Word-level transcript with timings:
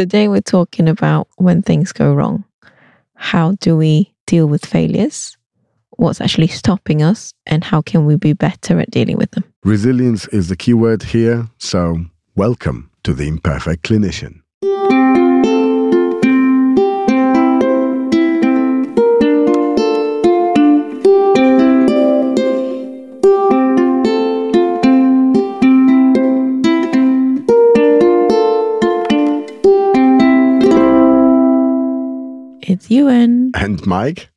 Today 0.00 0.28
we're 0.28 0.40
talking 0.40 0.88
about 0.88 1.28
when 1.36 1.60
things 1.60 1.92
go 1.92 2.14
wrong. 2.14 2.42
How 3.16 3.52
do 3.60 3.76
we 3.76 4.14
deal 4.26 4.46
with 4.46 4.64
failures? 4.64 5.36
What's 5.98 6.22
actually 6.22 6.46
stopping 6.46 7.02
us? 7.02 7.34
And 7.44 7.62
how 7.62 7.82
can 7.82 8.06
we 8.06 8.16
be 8.16 8.32
better 8.32 8.80
at 8.80 8.90
dealing 8.90 9.18
with 9.18 9.30
them? 9.32 9.44
Resilience 9.62 10.26
is 10.28 10.48
the 10.48 10.56
key 10.56 10.72
word 10.72 11.02
here. 11.02 11.48
So, 11.58 12.06
welcome 12.34 12.90
to 13.02 13.12
the 13.12 13.28
Imperfect 13.28 13.82
Clinician. 13.82 14.40
It's 32.70 32.88
Yuen. 32.88 33.50
And 33.54 33.84
Mike, 33.84 34.30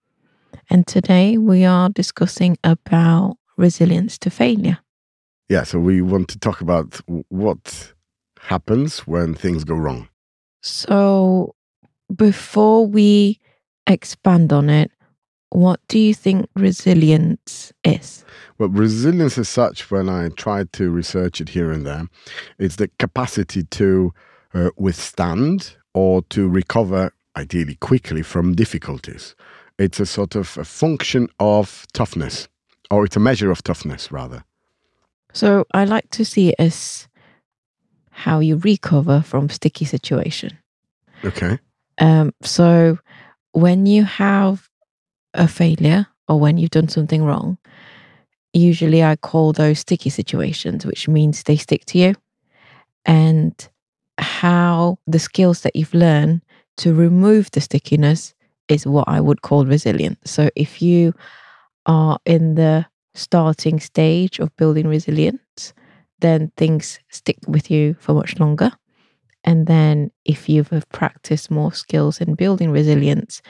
And 0.68 0.88
today 0.88 1.38
we 1.38 1.66
are 1.66 1.90
discussing 1.90 2.58
about 2.64 3.38
resilience 3.58 4.18
to 4.18 4.32
failure. 4.32 4.80
yeah, 5.50 5.62
so 5.62 5.78
we 5.78 6.02
want 6.02 6.30
to 6.30 6.40
talk 6.40 6.60
about 6.60 7.00
what 7.30 7.94
happens 8.40 9.02
when 9.06 9.36
things 9.36 9.64
go 9.64 9.76
wrong. 9.76 10.08
So, 10.64 11.54
before 12.16 12.88
we 12.88 13.40
expand 13.86 14.52
on 14.52 14.68
it, 14.68 14.90
what 15.50 15.80
do 15.88 16.00
you 16.00 16.16
think 16.16 16.50
resilience 16.56 17.72
is? 17.84 18.26
Well, 18.58 18.70
resilience 18.70 19.38
is 19.38 19.48
such, 19.48 19.92
when 19.92 20.10
I 20.10 20.30
tried 20.30 20.74
to 20.74 20.90
research 20.90 21.40
it 21.40 21.50
here 21.50 21.72
and 21.72 21.86
there, 21.86 22.08
it's 22.58 22.78
the 22.78 22.90
capacity 22.98 23.62
to 23.64 24.12
uh, 24.56 24.72
withstand 24.76 25.76
or 25.94 26.24
to 26.30 26.50
recover, 26.50 27.12
ideally 27.36 27.76
quickly, 27.76 28.22
from 28.22 28.56
difficulties. 28.56 29.36
It's 29.80 30.00
a 30.00 30.06
sort 30.06 30.36
of 30.36 30.58
a 30.58 30.64
function 30.64 31.28
of 31.40 31.86
toughness, 31.94 32.48
or 32.92 33.06
it's 33.06 33.16
a 33.16 33.20
measure 33.20 33.52
of 33.52 33.64
toughness, 33.64 34.12
rather. 34.12 34.44
So, 35.34 35.66
I 35.74 35.86
like 35.86 36.10
to 36.12 36.26
see 36.26 36.50
it 36.50 36.56
as 36.60 37.08
how 38.12 38.40
you 38.40 38.58
recover 38.58 39.22
from 39.22 39.50
sticky 39.50 39.86
situation. 39.86 40.58
Okay. 41.26 41.58
Um, 41.98 42.34
so, 42.42 43.00
when 43.54 43.86
you 43.86 44.04
have 44.04 44.70
a 45.34 45.48
failure 45.48 46.08
or 46.28 46.40
when 46.40 46.58
you've 46.58 46.70
done 46.70 46.88
something 46.88 47.24
wrong, 47.24 47.58
usually 48.54 49.04
I 49.04 49.16
call 49.16 49.54
those 49.54 49.80
sticky 49.80 50.12
situations, 50.12 50.86
which 50.86 51.08
means 51.08 51.44
they 51.44 51.58
stick 51.58 51.86
to 51.86 51.98
you. 51.98 52.16
And 53.06 53.54
how 54.20 55.00
the 55.08 55.20
skills 55.20 55.62
that 55.62 55.76
you've 55.76 55.94
learned 55.94 56.42
to 56.78 56.94
remove 56.94 57.52
the 57.52 57.62
stickiness 57.62 58.34
is 58.68 58.88
what 58.88 59.08
I 59.08 59.20
would 59.20 59.42
call 59.42 59.66
resilient. 59.66 60.18
So, 60.26 60.50
if 60.56 60.82
you 60.82 61.14
are 61.86 62.18
in 62.26 62.56
the 62.56 62.86
starting 63.14 63.80
stage 63.80 64.40
of 64.40 64.56
building 64.56 64.88
resilience, 64.88 65.74
then 66.20 66.52
things 66.58 67.00
stick 67.10 67.38
with 67.48 67.70
you 67.70 67.96
for 68.00 68.14
much 68.14 68.40
longer. 68.40 68.72
And 69.44 69.68
then 69.68 70.12
if 70.26 70.48
you've 70.48 70.70
have 70.70 70.88
practiced 70.90 71.52
more 71.52 71.74
skills 71.74 72.22
in 72.22 72.36
building 72.36 72.72
resilience, 72.72 73.42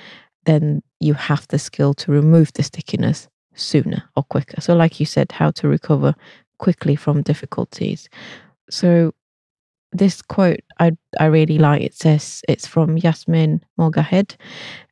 then 0.46 0.82
you 1.00 1.14
have 1.14 1.48
the 1.48 1.60
skill 1.60 1.94
to 1.94 2.12
remove 2.12 2.52
the 2.54 2.64
stickiness 2.64 3.30
sooner 3.54 4.04
or 4.16 4.24
quicker. 4.24 4.60
So, 4.60 4.76
like 4.76 5.00
you 5.00 5.06
said, 5.06 5.32
how 5.32 5.52
to 5.52 5.68
recover 5.68 6.16
quickly 6.58 6.96
from 6.96 7.22
difficulties. 7.22 8.10
So, 8.70 9.14
this 9.94 10.22
quote 10.22 10.62
I, 10.80 10.92
I 11.20 11.26
really 11.26 11.58
like. 11.58 11.82
It 11.82 11.94
says 11.94 12.42
it's 12.48 12.68
from 12.68 12.98
Yasmin 12.98 13.64
Mogahed. 13.80 14.36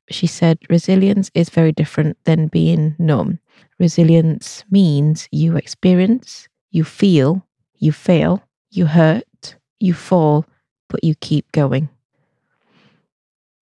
She 0.10 0.28
said, 0.28 0.60
Resilience 0.70 1.32
is 1.34 1.50
very 1.50 1.72
different 1.72 2.18
than 2.26 2.48
being 2.48 2.96
numb. 3.00 3.40
Resilience 3.80 4.64
means 4.70 5.28
you 5.32 5.56
experience, 5.56 6.48
you 6.72 6.84
feel, 6.84 7.46
you 7.78 7.92
fail, 7.92 8.44
you 8.70 8.86
hurt, 8.86 9.56
you 9.80 9.94
fall, 9.94 10.46
but 10.90 11.04
you 11.04 11.16
keep 11.16 11.52
going. 11.52 11.90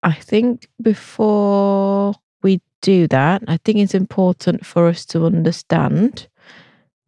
I 0.02 0.14
think 0.14 0.68
before 0.82 2.14
we 2.42 2.62
do 2.82 3.08
that, 3.08 3.44
I 3.48 3.58
think 3.58 3.80
it's 3.80 3.94
important 3.94 4.66
for 4.66 4.88
us 4.88 5.06
to 5.08 5.26
understand 5.26 6.28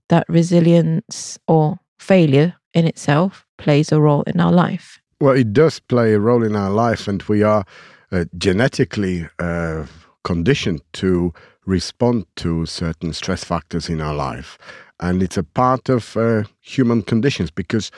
that 0.10 0.26
resilience 0.28 1.40
or 1.48 1.80
failure 2.00 2.56
in 2.74 2.86
itself 2.86 3.46
plays 3.62 3.92
a 3.92 4.02
role 4.02 4.24
in 4.24 4.40
our 4.40 4.52
life. 4.52 5.00
Well, 5.20 5.36
it 5.36 5.54
does 5.54 5.80
play 5.80 6.14
a 6.14 6.20
role 6.20 6.44
in 6.44 6.56
our 6.56 6.72
life, 6.72 7.08
and 7.08 7.22
we 7.24 7.44
are 7.44 7.64
uh, 8.12 8.26
genetically 8.38 9.30
uh, 9.38 9.86
conditioned 10.24 10.82
to 10.94 11.34
respond 11.66 12.26
to 12.38 12.66
certain 12.66 13.14
stress 13.14 13.44
factors 13.44 13.88
in 13.88 14.02
our 14.02 14.16
life. 14.16 14.58
And 15.00 15.22
it's 15.22 15.38
a 15.38 15.44
part 15.44 15.90
of 15.90 16.18
uh, 16.18 16.44
human 16.60 17.04
conditions 17.04 17.52
because 17.52 17.92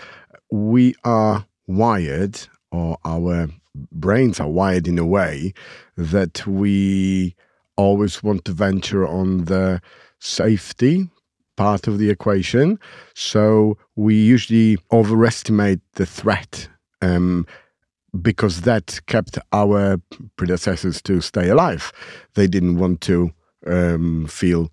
we 0.52 0.96
are 1.04 1.46
wired, 1.66 2.40
or 2.72 2.98
our 3.06 3.48
brains 3.92 4.40
are 4.40 4.50
wired 4.50 4.88
in 4.88 5.00
a 5.00 5.06
way 5.06 5.54
that 5.96 6.46
we 6.46 7.36
always 7.78 8.22
want 8.22 8.46
to 8.46 8.52
venture 8.52 9.08
on 9.08 9.46
the 9.46 9.82
safety 10.20 11.10
part 11.56 11.88
of 11.88 11.98
the 11.98 12.10
equation. 12.10 12.80
So 13.16 13.78
we 13.96 14.16
usually 14.16 14.78
overestimate 14.92 15.80
the 15.94 16.06
threat 16.06 16.68
um, 17.02 17.46
because 18.22 18.62
that 18.62 19.00
kept 19.08 19.38
our 19.52 20.00
predecessors 20.36 21.02
to 21.04 21.22
stay 21.22 21.50
alive. 21.50 21.92
They 22.36 22.48
didn't 22.48 22.78
want 22.78 23.02
to 23.02 23.32
um, 23.66 24.28
feel 24.28 24.72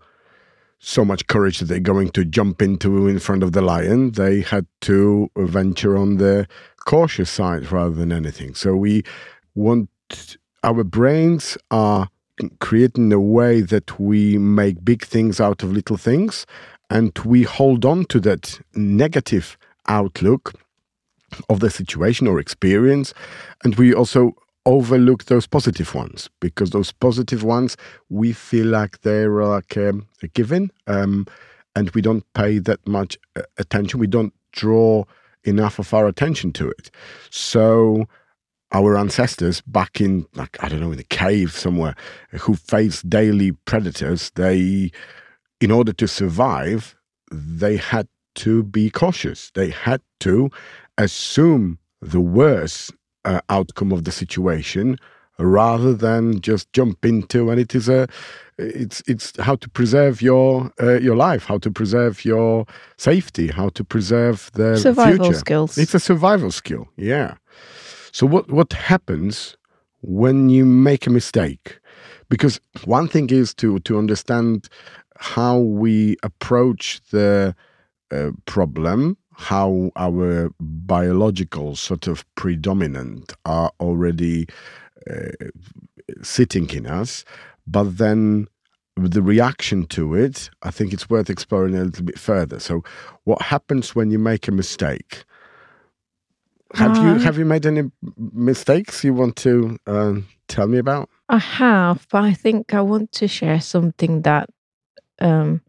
so 0.79 1.05
much 1.05 1.27
courage 1.27 1.59
that 1.59 1.67
they're 1.67 1.79
going 1.79 2.11
to 2.11 2.25
jump 2.25 2.63
into 2.63 3.07
in 3.07 3.19
front 3.19 3.43
of 3.43 3.53
the 3.53 3.61
lion. 3.61 4.13
They 4.13 4.41
had 4.41 4.67
to 4.83 5.31
venture 5.37 5.97
on 5.97 6.17
the 6.17 6.49
cautious 6.87 7.31
side 7.31 7.71
rather 7.71 7.95
than 7.95 8.13
anything. 8.13 8.55
So 8.55 8.75
we 8.75 9.03
want 9.55 9.91
our 10.63 10.85
brains 10.85 11.57
are 11.71 12.09
creating 12.61 13.13
a 13.13 13.21
way 13.21 13.61
that 13.61 13.99
we 14.01 14.39
make 14.39 14.85
big 14.85 15.05
things 15.05 15.41
out 15.41 15.63
of 15.63 15.73
little 15.73 15.97
things 15.97 16.47
and 16.89 17.17
we 17.25 17.43
hold 17.43 17.85
on 17.85 18.05
to 18.07 18.21
that 18.21 18.61
negative 18.75 19.57
outlook 19.87 20.55
of 21.49 21.61
the 21.61 21.71
situation 21.71 22.27
or 22.27 22.41
experience 22.41 23.15
and 23.65 23.77
we 23.77 23.95
also 23.95 24.33
overlook 24.67 25.25
those 25.25 25.47
positive 25.47 25.95
ones 25.95 26.29
because 26.41 26.71
those 26.71 26.93
positive 26.93 27.43
ones 27.43 27.77
we 28.09 28.33
feel 28.33 28.67
like 28.67 29.01
they're 29.03 29.43
like 29.43 29.77
um, 29.77 30.07
a 30.23 30.29
given 30.29 30.71
um, 30.87 31.27
and 31.77 31.91
we 31.91 32.03
don't 32.03 32.25
pay 32.35 32.59
that 32.59 32.87
much 32.87 33.19
uh, 33.37 33.43
attention. 33.59 34.01
We 34.01 34.07
don't 34.07 34.35
draw 34.53 35.05
enough 35.45 35.79
of 35.79 35.93
our 35.95 36.07
attention 36.07 36.53
to 36.53 36.69
it. 36.71 36.91
So 37.31 38.07
our 38.73 38.97
ancestors 38.97 39.61
back 39.63 40.01
in 40.01 40.27
like 40.35 40.57
i 40.63 40.69
don't 40.69 40.81
know 40.81 40.93
in 40.93 40.99
a 40.99 41.05
cave 41.05 41.53
somewhere 41.53 41.95
who 42.41 42.55
faced 42.55 43.09
daily 43.11 43.53
predators 43.53 44.31
they 44.37 44.91
in 45.61 45.71
order 45.71 45.93
to 45.93 46.07
survive 46.07 46.95
they 47.31 47.77
had 47.77 48.09
to 48.37 48.63
be 48.63 48.91
cautious. 48.91 49.51
They 49.55 49.71
had 49.71 50.01
to 50.21 50.51
assume 50.99 51.79
the 52.01 52.21
worst 52.21 52.93
uh, 53.25 53.41
outcome 53.49 53.93
of 53.93 54.05
the 54.05 54.13
situation 54.13 54.97
rather 55.39 55.95
than 55.95 56.41
just 56.41 56.71
jump 56.75 57.05
into 57.05 57.51
and 57.51 57.59
it 57.59 57.75
is 57.75 57.89
a 57.89 58.07
it's 58.59 59.03
it's 59.07 59.33
how 59.41 59.55
to 59.57 59.71
preserve 59.71 60.21
your 60.21 60.71
uh, 60.83 60.99
your 60.99 61.17
life 61.17 61.45
how 61.47 61.57
to 61.57 61.71
preserve 61.71 62.27
your 62.27 62.67
safety 62.99 63.49
how 63.49 63.71
to 63.71 63.83
preserve 63.83 64.51
the 64.53 64.77
Survival 64.77 65.25
future. 65.27 65.39
skills. 65.39 65.79
it's 65.79 65.95
a 65.95 66.01
survival 66.01 66.51
skill 66.51 66.89
yeah 66.97 67.37
so 68.13 68.27
what 68.27 68.51
what 68.51 68.73
happens 68.73 69.57
when 70.03 70.49
you 70.49 70.65
make 70.65 71.07
a 71.07 71.11
mistake? 71.11 71.79
Because 72.29 72.61
one 72.85 73.09
thing 73.09 73.31
is 73.31 73.55
to 73.55 73.79
to 73.81 73.99
understand 73.99 74.69
how 75.19 75.59
we 75.59 76.17
approach 76.23 77.01
the 77.11 77.55
uh, 78.11 78.31
problem 78.47 79.17
how 79.41 79.91
our 79.97 80.51
biological 80.61 81.75
sort 81.75 82.07
of 82.07 82.25
predominant 82.35 83.33
are 83.47 83.73
already 83.81 84.47
uh, 85.11 85.31
sitting 86.23 86.69
in 86.71 86.87
us 86.87 87.25
but 87.67 87.97
then 87.97 88.47
the 88.97 89.23
reaction 89.23 89.87
to 89.87 90.15
it 90.15 90.51
i 90.63 90.71
think 90.71 90.93
it's 90.93 91.09
worth 91.09 91.31
exploring 91.31 91.75
a 91.75 91.85
little 91.85 92.05
bit 92.05 92.19
further. 92.19 92.59
So 92.61 92.83
what 93.25 93.41
happens 93.41 93.95
when 93.95 94.11
you 94.11 94.19
make 94.19 94.49
a 94.49 94.53
mistake 94.53 95.25
have 96.75 96.97
you 96.97 97.15
have 97.19 97.39
you 97.39 97.45
made 97.45 97.67
any 97.67 97.91
mistakes 98.17 99.05
you 99.05 99.15
want 99.15 99.37
to 99.37 99.79
uh, 99.87 100.15
tell 100.49 100.67
me 100.67 100.79
about? 100.79 101.09
I 101.29 101.39
have, 101.39 102.07
but 102.11 102.25
I 102.25 102.33
think 102.33 102.75
I 102.75 102.81
want 102.81 103.13
to 103.13 103.29
share 103.29 103.61
something 103.61 104.23
that 104.23 104.49
um, 105.21 105.61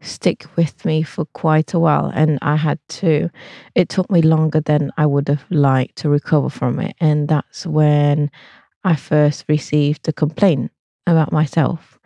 stick 0.00 0.46
with 0.56 0.84
me 0.84 1.02
for 1.02 1.24
quite 1.26 1.74
a 1.74 1.78
while 1.78 2.10
and 2.14 2.38
I 2.42 2.56
had 2.56 2.78
to. 3.00 3.30
It 3.74 3.88
took 3.88 4.10
me 4.10 4.22
longer 4.22 4.60
than 4.60 4.92
I 4.96 5.06
would 5.06 5.28
have 5.28 5.44
liked 5.50 5.96
to 5.98 6.08
recover 6.08 6.48
from 6.48 6.80
it 6.80 6.96
and 7.00 7.28
that's 7.28 7.66
when 7.66 8.30
I 8.84 8.94
first 8.94 9.44
received 9.48 10.08
a 10.08 10.12
complaint 10.12 10.70
about 11.06 11.32
myself. 11.32 11.98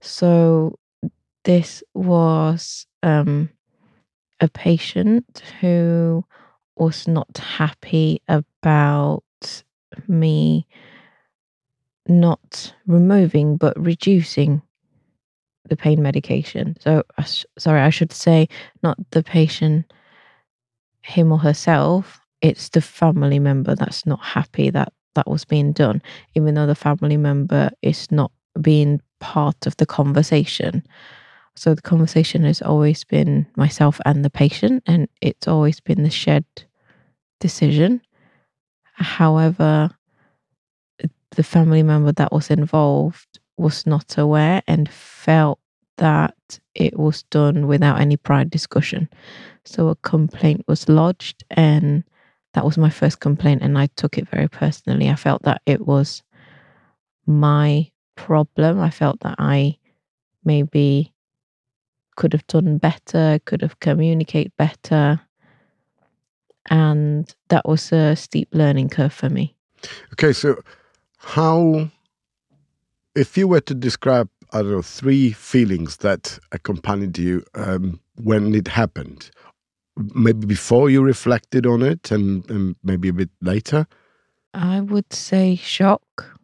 So 0.00 0.78
this 1.44 1.82
was 1.94 2.86
um, 3.02 3.50
a 4.40 4.48
patient 4.48 5.42
who 5.60 6.24
was 6.76 7.08
not 7.08 7.38
happy 7.38 8.20
about 8.28 9.22
me 10.08 10.66
not 12.08 12.74
removing 12.86 13.56
but 13.56 13.78
reducing 13.80 14.62
the 15.68 15.76
pain 15.76 16.02
medication. 16.02 16.76
So, 16.80 17.02
sorry, 17.58 17.80
I 17.80 17.90
should 17.90 18.12
say 18.12 18.48
not 18.82 18.98
the 19.10 19.22
patient, 19.22 19.92
him 21.02 21.32
or 21.32 21.38
herself. 21.38 22.20
It's 22.40 22.68
the 22.68 22.80
family 22.80 23.38
member 23.38 23.74
that's 23.74 24.06
not 24.06 24.22
happy 24.22 24.70
that 24.70 24.92
that 25.14 25.28
was 25.28 25.44
being 25.44 25.72
done, 25.72 26.02
even 26.34 26.54
though 26.54 26.66
the 26.66 26.74
family 26.74 27.16
member 27.16 27.70
is 27.82 28.10
not 28.12 28.30
being 28.60 29.00
part 29.18 29.66
of 29.66 29.76
the 29.78 29.86
conversation. 29.86 30.82
So, 31.56 31.74
the 31.74 31.82
conversation 31.82 32.44
has 32.44 32.62
always 32.62 33.04
been 33.04 33.46
myself 33.56 34.00
and 34.04 34.24
the 34.24 34.30
patient, 34.30 34.82
and 34.86 35.08
it's 35.20 35.48
always 35.48 35.80
been 35.80 36.02
the 36.02 36.10
shared 36.10 36.44
decision. 37.40 38.02
However, 38.94 39.90
the 41.30 41.42
family 41.42 41.82
member 41.82 42.12
that 42.12 42.32
was 42.32 42.50
involved 42.50 43.38
was 43.56 43.86
not 43.86 44.16
aware 44.18 44.62
and 44.66 44.88
felt 44.88 45.58
that 45.98 46.34
it 46.74 46.98
was 46.98 47.22
done 47.24 47.66
without 47.66 48.00
any 48.00 48.16
prior 48.16 48.44
discussion. 48.44 49.08
So 49.64 49.88
a 49.88 49.96
complaint 49.96 50.64
was 50.68 50.88
lodged, 50.88 51.44
and 51.50 52.04
that 52.54 52.64
was 52.64 52.78
my 52.78 52.90
first 52.90 53.20
complaint, 53.20 53.62
and 53.62 53.78
I 53.78 53.88
took 53.96 54.18
it 54.18 54.28
very 54.28 54.48
personally. 54.48 55.10
I 55.10 55.16
felt 55.16 55.42
that 55.42 55.62
it 55.66 55.86
was 55.86 56.22
my 57.26 57.90
problem. 58.14 58.80
I 58.80 58.90
felt 58.90 59.20
that 59.20 59.36
I 59.38 59.78
maybe 60.44 61.14
could 62.16 62.32
have 62.32 62.46
done 62.46 62.78
better, 62.78 63.38
could 63.44 63.62
have 63.62 63.78
communicated 63.80 64.52
better. 64.56 65.20
And 66.68 67.32
that 67.48 67.68
was 67.68 67.92
a 67.92 68.16
steep 68.16 68.48
learning 68.52 68.88
curve 68.88 69.12
for 69.12 69.30
me. 69.30 69.54
Okay, 70.14 70.32
so 70.32 70.56
how 71.18 71.90
if 73.14 73.36
you 73.36 73.48
were 73.48 73.60
to 73.60 73.74
describe, 73.74 74.28
I 74.52 74.62
don't 74.62 74.72
know, 74.72 74.82
three 74.82 75.32
feelings 75.32 75.98
that 75.98 76.38
accompanied 76.52 77.18
you 77.18 77.44
um, 77.54 78.00
when 78.16 78.54
it 78.54 78.68
happened, 78.68 79.30
maybe 80.14 80.46
before 80.46 80.90
you 80.90 81.02
reflected 81.02 81.66
on 81.66 81.82
it 81.82 82.10
and, 82.10 82.48
and 82.50 82.76
maybe 82.84 83.08
a 83.08 83.12
bit 83.12 83.30
later? 83.40 83.86
I 84.52 84.80
would 84.80 85.12
say 85.12 85.56
shock, 85.56 86.38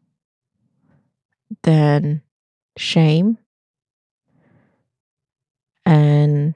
then 1.62 2.22
shame, 2.76 3.38
and 5.84 6.54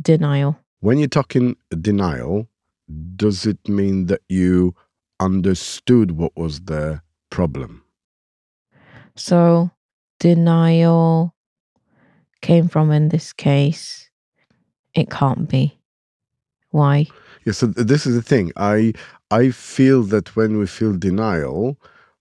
denial. 0.00 0.58
When 0.80 0.98
you're 0.98 1.08
talking 1.08 1.56
denial, 1.80 2.48
does 3.16 3.46
it 3.46 3.68
mean 3.68 4.06
that 4.06 4.22
you 4.28 4.74
understood 5.20 6.12
what 6.12 6.36
was 6.36 6.60
the 6.62 7.02
problem? 7.30 7.82
So, 9.16 9.70
denial 10.20 11.34
came 12.40 12.68
from 12.68 12.92
in 12.92 13.08
this 13.08 13.32
case, 13.32 14.10
it 14.94 15.10
can't 15.10 15.48
be. 15.48 15.78
Why? 16.70 17.06
Yeah, 17.44 17.52
so 17.52 17.66
this 17.66 18.06
is 18.06 18.14
the 18.14 18.22
thing. 18.22 18.52
I 18.56 18.92
I 19.30 19.50
feel 19.50 20.02
that 20.04 20.36
when 20.36 20.58
we 20.58 20.66
feel 20.66 20.96
denial, 20.96 21.78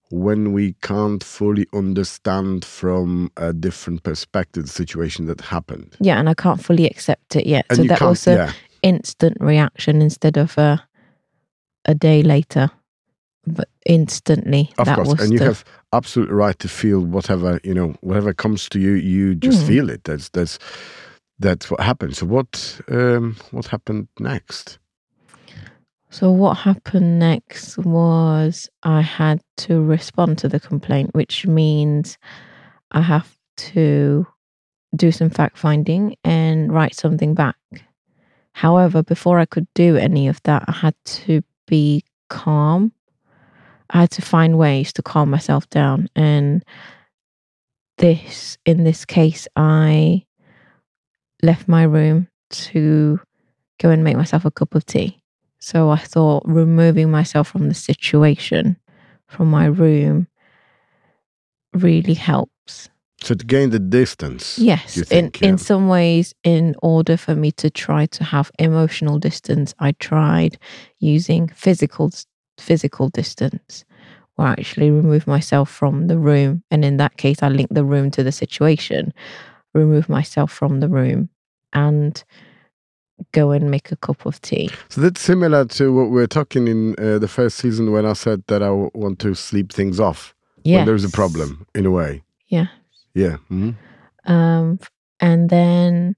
when 0.10 0.54
we 0.54 0.74
can't 0.82 1.24
fully 1.24 1.66
understand 1.74 2.64
from 2.64 3.32
a 3.38 3.54
different 3.54 4.04
perspective 4.04 4.64
the 4.64 4.70
situation 4.70 5.26
that 5.28 5.42
happened. 5.42 5.96
Yeah, 6.00 6.20
and 6.20 6.30
I 6.30 6.34
can't 6.34 6.64
fully 6.64 6.86
accept 6.86 7.36
it 7.36 7.46
yet. 7.46 7.66
And 7.70 7.78
so 7.78 7.84
that 7.86 8.02
was 8.02 8.28
a 8.28 8.36
yeah. 8.36 8.52
instant 8.84 9.38
reaction 9.40 10.02
instead 10.02 10.38
of 10.38 10.58
a 10.58 10.82
a 11.86 11.96
day 11.96 12.22
later. 12.24 12.70
But 13.46 13.70
instantly, 13.86 14.72
Of 14.78 14.88
that 14.88 14.96
course, 14.98 15.08
was 15.08 15.22
and 15.22 15.34
you 15.34 15.40
have 15.40 15.64
absolute 15.94 16.30
right 16.30 16.60
to 16.60 16.68
feel 16.68 17.00
whatever 17.00 17.62
you 17.64 17.74
know, 17.74 17.96
whatever 18.02 18.34
comes 18.34 18.68
to 18.70 18.80
you. 18.80 18.92
You 18.94 19.36
just 19.36 19.64
Mm. 19.64 19.68
feel 19.68 19.90
it. 19.90 20.04
That's 20.04 20.30
that's 20.30 20.60
that's 21.40 21.72
what 21.72 21.80
happened. 21.80 22.18
So 22.18 22.26
what 22.26 22.82
um, 22.90 23.38
what 23.52 23.68
happened 23.68 24.08
next? 24.20 24.80
So 26.10 26.32
what 26.32 26.58
happened 26.58 27.20
next 27.20 27.78
was 27.78 28.70
I 28.84 29.02
had 29.02 29.42
to 29.58 29.82
respond 29.82 30.38
to 30.40 30.48
the 30.48 30.60
complaint, 30.60 31.14
which 31.14 31.46
means 31.46 32.18
I 32.92 33.02
have 33.02 33.36
to 33.58 34.26
do 34.96 35.12
some 35.12 35.30
fact 35.30 35.58
finding 35.58 36.16
and 36.24 36.72
write 36.72 36.96
something 36.96 37.34
back. 37.34 37.58
However, 38.54 39.04
before 39.04 39.38
I 39.38 39.46
could 39.46 39.68
do 39.76 39.98
any 39.98 40.28
of 40.28 40.42
that, 40.44 40.64
I 40.68 40.72
had 40.72 40.96
to 41.06 41.44
be 41.68 42.04
calm. 42.30 42.94
I 43.90 44.02
had 44.02 44.12
to 44.12 44.22
find 44.22 44.58
ways 44.58 44.94
to 44.94 45.04
calm 45.04 45.30
myself 45.30 45.70
down. 45.70 46.08
And 46.16 46.64
this, 47.98 48.58
in 48.66 48.84
this 48.84 49.06
case, 49.06 49.48
I 49.56 50.24
left 51.44 51.68
my 51.68 51.84
room 51.84 52.30
to 52.50 53.20
go 53.80 53.90
and 53.90 54.04
make 54.04 54.18
myself 54.18 54.46
a 54.46 54.52
cup 54.52 54.74
of 54.74 54.86
tea. 54.86 55.22
So 55.68 55.90
I 55.90 55.98
thought 55.98 56.44
removing 56.46 57.12
myself 57.12 57.50
from 57.50 57.68
the 57.68 57.76
situation, 57.76 58.78
from 59.28 59.50
my 59.50 59.66
room, 59.66 60.28
really 61.74 62.14
helps. 62.14 62.88
So 63.22 63.36
to 63.36 63.46
gain 63.46 63.72
the 63.72 63.80
distance. 63.80 64.58
Yes, 64.58 64.96
think, 64.96 65.42
in 65.42 65.44
yeah. 65.44 65.50
in 65.50 65.58
some 65.58 65.90
ways, 65.90 66.34
in 66.46 66.74
order 66.82 67.18
for 67.18 67.36
me 67.36 67.52
to 67.64 67.70
try 67.70 68.06
to 68.06 68.24
have 68.24 68.50
emotional 68.60 69.20
distance, 69.20 69.76
I 69.78 69.92
tried 69.92 70.58
using 71.00 71.50
physical 71.50 72.12
physical 72.58 73.10
distance, 73.10 73.84
where 74.36 74.48
I 74.48 74.52
actually 74.52 74.90
remove 74.90 75.28
myself 75.28 75.70
from 75.70 76.08
the 76.08 76.18
room, 76.18 76.64
and 76.72 76.86
in 76.86 76.96
that 76.96 77.18
case, 77.18 77.44
I 77.44 77.50
link 77.50 77.68
the 77.72 77.84
room 77.84 78.10
to 78.12 78.24
the 78.24 78.32
situation, 78.32 79.14
remove 79.74 80.08
myself 80.08 80.50
from 80.50 80.80
the 80.80 80.88
room, 80.88 81.28
and 81.74 82.24
go 83.32 83.52
and 83.52 83.70
make 83.72 83.92
a 83.92 83.96
cup 83.96 84.26
of 84.26 84.42
tea. 84.42 84.70
So 84.90 85.02
that's 85.02 85.22
similar 85.22 85.66
to 85.66 85.92
what 85.94 86.06
we 86.06 86.16
were 86.22 86.28
talking 86.28 86.68
in 86.68 86.96
uh, 87.00 87.20
the 87.20 87.28
first 87.28 87.58
season 87.58 87.92
when 87.92 88.06
I 88.06 88.14
said 88.14 88.44
that 88.48 88.62
I 88.62 88.68
w- 88.68 88.92
want 88.94 89.20
to 89.20 89.34
sleep 89.36 89.74
things 89.74 90.00
off 90.00 90.36
Yeah, 90.64 90.78
when 90.78 90.86
there's 90.86 91.04
a 91.04 91.10
problem, 91.10 91.66
in 91.74 91.86
a 91.86 91.92
way. 91.92 92.24
Yeah. 92.48 92.68
Yeah. 93.14 93.38
mhm. 93.50 93.76
Um, 94.26 94.80
and 95.20 95.50
then 95.50 96.16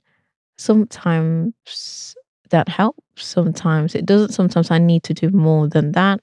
sometimes 0.58 2.16
that 2.50 2.68
helps, 2.68 3.26
sometimes 3.26 3.96
it 3.96 4.06
doesn't. 4.06 4.34
Sometimes 4.34 4.72
I 4.72 4.78
need 4.78 5.04
to 5.04 5.14
do 5.14 5.30
more 5.30 5.68
than 5.68 5.92
that. 5.94 6.20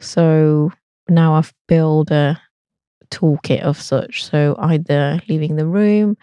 So 0.00 0.70
now 1.08 1.34
I've 1.34 1.54
built 1.66 2.10
a 2.10 2.40
toolkit 3.10 3.62
of 3.62 3.80
such. 3.80 4.24
So 4.24 4.54
either 4.58 5.20
leaving 5.28 5.56
the 5.56 5.66
room 5.66 6.16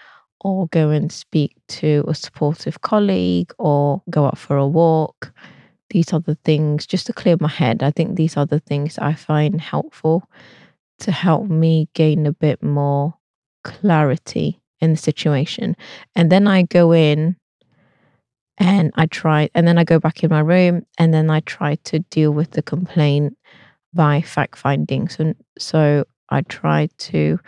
or 0.45 0.67
go 0.67 0.91
and 0.91 1.11
speak 1.11 1.55
to 1.67 2.05
a 2.07 2.13
supportive 2.13 2.81
colleague 2.81 3.51
or 3.57 4.03
go 4.11 4.25
out 4.25 4.37
for 4.37 4.57
a 4.57 4.67
walk. 4.67 5.33
These 5.89 6.13
are 6.13 6.19
the 6.19 6.35
things 6.45 6.85
just 6.85 7.07
to 7.07 7.13
clear 7.13 7.35
my 7.39 7.47
head. 7.47 7.81
I 7.81 7.89
think 7.89 8.15
these 8.15 8.37
are 8.37 8.45
the 8.45 8.59
things 8.59 8.99
I 8.99 9.15
find 9.15 9.59
helpful 9.59 10.29
to 10.99 11.11
help 11.11 11.49
me 11.49 11.89
gain 11.95 12.27
a 12.27 12.31
bit 12.31 12.61
more 12.61 13.15
clarity 13.63 14.61
in 14.81 14.91
the 14.91 14.97
situation. 14.97 15.75
And 16.15 16.31
then 16.31 16.45
I 16.45 16.61
go 16.61 16.91
in 16.91 17.37
and 18.59 18.91
I 18.93 19.07
try, 19.07 19.49
and 19.55 19.67
then 19.67 19.79
I 19.79 19.83
go 19.83 19.99
back 19.99 20.23
in 20.23 20.29
my 20.29 20.41
room 20.41 20.85
and 20.99 21.11
then 21.11 21.31
I 21.31 21.39
try 21.39 21.73
to 21.85 21.99
deal 22.11 22.29
with 22.29 22.51
the 22.51 22.61
complaint 22.61 23.35
by 23.95 24.21
fact 24.21 24.59
finding. 24.59 25.09
So, 25.09 25.33
so 25.57 26.05
I 26.29 26.41
try 26.41 26.87
to 27.09 27.39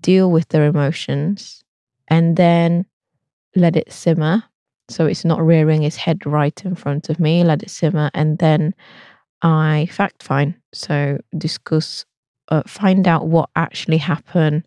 deal 0.00 0.30
with 0.30 0.48
their 0.48 0.64
emotions 0.64 1.62
and 2.08 2.36
then 2.36 2.84
let 3.54 3.76
it 3.76 3.92
simmer. 3.92 4.42
So 4.88 5.06
it's 5.06 5.24
not 5.24 5.44
rearing 5.44 5.82
its 5.82 5.96
head 5.96 6.24
right 6.24 6.64
in 6.64 6.74
front 6.74 7.10
of 7.10 7.20
me, 7.20 7.44
let 7.44 7.62
it 7.62 7.70
simmer. 7.70 8.10
And 8.14 8.38
then 8.38 8.74
I 9.42 9.88
fact 9.90 10.22
find. 10.22 10.54
So 10.72 11.18
discuss, 11.36 12.06
uh, 12.48 12.62
find 12.66 13.06
out 13.06 13.28
what 13.28 13.50
actually 13.54 13.98
happened 13.98 14.64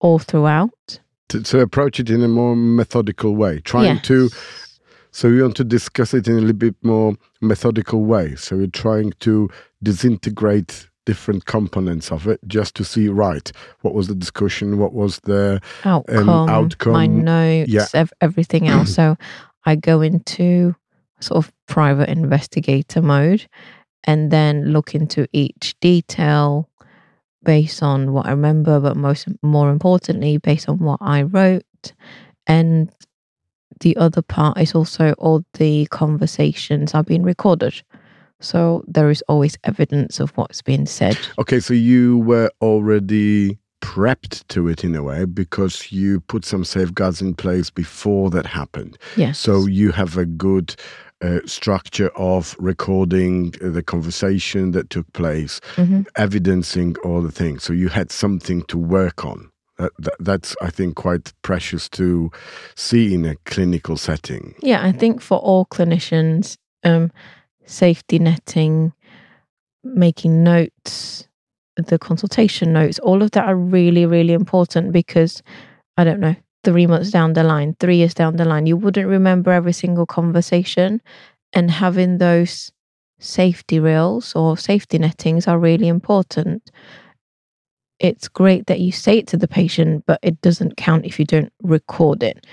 all 0.00 0.18
throughout. 0.18 1.00
To, 1.30 1.42
to 1.42 1.60
approach 1.60 1.98
it 1.98 2.10
in 2.10 2.22
a 2.22 2.28
more 2.28 2.54
methodical 2.54 3.34
way, 3.34 3.60
trying 3.60 3.96
Yeah. 3.96 4.00
to. 4.02 4.30
So 5.10 5.28
you 5.28 5.42
want 5.42 5.56
to 5.56 5.64
discuss 5.64 6.12
it 6.12 6.28
in 6.28 6.34
a 6.34 6.40
little 6.40 6.52
bit 6.52 6.76
more 6.82 7.14
methodical 7.40 8.04
way. 8.04 8.36
So 8.36 8.56
you're 8.56 8.66
trying 8.66 9.12
to 9.20 9.48
disintegrate 9.82 10.88
different 11.06 11.46
components 11.46 12.12
of 12.12 12.26
it 12.26 12.38
just 12.46 12.74
to 12.74 12.84
see 12.84 13.08
right 13.08 13.50
what 13.80 13.94
was 13.94 14.08
the 14.08 14.14
discussion 14.14 14.76
what 14.78 14.92
was 14.92 15.20
the 15.20 15.60
outcome, 15.84 16.28
um, 16.28 16.48
outcome. 16.50 16.92
my 16.92 17.06
notes, 17.06 17.70
Yeah. 17.70 17.86
ev- 17.94 18.12
everything 18.20 18.68
else. 18.68 18.92
so 18.94 19.16
I 19.64 19.76
go 19.76 20.02
into 20.02 20.74
sort 21.20 21.38
of 21.44 21.52
private 21.66 22.08
investigator 22.10 23.00
mode 23.00 23.46
and 24.04 24.30
then 24.30 24.66
look 24.72 24.94
into 24.94 25.26
each 25.32 25.74
detail 25.80 26.68
based 27.44 27.82
on 27.82 28.12
what 28.12 28.26
I 28.26 28.30
remember, 28.30 28.78
but 28.80 28.96
most 28.96 29.28
more 29.42 29.70
importantly, 29.70 30.38
based 30.38 30.68
on 30.68 30.78
what 30.78 30.98
I 31.00 31.22
wrote. 31.22 31.92
And 32.46 32.90
the 33.80 33.96
other 33.96 34.22
part 34.22 34.58
is 34.58 34.74
also 34.74 35.12
all 35.18 35.44
the 35.54 35.86
conversations 35.86 36.94
are 36.94 37.02
being 37.04 37.22
recorded. 37.22 37.82
So 38.40 38.84
there 38.86 39.10
is 39.10 39.22
always 39.28 39.56
evidence 39.64 40.20
of 40.20 40.30
what's 40.36 40.62
being 40.62 40.86
said. 40.86 41.18
Okay, 41.38 41.60
so 41.60 41.74
you 41.74 42.18
were 42.18 42.50
already 42.60 43.58
prepped 43.80 44.46
to 44.48 44.68
it 44.68 44.84
in 44.84 44.94
a 44.94 45.02
way 45.02 45.24
because 45.24 45.92
you 45.92 46.20
put 46.20 46.44
some 46.44 46.64
safeguards 46.64 47.22
in 47.22 47.34
place 47.34 47.70
before 47.70 48.30
that 48.30 48.46
happened. 48.46 48.98
Yes. 49.16 49.38
So 49.38 49.66
you 49.66 49.92
have 49.92 50.16
a 50.16 50.26
good 50.26 50.74
uh, 51.22 51.40
structure 51.46 52.08
of 52.16 52.54
recording 52.58 53.54
uh, 53.64 53.70
the 53.70 53.82
conversation 53.82 54.72
that 54.72 54.90
took 54.90 55.10
place, 55.14 55.60
Mhm. 55.76 56.06
evidencing 56.16 56.96
all 57.04 57.22
the 57.22 57.30
things. 57.30 57.62
So 57.62 57.72
you 57.72 57.88
had 57.88 58.10
something 58.10 58.62
to 58.64 58.76
work 58.76 59.24
on. 59.24 59.50
That, 59.78 59.92
that, 59.98 60.14
that's, 60.20 60.56
I 60.62 60.70
think, 60.70 60.94
quite 60.96 61.32
precious 61.42 61.88
to 61.90 62.30
see 62.76 63.12
in 63.14 63.24
a 63.26 63.36
clinical 63.44 63.96
setting. 63.98 64.54
Yeah, 64.62 64.82
I 64.82 64.90
think 64.92 65.20
for 65.20 65.38
all 65.38 65.66
clinicians, 65.66 66.56
um, 66.82 67.10
safety 67.66 68.18
netting, 68.18 68.92
making 69.84 70.42
notes, 70.42 71.28
the 71.76 71.98
consultation 71.98 72.72
notes, 72.72 72.98
all 73.00 73.22
of 73.22 73.32
that 73.32 73.46
are 73.46 73.56
really, 73.56 74.06
really 74.06 74.32
important 74.32 74.92
because 74.92 75.42
I 75.96 76.04
don't 76.04 76.20
know, 76.20 76.36
three 76.64 76.86
months 76.86 77.10
down 77.10 77.34
the 77.34 77.44
line, 77.44 77.76
three 77.78 77.96
years 77.96 78.14
down 78.14 78.36
the 78.36 78.44
line, 78.44 78.66
you 78.66 78.76
wouldn't 78.76 79.08
remember 79.08 79.50
every 79.50 79.72
single 79.72 80.06
conversation. 80.06 81.00
And 81.52 81.70
having 81.70 82.18
those 82.18 82.72
safety 83.18 83.78
rails 83.78 84.34
or 84.34 84.56
safety 84.56 84.98
nettings 84.98 85.46
are 85.46 85.58
really 85.58 85.88
important. 85.88 86.70
It's 87.98 88.28
great 88.28 88.66
that 88.66 88.80
you 88.80 88.92
say 88.92 89.18
it 89.18 89.26
to 89.28 89.36
the 89.38 89.48
patient, 89.48 90.04
but 90.06 90.18
it 90.22 90.40
doesn't 90.42 90.76
count 90.76 91.06
if 91.06 91.18
you 91.18 91.24
don't 91.24 91.52
record 91.62 92.22
it 92.22 92.46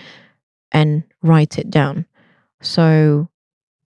and 0.72 1.04
write 1.22 1.58
it 1.58 1.70
down. 1.70 2.06
So, 2.62 3.28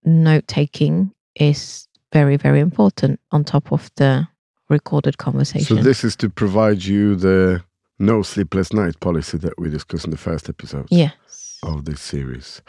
note 0.05 0.47
taking 0.47 1.13
is 1.37 1.89
very, 2.13 2.37
very 2.37 2.61
important 2.61 3.21
on 3.31 3.45
top 3.45 3.73
of 3.73 3.91
the 3.97 4.27
recorded 4.69 5.19
conversation. 5.19 5.77
So 5.77 5.83
this 5.83 6.05
is 6.05 6.17
to 6.17 6.29
provide 6.29 6.85
you 6.85 7.15
the 7.15 7.63
no 7.99 8.23
sleepless 8.23 8.73
night 8.73 8.99
policy 9.01 9.39
that 9.39 9.59
we 9.59 9.71
discussed 9.71 10.05
in 10.05 10.11
the 10.11 10.17
first 10.17 10.49
episode. 10.49 10.87
yes. 10.91 11.59
of 11.63 11.85
this 11.85 12.01
series. 12.01 12.63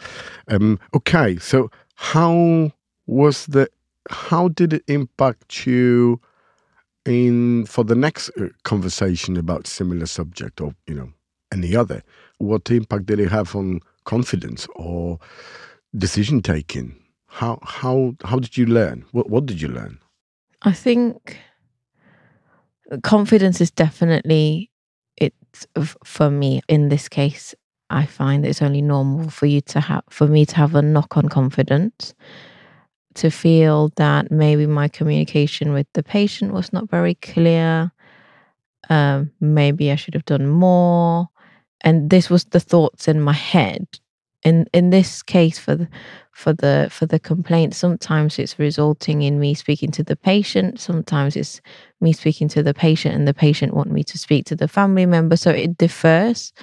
Um, 0.48 0.80
okay, 0.94 1.38
so 1.38 1.70
how 1.96 2.72
was 3.06 3.46
the 3.48 3.70
how 4.10 4.48
did 4.48 4.74
it 4.74 4.84
impact 4.88 5.68
you 5.68 6.22
in 7.06 7.66
for 7.66 7.84
the 7.84 7.96
next 7.96 8.30
uh, 8.38 8.48
conversation 8.64 9.36
about 9.36 9.68
similar 9.68 10.06
subject 10.06 10.62
or 10.62 10.74
you 10.88 10.96
know 10.96 11.10
any 11.52 11.76
other? 11.76 12.04
What 12.38 12.70
impact 12.72 13.08
did 13.08 13.20
it 13.20 13.30
have 13.30 13.56
on 13.56 13.82
confidence 14.06 14.68
or 14.76 15.20
decision 15.96 16.42
taking? 16.42 16.96
How 17.28 17.60
how 17.62 18.16
how 18.24 18.40
did 18.40 18.58
you 18.58 18.66
learn? 18.66 19.06
What 19.12 19.30
what 19.30 19.46
did 19.46 19.62
you 19.62 19.68
learn? 19.68 20.00
I 20.64 20.72
think 20.72 21.40
confidence 23.04 23.62
is 23.62 23.72
definitely 23.72 24.72
it's 25.18 25.68
for 26.04 26.30
me 26.30 26.62
in 26.68 26.90
this 26.90 27.10
case. 27.10 27.54
I 27.90 28.06
find 28.06 28.46
it's 28.46 28.62
only 28.62 28.82
normal 28.82 29.30
for 29.30 29.46
you 29.46 29.62
to 29.62 29.80
have 29.80 30.04
for 30.10 30.28
me 30.28 30.46
to 30.46 30.56
have 30.56 30.76
a 30.76 30.82
knock 30.82 31.16
on 31.18 31.30
confidence, 31.30 32.14
to 33.16 33.30
feel 33.30 33.90
that 33.96 34.32
maybe 34.32 34.66
my 34.66 34.88
communication 34.88 35.74
with 35.74 35.88
the 35.94 36.04
patient 36.04 36.54
was 36.54 36.74
not 36.74 36.90
very 36.90 37.16
clear. 37.16 37.92
Um, 38.90 39.32
maybe 39.40 39.92
I 39.92 39.96
should 39.96 40.14
have 40.14 40.26
done 40.26 40.48
more, 40.48 41.28
and 41.82 42.10
this 42.10 42.30
was 42.30 42.46
the 42.46 42.60
thoughts 42.60 43.08
in 43.08 43.22
my 43.22 43.34
head. 43.34 43.88
In 44.44 44.68
in 44.74 44.92
this 44.92 45.24
case, 45.24 45.58
for 45.60 45.76
the 45.76 45.90
for 46.32 46.54
the 46.54 46.88
for 46.92 47.06
the 47.06 47.20
complaint, 47.20 47.74
sometimes 47.76 48.40
it's 48.40 48.60
resulting 48.60 49.24
in 49.24 49.40
me 49.40 49.54
speaking 49.54 49.92
to 49.92 50.04
the 50.04 50.16
patient. 50.16 50.80
Sometimes 50.80 51.36
it's 51.36 51.60
me 52.02 52.14
speaking 52.14 52.48
to 52.50 52.64
the 52.64 52.74
patient, 52.74 53.16
and 53.16 53.28
the 53.28 53.34
patient 53.34 53.74
want 53.74 53.92
me 53.92 54.04
to 54.04 54.18
speak 54.18 54.46
to 54.46 54.56
the 54.56 54.68
family 54.68 55.06
member. 55.06 55.38
So 55.38 55.50
it 55.52 55.78
differs 55.78 56.54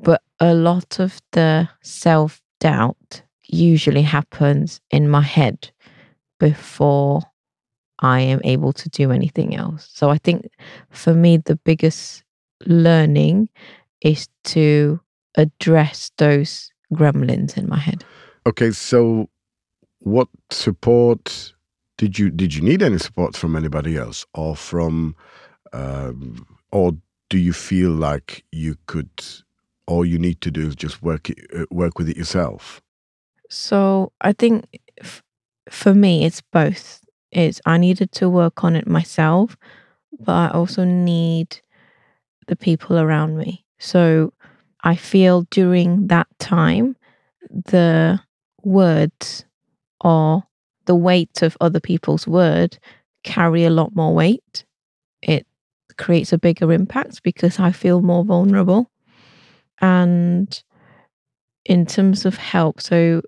but 0.00 0.22
a 0.40 0.54
lot 0.54 0.98
of 1.00 1.20
the 1.32 1.68
self 1.82 2.40
doubt 2.60 3.22
usually 3.46 4.02
happens 4.02 4.80
in 4.90 5.08
my 5.08 5.22
head 5.22 5.70
before 6.38 7.22
I 8.00 8.20
am 8.20 8.40
able 8.44 8.72
to 8.74 8.88
do 8.90 9.10
anything 9.10 9.56
else. 9.56 9.88
So 9.92 10.10
I 10.10 10.18
think 10.18 10.48
for 10.90 11.14
me, 11.14 11.38
the 11.38 11.56
biggest 11.56 12.22
learning 12.66 13.48
is 14.02 14.28
to 14.44 15.00
address 15.36 16.10
those 16.18 16.70
gremlins 16.92 17.56
in 17.56 17.68
my 17.68 17.78
head. 17.78 18.04
Okay, 18.46 18.70
so 18.70 19.28
what 20.00 20.28
support 20.50 21.52
did 21.96 22.18
you 22.18 22.30
did 22.30 22.54
you 22.54 22.62
need 22.62 22.82
any 22.82 22.98
support 22.98 23.36
from 23.36 23.56
anybody 23.56 23.96
else 23.96 24.24
or 24.34 24.56
from 24.56 25.14
um, 25.72 26.46
or 26.72 26.92
do 27.28 27.38
you 27.38 27.52
feel 27.52 27.90
like 27.90 28.44
you 28.52 28.76
could 28.86 29.10
all 29.86 30.04
you 30.04 30.18
need 30.18 30.40
to 30.40 30.50
do 30.50 30.68
is 30.68 30.76
just 30.76 31.02
work 31.02 31.30
it, 31.30 31.38
uh, 31.54 31.64
work 31.70 31.98
with 31.98 32.08
it 32.08 32.16
yourself? 32.16 32.80
So 33.50 34.12
I 34.20 34.32
think 34.32 34.66
f- 35.00 35.22
for 35.70 35.94
me, 35.94 36.24
it's 36.24 36.40
both. 36.40 37.00
It's 37.30 37.60
I 37.66 37.76
needed 37.76 38.12
to 38.12 38.28
work 38.28 38.64
on 38.64 38.76
it 38.76 38.86
myself, 38.86 39.56
but 40.18 40.32
I 40.32 40.48
also 40.48 40.84
need 40.84 41.60
the 42.46 42.56
people 42.56 42.98
around 42.98 43.36
me. 43.36 43.64
So 43.78 44.32
I 44.88 44.96
feel 44.96 45.42
during 45.50 46.06
that 46.06 46.28
time, 46.38 46.96
the 47.50 48.18
words 48.62 49.44
or 50.00 50.44
the 50.86 50.94
weight 50.94 51.42
of 51.42 51.58
other 51.60 51.78
people's 51.78 52.26
word 52.26 52.78
carry 53.22 53.64
a 53.64 53.70
lot 53.70 53.94
more 53.94 54.14
weight. 54.14 54.64
It 55.20 55.46
creates 55.98 56.32
a 56.32 56.38
bigger 56.38 56.72
impact 56.72 57.22
because 57.22 57.58
I 57.58 57.70
feel 57.70 58.00
more 58.00 58.24
vulnerable. 58.24 58.90
And 59.82 60.48
in 61.66 61.84
terms 61.84 62.24
of 62.24 62.38
help, 62.38 62.80
so 62.80 63.20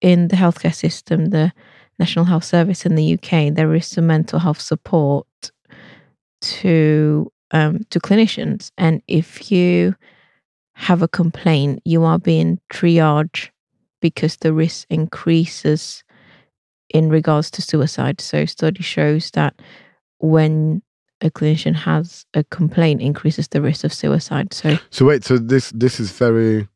in 0.00 0.28
the 0.28 0.36
healthcare 0.36 0.74
system, 0.74 1.30
the 1.30 1.52
National 1.98 2.26
Health 2.26 2.44
Service 2.44 2.86
in 2.86 2.94
the 2.94 3.14
UK, 3.14 3.52
there 3.52 3.74
is 3.74 3.88
some 3.88 4.06
mental 4.06 4.38
health 4.38 4.60
support 4.60 5.26
to 6.42 7.32
um, 7.50 7.80
to 7.90 7.98
clinicians, 7.98 8.70
and 8.78 9.02
if 9.08 9.50
you 9.50 9.96
have 10.78 11.02
a 11.02 11.08
complaint, 11.08 11.82
you 11.84 12.04
are 12.04 12.20
being 12.20 12.60
triaged 12.72 13.50
because 14.00 14.36
the 14.36 14.52
risk 14.52 14.86
increases 14.88 16.04
in 16.88 17.10
regards 17.10 17.50
to 17.50 17.62
suicide. 17.62 18.20
So, 18.20 18.44
study 18.44 18.82
shows 18.84 19.32
that 19.32 19.60
when 20.18 20.82
a 21.20 21.30
clinician 21.30 21.74
has 21.74 22.24
a 22.32 22.44
complaint, 22.44 23.02
increases 23.02 23.48
the 23.48 23.60
risk 23.60 23.82
of 23.82 23.92
suicide. 23.92 24.54
So, 24.54 24.78
So 24.90 25.04
wait, 25.04 25.24
so 25.24 25.36
this 25.36 25.72
this 25.72 25.98
is 25.98 26.12
very 26.12 26.68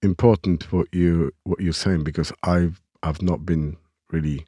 important 0.00 0.72
what 0.72 0.88
you 0.90 1.30
what 1.44 1.60
you're 1.60 1.74
saying 1.74 2.04
because 2.04 2.32
I've 2.42 2.80
I've 3.02 3.20
not 3.20 3.44
been 3.44 3.76
really 4.10 4.46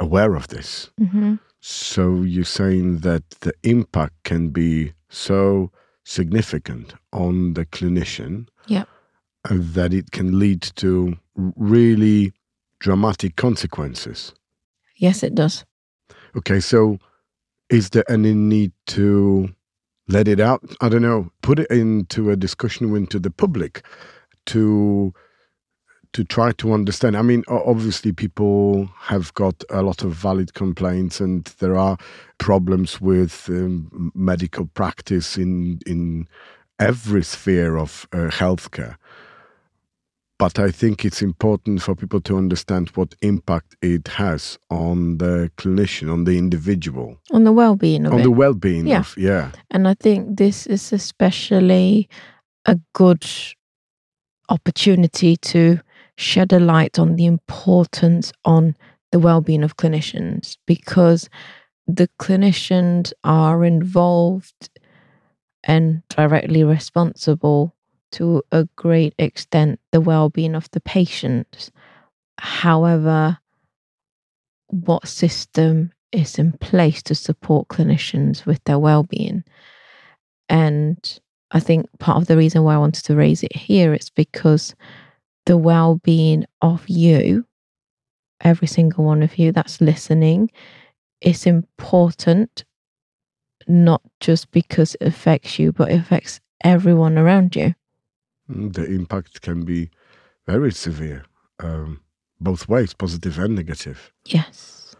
aware 0.00 0.34
of 0.34 0.48
this. 0.48 0.90
Mm-hmm. 1.00 1.36
So 1.60 2.22
you're 2.22 2.44
saying 2.44 2.98
that 2.98 3.30
the 3.40 3.52
impact 3.62 4.14
can 4.24 4.48
be 4.48 4.92
so 5.08 5.70
significant 6.06 6.94
on 7.12 7.54
the 7.54 7.66
clinician 7.66 8.46
that 9.50 9.92
it 9.92 10.12
can 10.12 10.38
lead 10.38 10.62
to 10.62 11.16
really 11.56 12.32
dramatic 12.78 13.36
consequences. 13.36 14.32
yes, 14.96 15.22
it 15.22 15.34
does. 15.34 15.64
Okay, 16.36 16.60
so 16.60 16.98
is 17.70 17.90
there 17.90 18.10
any 18.10 18.34
need 18.34 18.72
to 18.86 19.48
let 20.08 20.28
it 20.28 20.40
out? 20.40 20.62
I 20.80 20.88
don't 20.88 21.02
know, 21.02 21.30
put 21.42 21.58
it 21.58 21.70
into 21.70 22.30
a 22.30 22.36
discussion 22.36 22.94
into 22.96 23.18
the 23.18 23.30
public 23.30 23.84
to 24.46 25.12
to 26.16 26.24
try 26.24 26.50
to 26.52 26.72
understand. 26.72 27.14
I 27.16 27.22
mean, 27.22 27.42
obviously, 27.48 28.12
people 28.12 28.88
have 29.00 29.32
got 29.34 29.62
a 29.70 29.82
lot 29.82 30.02
of 30.04 30.12
valid 30.12 30.54
complaints, 30.54 31.20
and 31.20 31.44
there 31.60 31.76
are 31.76 31.96
problems 32.38 33.00
with 33.00 33.48
um, 33.48 34.10
medical 34.14 34.66
practice 34.74 35.36
in 35.36 35.78
in 35.86 36.26
every 36.78 37.22
sphere 37.22 37.76
of 37.76 38.06
uh, 38.12 38.30
healthcare. 38.42 38.96
but 40.38 40.58
I 40.58 40.70
think 40.70 41.04
it's 41.04 41.22
important 41.22 41.80
for 41.82 41.94
people 41.94 42.20
to 42.20 42.36
understand 42.36 42.90
what 42.96 43.14
impact 43.22 43.74
it 43.80 44.08
has 44.08 44.58
on 44.68 45.18
the 45.18 45.50
clinician, 45.56 46.12
on 46.12 46.24
the 46.24 46.36
individual, 46.38 47.16
On 47.30 47.44
the 47.44 47.52
well 47.52 47.76
being 47.76 48.06
of 48.06 48.12
on 48.12 48.20
it. 48.20 48.22
the 48.24 48.30
well-being 48.42 48.86
Yeah. 48.86 49.00
of 49.00 49.14
yeah. 49.16 49.50
And 49.70 49.88
I 49.88 49.94
think 49.94 50.36
this 50.36 50.66
is 50.66 50.92
especially 50.92 52.08
a 52.66 52.76
good 52.92 53.24
opportunity 54.48 55.36
to 55.36 55.78
shed 56.16 56.52
a 56.52 56.60
light 56.60 56.98
on 56.98 57.16
the 57.16 57.26
importance 57.26 58.32
on 58.44 58.76
the 59.12 59.18
well-being 59.18 59.62
of 59.62 59.76
clinicians 59.76 60.56
because 60.66 61.28
the 61.86 62.08
clinicians 62.18 63.12
are 63.22 63.64
involved 63.64 64.70
and 65.64 66.02
directly 66.08 66.64
responsible 66.64 67.74
to 68.12 68.42
a 68.50 68.68
great 68.76 69.14
extent 69.18 69.78
the 69.92 70.00
well-being 70.00 70.54
of 70.54 70.70
the 70.70 70.80
patients. 70.80 71.70
However 72.38 73.38
what 74.68 75.06
system 75.06 75.92
is 76.12 76.38
in 76.38 76.52
place 76.52 77.02
to 77.04 77.14
support 77.14 77.68
clinicians 77.68 78.46
with 78.46 78.62
their 78.64 78.78
well-being? 78.78 79.44
And 80.48 81.20
i 81.52 81.60
think 81.60 81.86
part 81.98 82.20
of 82.20 82.26
the 82.26 82.36
reason 82.36 82.64
why 82.64 82.74
i 82.74 82.78
wanted 82.78 83.04
to 83.04 83.14
raise 83.14 83.42
it 83.44 83.54
here 83.54 83.94
is 83.94 84.10
because 84.10 84.74
the 85.46 85.56
well-being 85.56 86.44
of 86.60 86.88
you 86.88 87.46
every 88.40 88.68
single 88.68 89.04
one 89.04 89.22
of 89.22 89.38
you 89.38 89.52
that's 89.52 89.80
listening 89.80 90.50
it's 91.20 91.46
important 91.46 92.64
not 93.66 94.02
just 94.20 94.50
because 94.50 94.94
it 95.00 95.06
affects 95.08 95.58
you 95.58 95.72
but 95.72 95.90
it 95.90 96.00
affects 96.00 96.40
everyone 96.62 97.16
around 97.18 97.56
you 97.56 97.74
Mm, 98.48 98.72
The 98.74 98.84
impact 98.84 99.40
can 99.42 99.64
be 99.64 99.90
very 100.46 100.70
severe, 100.70 101.24
um, 101.58 102.00
both 102.40 102.68
ways, 102.68 102.94
positive 102.94 103.40
and 103.40 103.56
negative. 103.56 104.12
yes 104.24 104.94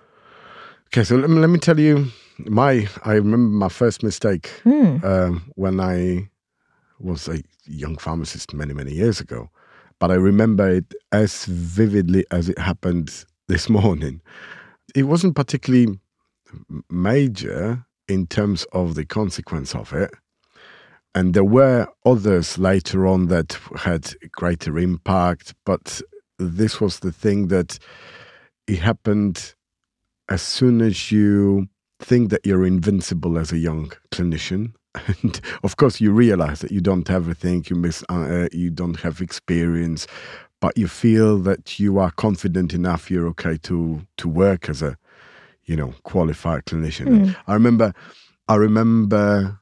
Okay, 0.89 1.05
so 1.05 1.15
let 1.17 1.31
me, 1.31 1.39
let 1.39 1.51
me 1.51 1.59
tell 1.61 1.79
you 1.79 2.07
my. 2.39 2.89
I 3.05 3.13
remember 3.15 3.57
my 3.57 3.69
first 3.69 4.03
mistake 4.03 4.49
Hmm. 4.65 4.97
um, 5.05 5.53
when 5.55 5.79
I 5.79 6.29
was 6.99 7.29
a 7.29 7.41
young 7.67 7.97
pharmacist 7.99 8.53
many 8.55 8.75
many 8.75 8.93
years 8.93 9.21
ago, 9.21 9.49
but 9.99 10.11
I 10.11 10.15
remember 10.15 10.69
it 10.69 10.95
as 11.13 11.45
vividly 11.47 12.25
as 12.31 12.49
it 12.49 12.59
happened 12.59 13.25
this 13.49 13.69
morning. 13.81 14.21
It 14.95 15.05
wasn't 15.05 15.37
particularly 15.37 15.99
major 16.91 17.85
in 18.09 18.27
terms 18.27 18.65
of 18.73 18.95
the 18.95 19.05
consequence 19.05 19.75
of 19.75 19.93
it. 19.93 20.11
And 21.15 21.33
there 21.33 21.45
were 21.45 21.89
others 22.05 22.59
later 22.59 23.07
on 23.07 23.27
that 23.29 23.59
had 23.77 24.13
greater 24.33 24.79
impact, 24.79 25.55
but 25.65 26.01
this 26.39 26.81
was 26.81 27.01
the 27.01 27.13
thing 27.13 27.49
that 27.49 27.79
it 28.67 28.79
happened 28.79 29.55
as 30.29 30.43
soon 30.43 30.83
as 30.83 31.11
you 31.11 31.69
think 32.01 32.31
that 32.31 32.45
you're 32.45 32.67
invincible 32.67 33.39
as 33.39 33.53
a 33.53 33.59
young 33.59 33.93
clinician. 34.13 34.75
And 35.23 35.41
of 35.63 35.77
course, 35.77 36.01
you 36.01 36.13
realize 36.13 36.61
that 36.61 36.71
you 36.71 36.81
don't 36.81 37.07
have 37.09 37.23
everything, 37.23 37.65
you 37.69 37.77
miss, 37.77 38.05
uh, 38.09 38.49
you 38.53 38.71
don't 38.71 39.01
have 39.01 39.21
experience, 39.21 40.07
but 40.61 40.77
you 40.77 40.89
feel 40.89 41.39
that 41.39 41.79
you 41.79 41.99
are 41.99 42.11
confident 42.11 42.73
enough, 42.73 43.11
you're 43.11 43.29
okay 43.29 43.57
to 43.59 44.07
to 44.17 44.29
work 44.29 44.69
as 44.69 44.83
a, 44.83 44.97
you 45.65 45.77
know, 45.77 45.95
qualified 46.03 46.65
clinician. 46.65 47.07
Mm. 47.07 47.37
I 47.47 47.55
remember, 47.55 47.93
I 48.49 48.55
remember, 48.57 49.59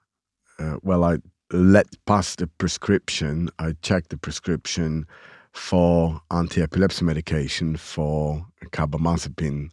uh, 0.59 0.76
well, 0.83 1.05
I 1.05 1.19
let 1.53 1.87
pass 2.07 2.37
the 2.37 2.47
prescription. 2.47 3.50
I 3.59 3.75
checked 3.83 4.11
the 4.11 4.17
prescription 4.17 5.07
for 5.53 6.21
anti-epilepsy 6.31 7.05
medication 7.05 7.76
for 7.76 8.47
carbamazepine. 8.73 9.71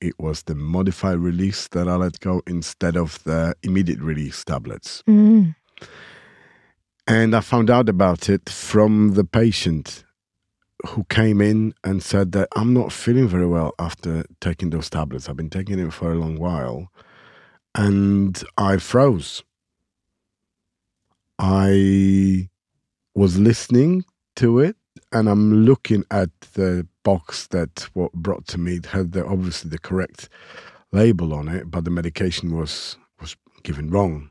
It 0.00 0.18
was 0.18 0.44
the 0.44 0.54
modified 0.54 1.18
release 1.18 1.68
that 1.68 1.88
I 1.88 1.96
let 1.96 2.20
go 2.20 2.42
instead 2.46 2.96
of 2.96 3.22
the 3.24 3.54
immediate 3.62 4.00
release 4.00 4.44
tablets. 4.44 5.02
Mm. 5.08 5.54
And 7.06 7.34
I 7.34 7.40
found 7.40 7.70
out 7.70 7.88
about 7.88 8.28
it 8.28 8.48
from 8.48 9.14
the 9.14 9.24
patient 9.24 10.04
who 10.86 11.04
came 11.04 11.40
in 11.40 11.74
and 11.84 12.02
said 12.02 12.32
that 12.32 12.48
I'm 12.56 12.72
not 12.72 12.92
feeling 12.92 13.28
very 13.28 13.46
well 13.46 13.74
after 13.78 14.24
taking 14.40 14.70
those 14.70 14.88
tablets. 14.88 15.28
I've 15.28 15.36
been 15.36 15.50
taking 15.50 15.78
it 15.78 15.92
for 15.92 16.12
a 16.12 16.14
long 16.14 16.38
while. 16.38 16.90
And 17.74 18.42
I 18.56 18.78
froze. 18.78 19.42
I 21.38 22.48
was 23.14 23.38
listening 23.38 24.04
to 24.36 24.60
it 24.60 24.76
and 25.12 25.28
I'm 25.28 25.64
looking 25.64 26.04
at 26.10 26.30
the 26.54 26.86
box 27.02 27.46
that 27.48 27.88
what 27.94 28.12
brought 28.12 28.46
to 28.48 28.58
me. 28.58 28.80
Had 28.88 29.12
the, 29.12 29.26
obviously 29.26 29.70
the 29.70 29.78
correct 29.78 30.28
label 30.92 31.34
on 31.34 31.48
it, 31.48 31.70
but 31.70 31.84
the 31.84 31.90
medication 31.90 32.56
was 32.56 32.96
was 33.20 33.36
given 33.62 33.90
wrong. 33.90 34.30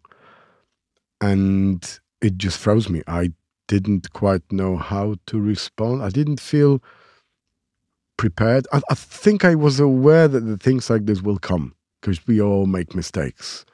And 1.21 1.99
it 2.21 2.37
just 2.37 2.57
froze 2.57 2.89
me. 2.89 3.03
I 3.07 3.31
didn't 3.67 4.13
quite 4.13 4.41
know 4.51 4.77
how 4.77 5.15
to 5.27 5.39
respond. 5.39 6.01
I 6.01 6.09
didn't 6.09 6.39
feel 6.39 6.81
prepared. 8.17 8.67
I, 8.73 8.81
I 8.89 8.95
think 8.95 9.45
I 9.45 9.55
was 9.55 9.79
aware 9.79 10.27
that 10.27 10.41
the 10.41 10.57
things 10.57 10.89
like 10.89 11.05
this 11.05 11.21
will 11.21 11.37
come 11.37 11.75
because 12.01 12.25
we 12.27 12.41
all 12.41 12.65
make 12.65 12.95
mistakes. 12.95 13.65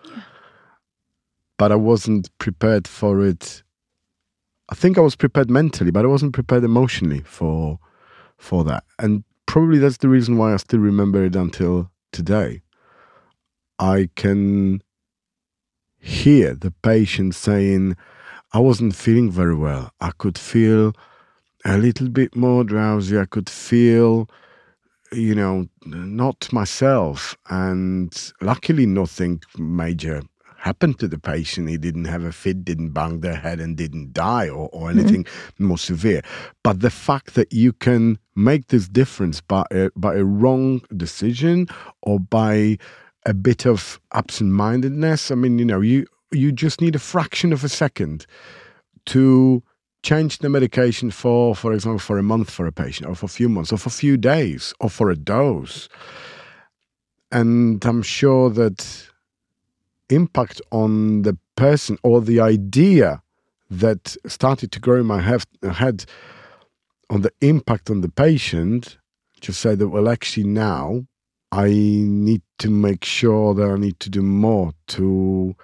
But 1.58 1.72
I 1.72 1.76
wasn't 1.76 2.30
prepared 2.38 2.88
for 2.88 3.26
it. 3.26 3.64
I 4.70 4.76
think 4.76 4.98
I 4.98 5.02
was 5.02 5.16
prepared 5.16 5.50
mentally, 5.50 5.92
but 5.92 6.06
I 6.06 6.08
wasn't 6.08 6.34
prepared 6.34 6.64
emotionally 6.64 7.22
for 7.22 7.80
for 8.38 8.64
that. 8.66 8.84
And 9.00 9.24
probably 9.46 9.78
that's 9.78 9.98
the 9.98 10.10
reason 10.10 10.38
why 10.38 10.54
I 10.54 10.58
still 10.58 10.80
remember 10.80 11.24
it 11.24 11.36
until 11.36 11.92
today. 12.12 12.62
I 13.78 14.10
can 14.16 14.82
hear 16.00 16.54
the 16.54 16.72
patient 16.72 17.36
saying, 17.36 17.96
I 18.54 18.60
wasn't 18.60 18.96
feeling 18.96 19.30
very 19.32 19.56
well. 19.56 19.92
I 20.00 20.12
could 20.12 20.38
feel 20.38 20.94
a 21.66 21.78
little 21.78 22.10
bit 22.10 22.36
more 22.36 22.64
drowsy. 22.64 23.20
I 23.20 23.26
could 23.26 23.50
feel, 23.50 24.30
you 25.12 25.36
know, 25.36 25.68
not 25.86 26.52
myself. 26.54 27.36
And 27.50 28.32
luckily, 28.42 28.86
nothing 28.86 29.42
major 29.58 30.22
happened 30.66 30.98
to 31.00 31.08
the 31.08 31.20
patient. 31.20 31.70
He 31.70 31.78
didn't 31.78 32.06
have 32.06 32.24
a 32.24 32.32
fit, 32.32 32.66
didn't 32.66 32.90
bang 32.90 33.22
their 33.22 33.36
head, 33.36 33.60
and 33.60 33.78
didn't 33.78 34.14
die 34.14 34.50
or, 34.50 34.68
or 34.74 34.90
mm-hmm. 34.90 35.00
anything 35.00 35.26
more 35.60 35.78
severe. 35.78 36.22
But 36.64 36.80
the 36.80 36.90
fact 36.90 37.36
that 37.36 37.54
you 37.54 37.72
can 37.72 38.18
make 38.36 38.68
this 38.68 38.88
difference 38.90 39.42
by 39.42 39.64
a, 39.72 39.92
by 39.96 40.16
a 40.16 40.24
wrong 40.24 40.82
decision 40.98 41.68
or 42.02 42.20
by 42.20 42.78
a 43.26 43.34
bit 43.34 43.66
of 43.66 44.00
absent-mindedness. 44.14 45.32
I 45.32 45.36
mean, 45.36 45.58
you 45.60 45.66
know, 45.66 45.82
you 45.82 46.06
you 46.32 46.52
just 46.52 46.82
need 46.82 46.96
a 46.96 47.00
fraction 47.00 47.54
of 47.54 47.64
a 47.64 47.70
second 47.70 48.26
to 49.06 49.64
change 50.04 50.40
the 50.40 50.50
medication 50.50 51.12
for, 51.12 51.56
for 51.56 51.74
example, 51.74 52.00
for 52.00 52.18
a 52.18 52.24
month 52.24 52.50
for 52.50 52.68
a 52.68 52.72
patient, 52.72 53.10
or 53.10 53.16
for 53.16 53.26
a 53.26 53.30
few 53.30 53.50
months, 53.50 53.72
or 53.72 53.78
for 53.78 53.90
a 53.90 54.00
few 54.04 54.18
days, 54.18 54.74
or 54.80 54.90
for 54.90 55.10
a 55.10 55.16
dose. 55.16 55.90
And 57.32 57.84
I'm 57.86 58.04
sure 58.04 58.50
that 58.52 59.10
impact 60.10 60.62
on 60.72 61.24
the 61.24 61.38
person 61.56 61.98
or 62.04 62.22
the 62.22 62.40
idea 62.40 63.22
that 63.70 64.16
started 64.28 64.72
to 64.72 64.80
grow 64.80 65.00
in 65.00 65.06
my 65.06 65.22
head 65.22 66.06
on 67.10 67.22
the 67.22 67.32
impact 67.42 67.90
on 67.90 68.02
the 68.02 68.10
patient, 68.10 68.98
just 69.42 69.60
say 69.60 69.76
that, 69.76 69.90
well, 69.90 70.10
actually, 70.10 70.46
now 70.46 71.06
I 71.52 71.70
need 71.70 72.42
to 72.60 72.70
make 72.70 73.06
sure 73.06 73.54
that 73.54 73.70
I 73.70 73.78
need 73.78 74.00
to 74.02 74.10
do 74.10 74.22
more 74.22 74.74
to 74.88 75.56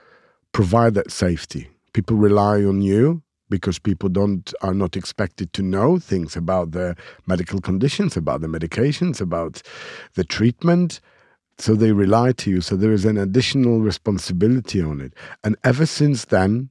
provide 0.52 0.94
that 0.96 1.12
safety. 1.12 1.70
People 1.94 2.18
rely 2.18 2.64
on 2.64 2.82
you 2.82 3.24
because 3.50 3.80
people 3.80 4.08
don't 4.08 4.54
are 4.62 4.74
not 4.74 4.96
expected 4.96 5.52
to 5.54 5.62
know 5.62 6.00
things 6.00 6.36
about 6.36 6.72
their 6.72 6.96
medical 7.28 7.60
conditions, 7.60 8.16
about 8.16 8.42
the 8.42 8.48
medications, 8.48 9.20
about 9.20 9.62
the 10.14 10.24
treatment. 10.24 11.02
So 11.62 11.76
they 11.76 11.92
rely 11.92 12.32
to 12.32 12.50
you. 12.50 12.62
So 12.62 12.76
there 12.76 12.92
is 12.92 13.06
an 13.06 13.18
additional 13.18 13.82
responsibility 13.82 14.82
on 14.82 15.00
it. 15.00 15.14
And 15.44 15.56
ever 15.64 15.86
since 15.86 16.26
then, 16.26 16.70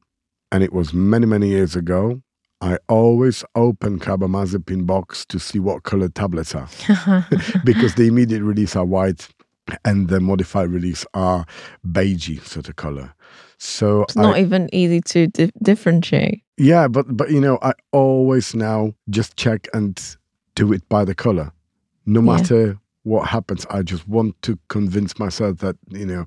and 0.51 0.65
it 0.65 0.73
was 0.73 0.93
many, 0.93 1.27
many 1.27 1.49
years 1.49 1.77
ago, 1.77 2.23
I 2.61 2.77
always 2.89 3.45
open 3.55 4.01
carbamazepine 4.01 4.87
box 4.87 5.25
to 5.27 5.39
see 5.39 5.61
what 5.61 5.85
color 5.85 6.09
tablets 6.09 6.55
are 6.57 6.69
because 7.65 7.95
the 7.95 8.09
immediate 8.09 8.43
release 8.43 8.75
are 8.75 8.85
white 8.85 9.29
and 9.85 10.09
the 10.09 10.19
modified 10.19 10.69
release 10.71 11.07
are 11.15 11.47
beigey 11.87 12.43
sort 12.45 12.69
of 12.69 12.75
color. 12.75 13.15
So 13.59 14.03
it's 14.03 14.17
not 14.17 14.39
even 14.39 14.69
easy 14.73 15.01
to 15.03 15.29
di- 15.29 15.53
differentiate. 15.63 16.43
yeah, 16.57 16.89
but 16.89 17.17
but 17.17 17.31
you 17.31 17.41
know, 17.41 17.59
I 17.63 17.75
always 17.93 18.55
now 18.55 18.95
just 19.09 19.37
check 19.37 19.69
and 19.73 20.01
do 20.55 20.73
it 20.73 20.87
by 20.89 21.05
the 21.05 21.15
color. 21.15 21.53
No 22.07 22.21
Yeah. 22.21 22.75
What 23.03 23.29
happens, 23.29 23.67
I 23.71 23.83
just 23.83 24.07
want 24.09 24.41
to 24.43 24.59
convince 24.69 25.19
myself 25.19 25.59
that, 25.59 25.77
you 25.89 26.07
know, 26.07 26.27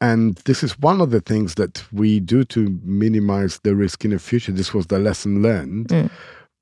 and 0.00 0.34
this 0.44 0.62
is 0.62 0.78
one 0.78 1.00
of 1.00 1.10
the 1.10 1.20
things 1.20 1.54
that 1.54 1.84
we 1.92 2.20
do 2.20 2.44
to 2.44 2.78
minimize 2.82 3.60
the 3.62 3.74
risk 3.74 4.04
in 4.04 4.10
the 4.10 4.18
future. 4.18 4.52
This 4.52 4.74
was 4.74 4.88
the 4.88 4.98
lesson 4.98 5.42
learned. 5.42 5.88
Mm. 5.88 6.10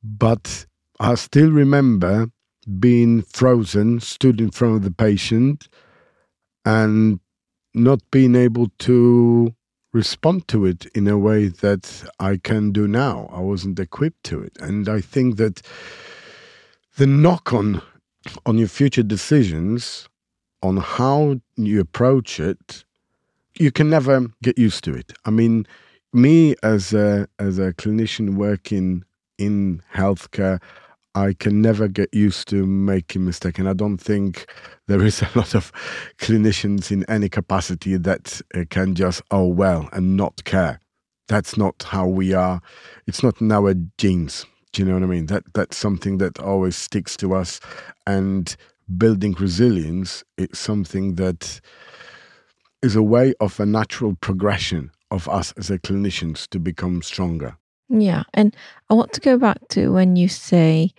But 0.04 0.66
I 1.00 1.14
still 1.16 1.50
remember 1.50 2.28
being 2.78 3.22
frozen, 3.22 4.00
stood 4.00 4.40
in 4.40 4.50
front 4.50 4.76
of 4.76 4.82
the 4.82 4.92
patient, 4.92 5.68
and 6.64 7.18
not 7.74 8.00
being 8.10 8.36
able 8.36 8.68
to 8.80 9.52
respond 9.92 10.46
to 10.48 10.64
it 10.64 10.86
in 10.94 11.08
a 11.08 11.18
way 11.18 11.48
that 11.48 12.04
I 12.20 12.36
can 12.36 12.70
do 12.70 12.86
now. 12.86 13.28
I 13.32 13.40
wasn't 13.40 13.80
equipped 13.80 14.24
to 14.24 14.40
it. 14.40 14.56
And 14.60 14.88
I 14.88 15.00
think 15.00 15.36
that 15.36 15.62
the 16.96 17.06
knock 17.06 17.52
on 17.52 17.82
on 18.46 18.58
your 18.58 18.68
future 18.68 19.02
decisions 19.02 20.08
on 20.62 20.76
how 20.76 21.40
you 21.56 21.80
approach 21.80 22.38
it, 22.38 22.84
you 23.58 23.70
can 23.70 23.90
never 23.90 24.28
get 24.42 24.58
used 24.58 24.84
to 24.84 24.94
it. 24.94 25.12
I 25.24 25.30
mean, 25.30 25.66
me 26.12 26.54
as 26.62 26.92
a 26.92 27.28
as 27.38 27.58
a 27.58 27.72
clinician 27.72 28.34
working 28.34 29.04
in 29.38 29.82
healthcare, 29.94 30.60
I 31.14 31.34
can 31.34 31.60
never 31.60 31.88
get 31.88 32.12
used 32.14 32.48
to 32.48 32.64
making 32.64 33.24
mistakes, 33.24 33.58
and 33.58 33.68
I 33.68 33.74
don't 33.74 33.98
think 33.98 34.46
there 34.86 35.02
is 35.02 35.22
a 35.22 35.30
lot 35.34 35.54
of 35.54 35.72
clinicians 36.18 36.90
in 36.90 37.04
any 37.08 37.28
capacity 37.28 37.96
that 37.96 38.40
uh, 38.54 38.64
can 38.70 38.94
just 38.94 39.22
oh 39.30 39.46
well 39.46 39.88
and 39.92 40.16
not 40.16 40.44
care. 40.44 40.80
That's 41.28 41.56
not 41.56 41.84
how 41.84 42.06
we 42.06 42.34
are. 42.34 42.60
It's 43.06 43.22
not 43.22 43.40
in 43.40 43.52
our 43.52 43.74
genes. 43.96 44.44
Do 44.72 44.82
you 44.82 44.88
know 44.88 44.94
what 44.94 45.02
I 45.02 45.06
mean? 45.06 45.26
That 45.26 45.44
that's 45.54 45.76
something 45.76 46.18
that 46.18 46.38
always 46.38 46.76
sticks 46.76 47.16
to 47.18 47.34
us, 47.34 47.60
and 48.06 48.56
building 48.96 49.34
resilience 49.38 50.24
is 50.38 50.58
something 50.58 51.16
that 51.16 51.60
is 52.82 52.96
a 52.96 53.02
way 53.02 53.34
of 53.40 53.60
a 53.60 53.66
natural 53.66 54.16
progression 54.20 54.90
of 55.10 55.28
us 55.28 55.52
as 55.56 55.70
a 55.70 55.78
clinicians 55.78 56.48
to 56.48 56.58
become 56.58 57.02
stronger. 57.02 57.56
Yeah. 57.88 58.24
And 58.34 58.56
I 58.90 58.94
want 58.94 59.12
to 59.12 59.20
go 59.20 59.38
back 59.38 59.58
to 59.70 59.92
when 59.92 60.16
you 60.16 60.28
say 60.28 60.90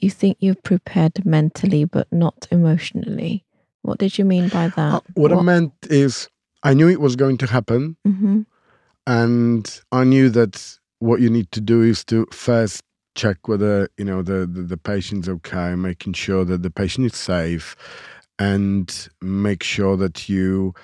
you 0.00 0.10
think 0.10 0.38
you've 0.40 0.62
prepared 0.62 1.24
mentally 1.26 1.84
but 1.84 2.10
not 2.12 2.46
emotionally. 2.50 3.44
What 3.82 3.98
did 3.98 4.18
you 4.18 4.24
mean 4.24 4.48
by 4.48 4.68
that? 4.68 4.94
Uh, 4.94 5.00
what, 5.14 5.32
what, 5.32 5.38
I 5.38 5.42
meant 5.42 5.72
is 5.90 6.28
I 6.62 6.74
knew 6.74 6.88
it 6.88 7.00
was 7.00 7.16
going 7.16 7.38
to 7.38 7.46
happen. 7.46 7.96
Mm-hmm. 8.06 8.42
And 9.06 9.80
I 9.92 10.04
knew 10.04 10.28
that 10.30 10.78
what 10.98 11.20
you 11.20 11.30
need 11.30 11.50
to 11.52 11.60
do 11.60 11.82
is 11.82 12.04
to 12.06 12.26
first 12.32 12.82
check 13.16 13.48
whether 13.48 13.88
you 13.96 14.04
know 14.04 14.22
the, 14.22 14.46
the, 14.46 14.62
the 14.62 14.76
patient's 14.76 15.28
okay, 15.28 15.74
making 15.74 16.12
sure 16.12 16.44
that 16.44 16.62
the 16.62 16.70
patient 16.70 17.06
is 17.06 17.16
safe, 17.16 17.74
and 18.38 19.08
make 19.20 19.62
sure 19.64 19.96
that 19.96 20.28
you, 20.28 20.74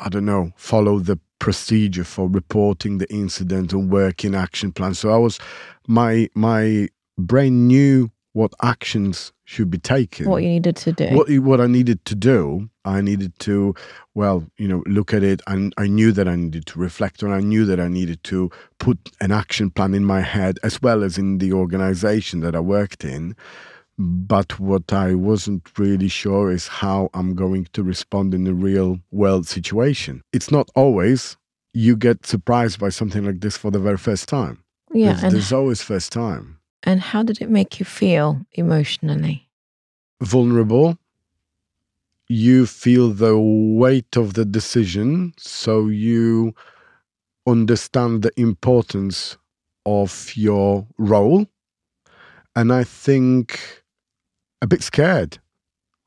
I 0.00 0.08
don't 0.08 0.24
know, 0.24 0.52
follow 0.56 0.98
the 1.00 1.18
procedure 1.38 2.04
for 2.04 2.28
reporting 2.28 2.98
the 2.98 3.12
incident 3.12 3.72
and 3.74 3.90
working 3.90 4.34
action 4.34 4.72
plan. 4.72 4.94
So 4.94 5.10
I 5.10 5.18
was, 5.18 5.38
my 5.86 6.30
my 6.34 6.88
brain 7.18 7.66
knew 7.66 8.10
what 8.36 8.52
actions 8.62 9.32
should 9.46 9.70
be 9.70 9.78
taken. 9.78 10.28
What 10.28 10.42
you 10.42 10.50
needed 10.50 10.76
to 10.76 10.92
do. 10.92 11.06
What 11.16 11.30
what 11.38 11.58
I 11.58 11.66
needed 11.66 12.04
to 12.04 12.14
do. 12.14 12.68
I 12.84 13.00
needed 13.00 13.32
to, 13.40 13.74
well, 14.14 14.44
you 14.58 14.68
know, 14.68 14.82
look 14.86 15.14
at 15.14 15.22
it, 15.22 15.40
and 15.46 15.72
I 15.78 15.86
knew 15.86 16.12
that 16.12 16.28
I 16.28 16.36
needed 16.36 16.66
to 16.66 16.78
reflect 16.78 17.22
on. 17.22 17.32
I 17.32 17.40
knew 17.40 17.64
that 17.64 17.80
I 17.80 17.88
needed 17.88 18.22
to 18.24 18.50
put 18.78 18.98
an 19.22 19.32
action 19.32 19.70
plan 19.70 19.94
in 19.94 20.04
my 20.04 20.20
head 20.20 20.58
as 20.62 20.82
well 20.82 21.02
as 21.02 21.16
in 21.16 21.38
the 21.38 21.54
organization 21.54 22.40
that 22.40 22.54
I 22.54 22.60
worked 22.60 23.04
in. 23.04 23.34
But 23.98 24.60
what 24.60 24.92
I 24.92 25.14
wasn't 25.14 25.66
really 25.78 26.08
sure 26.08 26.50
is 26.50 26.68
how 26.68 27.08
I'm 27.14 27.34
going 27.34 27.68
to 27.72 27.82
respond 27.82 28.34
in 28.34 28.46
a 28.46 28.52
real 28.52 29.00
world 29.10 29.46
situation. 29.46 30.20
It's 30.34 30.50
not 30.50 30.68
always 30.74 31.38
you 31.72 31.96
get 31.96 32.26
surprised 32.26 32.78
by 32.78 32.90
something 32.90 33.24
like 33.24 33.40
this 33.40 33.56
for 33.56 33.70
the 33.70 33.78
very 33.78 33.96
first 33.96 34.28
time. 34.28 34.62
Yeah, 34.92 35.14
there's, 35.14 35.32
there's 35.32 35.52
always 35.52 35.80
first 35.80 36.12
time. 36.12 36.58
And 36.82 37.00
how 37.00 37.22
did 37.22 37.40
it 37.40 37.50
make 37.50 37.80
you 37.80 37.86
feel 37.86 38.46
emotionally? 38.52 39.48
Vulnerable. 40.20 40.98
You 42.28 42.66
feel 42.66 43.10
the 43.10 43.38
weight 43.38 44.16
of 44.16 44.34
the 44.34 44.44
decision, 44.44 45.32
so 45.36 45.88
you 45.88 46.54
understand 47.46 48.22
the 48.22 48.32
importance 48.36 49.36
of 49.84 50.36
your 50.36 50.86
role. 50.98 51.46
And 52.56 52.72
I 52.72 52.84
think 52.84 53.84
a 54.60 54.66
bit 54.66 54.82
scared. 54.82 55.38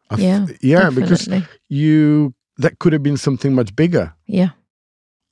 Th- 0.10 0.22
yeah, 0.22 0.48
yeah, 0.62 0.90
definitely. 0.90 1.40
because 1.40 1.48
you 1.70 2.34
that 2.58 2.80
could 2.80 2.94
have 2.94 3.04
been 3.04 3.18
something 3.18 3.54
much 3.54 3.76
bigger. 3.76 4.14
Yeah, 4.26 4.50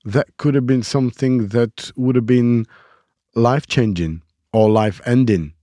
that 0.05 0.37
could 0.37 0.55
have 0.55 0.67
been 0.67 0.83
something 0.83 1.49
that 1.49 1.91
would 1.95 2.15
have 2.15 2.27
been 2.27 2.65
life 3.35 3.67
changing 3.67 4.21
or 4.53 4.69
life 4.69 5.01
ending. 5.05 5.53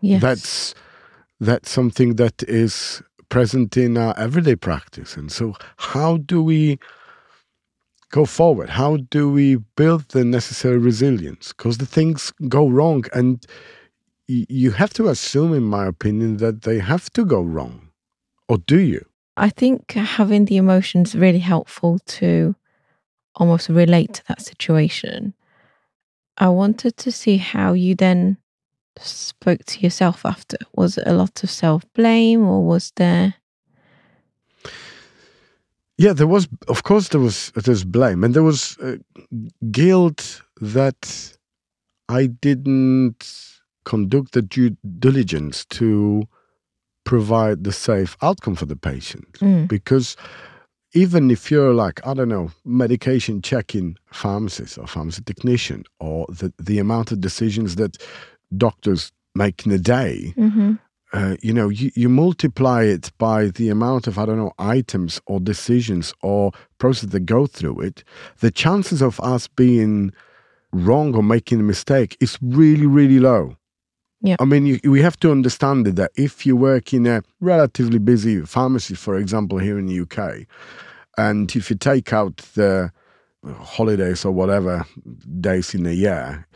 Yes, 0.00 0.22
that's 0.22 0.74
that's 1.40 1.70
something 1.70 2.16
that 2.16 2.42
is 2.44 3.02
present 3.28 3.76
in 3.76 3.96
our 3.96 4.16
everyday 4.18 4.56
practice. 4.56 5.16
And 5.16 5.30
so, 5.30 5.54
how 5.76 6.18
do 6.18 6.42
we 6.42 6.78
go 8.10 8.26
forward? 8.26 8.70
How 8.70 8.98
do 8.98 9.30
we 9.30 9.56
build 9.76 10.08
the 10.10 10.24
necessary 10.24 10.78
resilience? 10.78 11.52
Because 11.52 11.78
the 11.78 11.86
things 11.86 12.32
go 12.48 12.68
wrong, 12.68 13.04
and 13.12 13.44
you 14.28 14.72
have 14.72 14.92
to 14.94 15.08
assume, 15.08 15.52
in 15.54 15.64
my 15.64 15.86
opinion, 15.86 16.36
that 16.38 16.62
they 16.62 16.78
have 16.78 17.10
to 17.10 17.24
go 17.24 17.40
wrong. 17.40 17.88
Or 18.48 18.58
do 18.58 18.78
you? 18.78 19.04
I 19.36 19.48
think 19.48 19.92
having 19.92 20.44
the 20.44 20.58
emotions 20.58 21.14
really 21.14 21.38
helpful 21.38 21.98
to 22.18 22.54
almost 23.34 23.68
relate 23.68 24.14
to 24.14 24.22
that 24.28 24.42
situation. 24.42 25.34
I 26.38 26.48
wanted 26.48 26.96
to 26.98 27.12
see 27.12 27.36
how 27.36 27.72
you 27.72 27.94
then 27.94 28.38
spoke 28.98 29.64
to 29.64 29.80
yourself 29.80 30.24
after. 30.24 30.56
Was 30.74 30.98
it 30.98 31.06
a 31.06 31.14
lot 31.14 31.42
of 31.42 31.50
self 31.50 31.84
blame 31.94 32.46
or 32.46 32.64
was 32.64 32.92
there? 32.96 33.34
Yeah, 35.98 36.14
there 36.14 36.26
was. 36.26 36.48
Of 36.68 36.82
course, 36.82 37.08
there 37.08 37.20
was. 37.20 37.52
There's 37.54 37.84
blame, 37.84 38.24
and 38.24 38.34
there 38.34 38.42
was 38.42 38.76
uh, 38.78 38.96
guilt 39.70 40.42
that 40.60 41.36
I 42.08 42.26
didn't 42.26 43.52
conduct 43.84 44.32
the 44.32 44.42
due 44.42 44.76
diligence 44.98 45.64
to 45.66 46.26
provide 47.04 47.64
the 47.64 47.72
safe 47.72 48.16
outcome 48.22 48.56
for 48.56 48.66
the 48.66 48.76
patient. 48.76 49.34
Mm. 49.40 49.68
Because 49.68 50.16
even 50.94 51.30
if 51.30 51.50
you're 51.50 51.74
like, 51.74 52.06
I 52.06 52.14
don't 52.14 52.28
know, 52.28 52.50
medication 52.64 53.42
checking 53.42 53.96
pharmacist 54.10 54.78
or 54.78 54.86
pharmacy 54.86 55.22
technician, 55.22 55.84
or 56.00 56.26
the, 56.28 56.52
the 56.58 56.78
amount 56.78 57.12
of 57.12 57.20
decisions 57.20 57.76
that 57.76 57.96
doctors 58.56 59.12
make 59.34 59.64
in 59.64 59.72
a 59.72 59.78
day, 59.78 60.34
mm-hmm. 60.36 60.74
uh, 61.12 61.36
you 61.40 61.52
know, 61.52 61.68
you, 61.68 61.90
you 61.94 62.08
multiply 62.08 62.84
it 62.84 63.10
by 63.18 63.46
the 63.46 63.70
amount 63.70 64.06
of, 64.06 64.18
I 64.18 64.26
don't 64.26 64.38
know, 64.38 64.52
items 64.58 65.20
or 65.26 65.40
decisions 65.40 66.12
or 66.22 66.52
process 66.78 67.10
that 67.10 67.20
go 67.20 67.46
through 67.46 67.80
it, 67.80 68.04
the 68.40 68.50
chances 68.50 69.00
of 69.00 69.18
us 69.20 69.48
being 69.48 70.12
wrong 70.72 71.14
or 71.14 71.22
making 71.22 71.60
a 71.60 71.64
mistake 71.64 72.16
is 72.20 72.38
really, 72.42 72.86
really 72.86 73.18
low. 73.18 73.56
Yeah. 74.22 74.36
I 74.38 74.44
mean, 74.44 74.66
you, 74.66 74.80
we 74.84 75.02
have 75.02 75.18
to 75.20 75.32
understand 75.32 75.84
that 75.86 76.10
if 76.14 76.46
you 76.46 76.56
work 76.56 76.94
in 76.94 77.06
a 77.06 77.22
relatively 77.40 77.98
busy 77.98 78.40
pharmacy, 78.42 78.94
for 78.94 79.16
example, 79.16 79.58
here 79.58 79.78
in 79.78 79.86
the 79.86 80.00
UK, 80.00 80.46
and 81.18 81.54
if 81.56 81.70
you 81.70 81.76
take 81.76 82.12
out 82.12 82.36
the 82.54 82.92
holidays 83.58 84.24
or 84.24 84.30
whatever 84.32 84.86
days 85.40 85.74
in 85.74 85.86
a 85.86 85.92
year, 85.92 86.46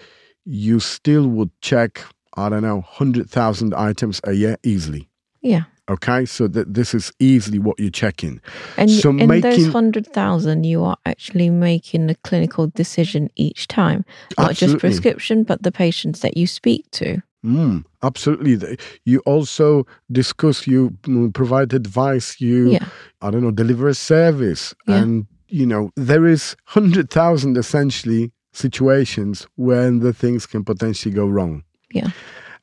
you 0.44 0.78
still 0.78 1.26
would 1.26 1.50
check, 1.60 2.04
I 2.36 2.48
don't 2.48 2.62
know, 2.62 2.76
100,000 2.76 3.74
items 3.74 4.20
a 4.22 4.32
year 4.32 4.56
easily. 4.62 5.08
Yeah. 5.40 5.64
Okay, 5.88 6.24
so 6.24 6.48
that 6.48 6.74
this 6.74 6.94
is 6.94 7.12
easily 7.20 7.60
what 7.60 7.78
you're 7.78 7.90
checking. 7.90 8.40
And 8.76 8.90
so 8.90 9.10
in 9.10 9.28
making, 9.28 9.40
those 9.42 9.72
hundred 9.72 10.06
thousand, 10.08 10.64
you 10.64 10.82
are 10.82 10.96
actually 11.06 11.48
making 11.48 12.10
a 12.10 12.16
clinical 12.16 12.66
decision 12.68 13.30
each 13.36 13.68
time, 13.68 14.04
not 14.36 14.50
absolutely. 14.50 14.74
just 14.74 14.80
prescription, 14.80 15.44
but 15.44 15.62
the 15.62 15.70
patients 15.70 16.20
that 16.20 16.36
you 16.36 16.48
speak 16.48 16.90
to. 16.92 17.22
Mm, 17.46 17.84
absolutely. 18.02 18.76
You 19.04 19.20
also 19.20 19.86
discuss, 20.10 20.66
you 20.66 20.90
mm, 21.02 21.32
provide 21.32 21.72
advice, 21.72 22.40
you, 22.40 22.70
yeah. 22.70 22.86
I 23.22 23.30
don't 23.30 23.42
know, 23.42 23.52
deliver 23.52 23.86
a 23.88 23.94
service. 23.94 24.74
Yeah. 24.88 24.96
And, 24.96 25.26
you 25.48 25.64
know, 25.64 25.92
there 25.94 26.26
is 26.26 26.56
100,000 26.72 27.56
essentially 27.56 28.32
situations 28.52 29.46
when 29.56 30.00
the 30.00 30.12
things 30.12 30.44
can 30.44 30.64
potentially 30.64 31.14
go 31.14 31.26
wrong. 31.26 31.62
Yeah. 31.92 32.10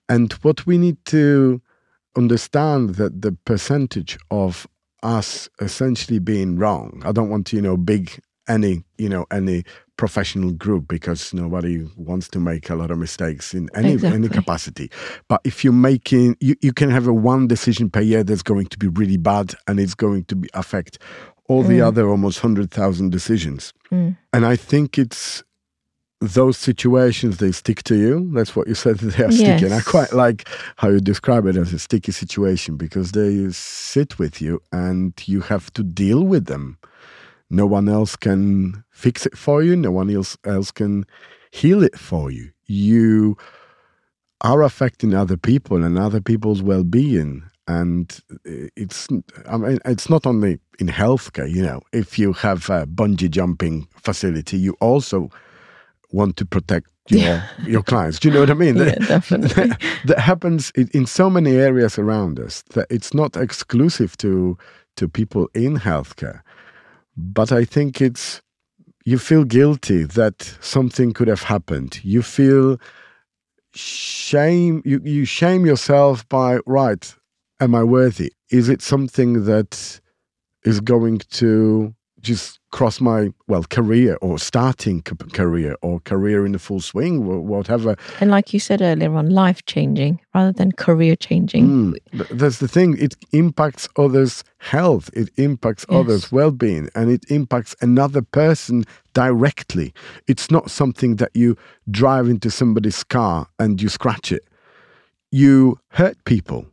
And 0.10 0.34
what 0.42 0.66
we 0.66 0.78
need 0.78 0.98
to 1.06 1.62
understand 2.18 2.96
that 2.96 3.22
the 3.22 3.32
percentage 3.46 4.18
of 4.32 4.68
us 5.02 5.48
essentially 5.62 6.20
being 6.20 6.58
wrong, 6.58 7.02
I 7.06 7.14
don't 7.14 7.30
want 7.30 7.48
to, 7.48 7.56
you 7.56 7.62
know, 7.62 7.78
big 7.78 8.20
any, 8.50 8.84
you 8.98 9.08
know, 9.08 9.26
any 9.32 9.64
professional 9.98 10.52
group 10.52 10.88
because 10.88 11.34
nobody 11.34 11.88
wants 11.96 12.28
to 12.28 12.40
make 12.40 12.70
a 12.70 12.76
lot 12.76 12.92
of 12.92 12.98
mistakes 12.98 13.54
in 13.54 13.70
any 13.76 13.94
exactly. 13.94 14.18
any 14.18 14.30
capacity. 14.30 14.92
But 15.28 15.42
if 15.44 15.64
you're 15.64 15.74
making, 15.74 16.36
you, 16.40 16.56
you 16.62 16.74
can 16.74 16.90
have 16.90 17.08
a 17.08 17.14
one 17.14 17.48
decision 17.48 17.90
per 17.90 18.02
year 18.02 18.24
that's 18.24 18.44
going 18.44 18.68
to 18.68 18.78
be 18.78 18.88
really 18.88 19.18
bad 19.18 19.54
and 19.68 19.80
it's 19.80 19.96
going 19.96 20.26
to 20.26 20.36
be 20.36 20.50
affect 20.54 20.98
all 21.48 21.64
mm. 21.64 21.68
the 21.68 21.82
other 21.82 22.10
almost 22.10 22.40
hundred 22.40 22.72
thousand 22.72 23.12
decisions. 23.12 23.74
Mm. 23.92 24.18
And 24.32 24.46
I 24.46 24.56
think 24.56 24.98
it's 24.98 25.44
those 26.24 26.58
situations 26.58 27.38
they 27.38 27.52
stick 27.52 27.84
to 27.84 27.96
you. 27.96 28.32
That's 28.34 28.56
what 28.56 28.68
you 28.68 28.76
said. 28.76 28.98
They 29.04 29.24
are 29.24 29.32
sticking. 29.32 29.74
I 29.74 29.82
quite 29.82 30.14
like 30.14 30.48
how 30.78 30.90
you 30.90 31.00
describe 31.00 31.46
it 31.46 31.58
as 31.58 31.74
a 31.74 31.80
sticky 31.80 32.14
situation 32.14 32.78
because 32.78 33.12
they 33.12 33.50
sit 33.52 34.18
with 34.18 34.42
you 34.42 34.62
and 34.72 35.14
you 35.26 35.42
have 35.42 35.72
to 35.74 35.84
deal 35.84 36.24
with 36.24 36.46
them. 36.46 36.78
No 37.54 37.66
one 37.68 37.88
else 37.88 38.16
can 38.16 38.84
fix 38.92 39.26
it 39.26 39.38
for 39.38 39.62
you. 39.62 39.76
No 39.76 39.92
one 39.92 40.10
else 40.10 40.38
else 40.44 40.72
can 40.72 41.06
heal 41.52 41.84
it 41.84 41.98
for 41.98 42.32
you. 42.32 42.52
You 42.66 43.38
are 44.42 44.64
affecting 44.64 45.14
other 45.14 45.38
people 45.38 45.84
and 45.84 45.98
other 45.98 46.20
people's 46.22 46.62
well-being 46.62 47.44
and 47.68 48.20
uh, 48.46 48.68
it's 48.76 49.08
i 49.50 49.56
mean 49.56 49.80
it's 49.86 50.10
not 50.10 50.26
only 50.26 50.60
in 50.80 50.88
healthcare 50.88 51.50
you 51.50 51.62
know 51.62 51.80
if 51.94 52.20
you 52.20 52.34
have 52.34 52.70
a 52.70 52.86
bungee 52.86 53.30
jumping 53.30 53.88
facility 53.96 54.58
you 54.58 54.76
also 54.82 55.30
want 56.12 56.36
to 56.36 56.46
protect 56.46 56.88
your 57.10 57.42
your 57.66 57.82
clients 57.84 58.20
do 58.20 58.28
you 58.28 58.34
know 58.34 58.42
what 58.42 58.50
i 58.50 58.54
mean 58.54 58.76
Yeah, 58.76 58.96
definitely. 58.96 59.68
that, 59.68 59.82
that 60.06 60.20
happens 60.20 60.72
in, 60.76 60.90
in 60.94 61.06
so 61.06 61.30
many 61.30 61.52
areas 61.56 61.98
around 61.98 62.38
us 62.38 62.64
that 62.74 62.88
it's 62.90 63.14
not 63.14 63.38
exclusive 63.38 64.18
to 64.18 64.58
to 64.98 65.08
people 65.08 65.48
in 65.54 65.78
healthcare 65.80 66.42
but 67.18 67.52
i 67.52 67.64
think 67.66 68.02
it's 68.02 68.42
you 69.06 69.18
feel 69.18 69.44
guilty 69.44 70.04
that 70.04 70.58
something 70.62 71.12
could 71.12 71.28
have 71.28 71.44
happened. 71.44 72.00
You 72.04 72.22
feel 72.22 72.80
shame 73.76 74.82
you, 74.86 75.02
you 75.04 75.26
shame 75.26 75.66
yourself 75.66 76.28
by 76.30 76.60
right 76.66 77.16
am 77.60 77.74
i 77.76 77.84
worthy? 77.84 78.32
Is 78.52 78.70
it 78.70 78.82
something 78.82 79.46
that 79.46 80.00
is 80.64 80.80
going 80.80 81.20
to 81.32 81.94
just 82.22 82.60
cross 82.74 83.00
my 83.00 83.32
well 83.48 83.64
career 83.78 84.18
or 84.20 84.40
starting 84.40 85.02
career 85.04 85.76
or 85.84 86.00
career 86.12 86.44
in 86.46 86.54
the 86.54 86.60
full 86.60 86.82
swing 86.82 87.22
wh- 87.22 87.46
whatever. 87.54 87.96
And 88.20 88.32
like 88.32 88.52
you 88.54 88.60
said 88.60 88.82
earlier 88.82 89.14
on, 89.16 89.30
life 89.30 89.64
changing 89.66 90.20
rather 90.34 90.52
than 90.52 90.72
career 90.72 91.16
changing. 91.16 91.66
Mm, 91.68 92.28
that's 92.32 92.58
the 92.58 92.68
thing. 92.68 92.98
It 93.00 93.14
impacts 93.32 93.88
others 93.96 94.44
health. 94.58 95.06
It 95.14 95.30
impacts 95.38 95.86
Yes. 95.88 96.00
others 96.00 96.32
well-being 96.32 96.90
and 96.96 97.12
it 97.12 97.24
impacts 97.30 97.76
another 97.80 98.24
person 98.24 98.86
directly. 99.14 99.94
It's 100.28 100.50
not 100.50 100.72
something 100.72 101.18
that 101.18 101.32
you 101.36 101.56
drive 101.92 102.28
into 102.28 102.50
somebody's 102.50 103.04
car 103.04 103.48
and 103.60 103.80
you 103.82 103.90
scratch 103.90 104.32
it. 104.32 104.44
You 105.32 105.78
hurt 106.00 106.18
people. 106.26 106.66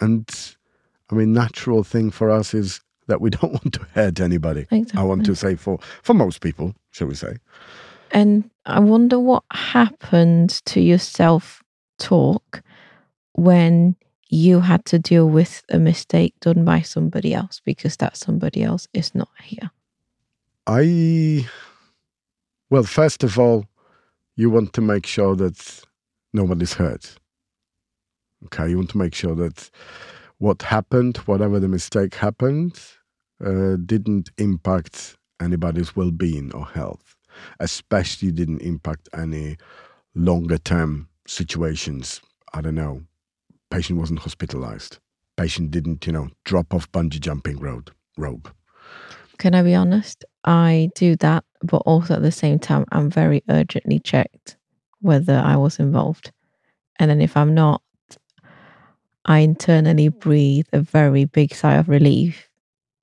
And 0.00 0.26
i 1.10 1.14
mean 1.14 1.32
natural 1.34 1.84
thing 1.84 2.10
for 2.10 2.30
us 2.38 2.54
is 2.54 2.80
that 3.06 3.20
we 3.20 3.30
don't 3.36 3.52
want 3.52 3.72
to 3.72 3.86
hurt 3.94 4.20
anybody 4.20 4.66
i 4.94 5.02
want 5.02 5.24
to 5.26 5.34
say 5.34 5.54
for 5.54 5.78
for 6.02 6.14
most 6.14 6.40
people 6.40 6.74
shall 6.90 7.08
we 7.08 7.14
say 7.14 7.36
And 8.12 8.50
I 8.66 8.80
wonder 8.80 9.18
what 9.18 9.42
happened 9.50 10.50
to 10.66 10.80
your 10.80 10.98
self 10.98 11.62
talk 11.98 12.62
when 13.32 13.96
you 14.28 14.60
had 14.60 14.84
to 14.86 14.98
deal 14.98 15.28
with 15.28 15.62
a 15.70 15.78
mistake 15.78 16.34
done 16.40 16.64
by 16.64 16.82
somebody 16.82 17.34
else 17.34 17.60
because 17.64 17.96
that 17.96 18.16
somebody 18.16 18.62
else 18.62 18.88
is 18.92 19.14
not 19.14 19.28
here. 19.42 19.70
I, 20.66 21.46
well, 22.70 22.84
first 22.84 23.24
of 23.24 23.38
all, 23.38 23.66
you 24.36 24.50
want 24.50 24.72
to 24.74 24.80
make 24.80 25.06
sure 25.06 25.34
that 25.36 25.82
nobody's 26.32 26.74
hurt. 26.74 27.16
Okay, 28.46 28.70
you 28.70 28.76
want 28.76 28.90
to 28.90 28.98
make 28.98 29.14
sure 29.14 29.34
that 29.34 29.70
what 30.42 30.62
happened, 30.62 31.18
whatever 31.18 31.60
the 31.60 31.68
mistake 31.68 32.16
happened, 32.16 32.76
uh, 33.46 33.76
didn't 33.86 34.28
impact 34.38 35.16
anybody's 35.40 35.94
well 35.94 36.10
being 36.10 36.52
or 36.52 36.66
health, 36.66 37.14
especially 37.60 38.32
didn't 38.32 38.60
impact 38.60 39.08
any 39.16 39.56
longer 40.16 40.58
term 40.58 41.08
situations. 41.28 42.20
I 42.54 42.60
don't 42.60 42.74
know, 42.74 43.02
patient 43.70 44.00
wasn't 44.00 44.18
hospitalized, 44.18 44.98
patient 45.36 45.70
didn't, 45.70 46.08
you 46.08 46.12
know, 46.12 46.28
drop 46.44 46.74
off 46.74 46.90
bungee 46.90 47.20
jumping 47.20 47.60
road, 47.60 47.92
rope. 48.18 48.50
Can 49.38 49.54
I 49.54 49.62
be 49.62 49.76
honest? 49.76 50.24
I 50.44 50.90
do 50.96 51.14
that, 51.16 51.44
but 51.62 51.82
also 51.86 52.14
at 52.14 52.22
the 52.22 52.32
same 52.32 52.58
time, 52.58 52.84
I'm 52.90 53.10
very 53.10 53.44
urgently 53.48 54.00
checked 54.00 54.56
whether 54.98 55.36
I 55.36 55.54
was 55.54 55.78
involved. 55.78 56.32
And 56.98 57.08
then 57.08 57.20
if 57.20 57.36
I'm 57.36 57.54
not, 57.54 57.81
I 59.24 59.38
internally 59.38 60.08
breathe 60.08 60.66
a 60.72 60.80
very 60.80 61.24
big 61.24 61.54
sigh 61.54 61.74
of 61.74 61.88
relief. 61.88 62.48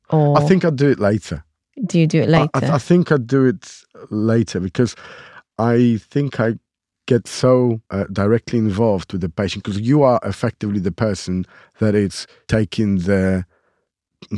Or 0.10 0.38
I 0.38 0.46
think 0.46 0.66
I'd 0.66 0.76
do 0.76 0.90
it 0.90 1.00
later. 1.00 1.44
do 1.86 2.00
you 2.00 2.08
do 2.08 2.22
it 2.22 2.30
later? 2.30 2.50
I, 2.54 2.76
I 2.76 2.78
think 2.78 3.12
I'd 3.12 3.28
do 3.28 3.46
it 3.46 3.84
later 4.10 4.60
because 4.60 4.96
I 5.58 6.00
think 6.10 6.40
I 6.40 6.56
get 7.08 7.28
so 7.28 7.82
uh, 7.90 8.06
directly 8.12 8.60
involved 8.60 9.12
with 9.12 9.22
the 9.22 9.30
patient 9.30 9.64
because 9.64 9.80
you 9.80 10.04
are 10.04 10.20
effectively 10.24 10.80
the 10.80 10.92
person 10.92 11.46
that 11.80 11.96
is 11.96 12.28
taking 12.48 13.00
the 13.00 13.46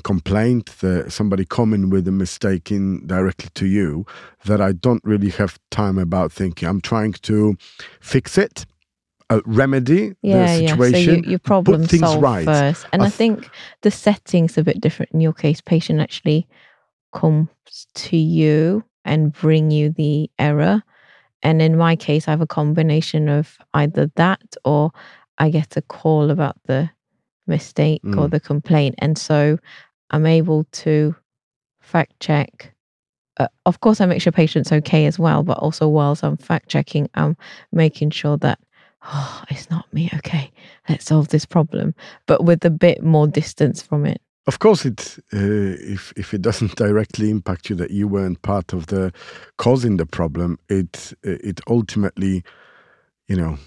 complaint, 0.03 0.67
the 0.79 1.09
somebody 1.09 1.43
coming 1.45 1.89
with 1.89 2.07
a 2.07 2.11
mistake 2.11 2.71
in 2.71 3.05
directly 3.07 3.49
to 3.55 3.65
you 3.65 4.05
that 4.45 4.61
I 4.61 4.71
don't 4.71 5.03
really 5.03 5.29
have 5.31 5.59
time 5.69 5.97
about 5.97 6.31
thinking. 6.31 6.67
I'm 6.67 6.81
trying 6.81 7.13
to 7.13 7.57
fix 7.99 8.37
it, 8.37 8.65
uh, 9.31 9.41
remedy 9.45 10.13
yeah, 10.21 10.55
the 10.55 10.61
yeah. 10.61 10.75
situation, 10.75 11.05
So 11.05 11.11
you, 11.15 11.31
you 11.31 11.39
problem 11.39 11.83
things 11.83 12.15
right. 12.17 12.45
first. 12.45 12.85
And 12.93 13.01
I 13.01 13.05
I, 13.05 13.09
think 13.09 13.49
the 13.81 13.91
setting's 13.91 14.57
a 14.57 14.63
bit 14.63 14.81
different 14.81 15.11
in 15.13 15.21
your 15.21 15.33
case. 15.33 15.61
Patient 15.61 15.99
actually 16.01 16.47
comes 17.13 17.49
to 17.95 18.17
you 18.17 18.83
and 19.05 19.33
bring 19.33 19.71
you 19.71 19.89
the 19.89 20.29
error. 20.37 20.83
And 21.43 21.61
in 21.61 21.77
my 21.77 21.95
case, 21.95 22.27
I 22.27 22.31
have 22.31 22.41
a 22.41 22.47
combination 22.47 23.29
of 23.29 23.57
either 23.73 24.11
that 24.15 24.55
or 24.63 24.91
I 25.37 25.49
get 25.49 25.75
a 25.77 25.81
call 25.81 26.29
about 26.29 26.57
the 26.65 26.89
mistake 27.47 28.01
or 28.05 28.27
Mm. 28.27 28.31
the 28.31 28.39
complaint. 28.39 28.95
And 28.99 29.17
so 29.17 29.57
I'm 30.11 30.25
able 30.25 30.65
to 30.83 31.15
fact 31.79 32.19
check. 32.19 32.73
Uh, 33.39 33.47
of 33.65 33.79
course, 33.79 34.01
I 34.01 34.05
make 34.05 34.21
sure 34.21 34.31
patient's 34.31 34.71
okay 34.71 35.05
as 35.07 35.17
well, 35.17 35.41
but 35.41 35.57
also 35.57 35.87
whilst 35.87 36.23
I'm 36.23 36.37
fact 36.37 36.69
checking, 36.69 37.09
I'm 37.15 37.35
making 37.71 38.11
sure 38.11 38.37
that, 38.37 38.59
oh, 39.03 39.43
it's 39.49 39.69
not 39.69 39.91
me. 39.93 40.09
Okay, 40.15 40.51
let's 40.89 41.05
solve 41.05 41.29
this 41.29 41.45
problem, 41.45 41.93
but 42.25 42.43
with 42.43 42.63
a 42.65 42.69
bit 42.69 43.03
more 43.03 43.27
distance 43.27 43.81
from 43.81 44.05
it. 44.05 44.21
Of 44.47 44.59
course, 44.59 44.85
it 44.85 45.17
uh, 45.33 45.77
if 45.93 46.13
if 46.15 46.33
it 46.33 46.41
doesn't 46.41 46.75
directly 46.85 47.29
impact 47.29 47.69
you 47.69 47.75
that 47.75 47.91
you 47.91 48.07
weren't 48.07 48.41
part 48.41 48.73
of 48.73 48.87
the 48.87 49.13
causing 49.57 49.97
the 49.97 50.05
problem, 50.05 50.57
it 50.69 51.13
it 51.23 51.61
ultimately, 51.67 52.43
you 53.27 53.35
know, 53.35 53.57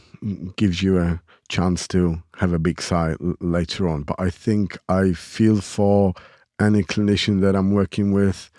gives 0.57 0.83
you 0.83 0.99
a 0.99 1.21
chance 1.49 1.87
to 1.89 2.23
have 2.39 2.53
a 2.53 2.59
big 2.59 2.81
sigh 2.81 3.15
later 3.41 3.89
on. 3.89 4.03
But 4.03 4.17
I 4.19 4.31
think 4.31 4.79
I 4.89 5.13
feel 5.13 5.61
for 5.61 6.15
any 6.61 6.83
clinician 6.83 7.41
that 7.43 7.55
I'm 7.55 7.73
working 7.73 8.13
with 8.13 8.51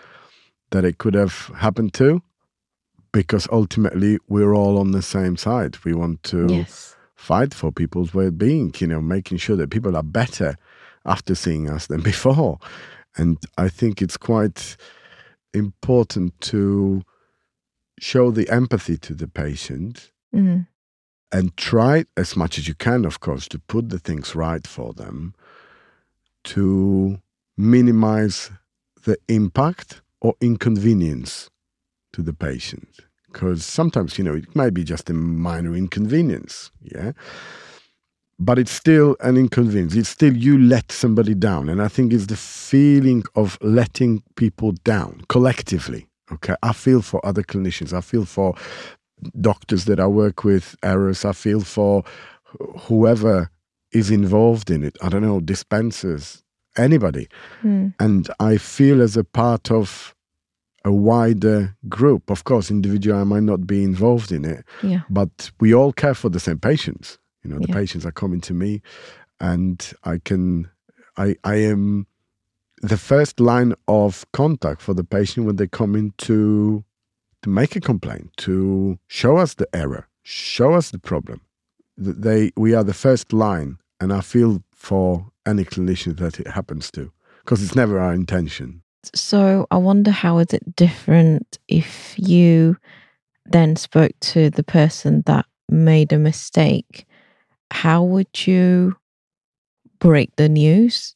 that 0.72 0.86
it 0.86 0.98
could 0.98 1.14
have 1.14 1.52
happened 1.58 1.94
to, 1.96 2.22
because 3.16 3.48
ultimately 3.50 4.18
we're 4.28 4.54
all 4.54 4.78
on 4.78 4.92
the 4.92 5.02
same 5.02 5.38
side. 5.38 5.78
We 5.86 5.94
want 5.94 6.22
to 6.24 6.48
Yes. 6.50 6.96
fight 7.16 7.54
for 7.54 7.72
people's 7.72 8.14
well-being 8.14 8.74
you 8.82 8.88
know 8.88 9.02
making 9.02 9.38
sure 9.38 9.56
that 9.56 9.70
people 9.72 9.96
are 9.96 10.04
better 10.22 10.58
after 11.06 11.34
seeing 11.34 11.70
us 11.76 11.88
than 11.88 12.02
before 12.14 12.60
and 13.16 13.38
i 13.58 13.70
think 13.70 14.02
it's 14.02 14.18
quite 14.18 14.76
important 15.54 16.30
to 16.42 17.02
show 18.00 18.32
the 18.32 18.48
empathy 18.50 18.98
to 18.98 19.14
the 19.16 19.28
patient 19.28 20.12
Mm. 20.34 20.68
and 21.32 21.56
try 21.56 22.04
as 22.18 22.36
much 22.36 22.58
as 22.60 22.68
you 22.68 22.76
can 22.76 23.06
of 23.06 23.20
course 23.22 23.48
to 23.48 23.60
put 23.60 23.88
the 23.90 24.00
things 24.08 24.36
right 24.36 24.68
for 24.68 24.94
them 24.94 25.34
to 26.44 27.18
minimize 27.58 28.52
the 29.06 29.18
impact 29.30 30.02
or 30.22 30.34
inconvenience 30.42 31.50
to 32.16 32.22
the 32.22 32.34
patient. 32.34 33.00
Because 33.32 33.66
sometimes 33.66 34.18
you 34.18 34.24
know 34.24 34.36
it 34.36 34.56
might 34.56 34.74
be 34.74 34.84
just 34.84 35.10
a 35.10 35.14
minor 35.14 35.76
inconvenience 35.76 36.72
yeah? 36.82 37.12
But 38.38 38.60
it's 38.60 38.72
still 38.72 39.16
an 39.22 39.38
inconvenience. 39.38 39.96
It's 39.96 40.10
still 40.10 40.36
you 40.36 40.58
let 40.58 40.92
somebody 40.92 41.36
down 41.36 41.70
and 41.70 41.82
i 41.82 41.88
think 41.88 42.14
it's 42.14 42.28
the 42.28 42.38
feeling 42.38 43.24
of 43.36 43.58
letting 43.62 44.24
people 44.36 44.72
down 44.84 45.22
collectively 45.30 46.08
okay? 46.32 46.56
I 46.64 46.74
feel 46.74 47.02
for 47.02 47.24
other 47.26 47.44
clinicians. 47.44 47.94
I 47.94 48.02
feel 48.02 48.26
for 48.26 48.56
doctors 49.40 49.86
that 49.86 50.00
i 50.00 50.06
work 50.06 50.44
with 50.44 50.76
errors 50.84 51.24
i 51.24 51.32
feel 51.32 51.62
for 51.62 52.04
whoever 52.82 53.50
is 53.92 54.12
involved 54.12 54.70
in 54.70 54.84
it. 54.84 54.98
I 55.02 55.10
don't 55.10 55.22
know 55.22 55.40
dispensers 55.40 56.44
anybody. 56.78 57.28
Mm. 57.64 57.94
and 58.00 58.30
I 58.40 58.58
feel 58.58 59.02
as 59.02 59.16
a 59.16 59.24
part 59.24 59.72
of 59.72 60.15
a 60.86 60.92
wider 60.92 61.76
group. 61.90 62.30
Of 62.30 62.44
course, 62.46 62.72
individually, 62.72 63.20
I 63.20 63.24
might 63.26 63.44
not 63.44 63.66
be 63.68 63.84
involved 63.84 64.32
in 64.32 64.46
it, 64.46 64.64
Yeah. 64.84 65.02
but 65.10 65.52
we 65.60 65.74
all 65.74 65.92
care 65.92 66.14
for 66.14 66.30
the 66.30 66.40
same 66.40 66.60
patients. 66.60 67.18
You 67.44 67.50
know, 67.50 67.60
the 67.60 67.68
Yeah. 67.68 67.76
patients 67.82 68.06
are 68.06 68.12
coming 68.12 68.40
to 68.42 68.54
me, 68.54 68.82
and 69.40 69.78
I 70.04 70.20
can, 70.20 70.70
I, 71.18 71.36
I 71.44 71.56
am 71.56 72.06
the 72.82 72.98
first 72.98 73.40
line 73.40 73.74
of 73.88 74.26
contact 74.32 74.82
for 74.82 74.94
the 74.94 75.04
patient 75.04 75.46
when 75.46 75.56
they 75.58 75.68
come 75.68 75.96
into 75.96 76.84
to 77.42 77.50
make 77.50 77.76
a 77.76 77.82
complaint, 77.82 78.32
to 78.38 78.98
show 79.08 79.38
us 79.38 79.56
the 79.56 79.68
error, 79.76 80.08
show 80.24 80.74
us 80.74 80.92
the 80.92 81.00
problem. 81.00 81.42
They, 81.98 82.52
we 82.58 82.74
are 82.76 82.84
the 82.84 82.94
first 82.94 83.34
line, 83.34 83.78
and 84.00 84.12
I 84.14 84.22
feel 84.22 84.62
for 84.74 85.32
any 85.46 85.64
clinician 85.64 86.18
that 86.18 86.40
it 86.40 86.48
happens 86.48 86.92
to, 86.92 87.12
because 87.44 87.64
it's 87.64 87.76
never 87.76 88.00
our 88.00 88.14
intention. 88.14 88.82
So 89.14 89.68
I 89.72 89.78
wonder 89.78 90.12
how 90.12 90.40
is 90.40 90.54
it 90.54 90.76
different 90.76 91.58
if 91.68 92.16
you 92.18 92.78
then 93.46 93.76
spoke 93.76 94.14
to 94.20 94.50
the 94.50 94.64
person 94.64 95.24
that 95.26 95.46
made 95.70 96.14
a 96.14 96.18
mistake? 96.18 97.06
How 97.72 98.04
would 98.04 98.48
you 98.48 98.96
break 100.00 100.36
the 100.36 100.50
news, 100.50 101.16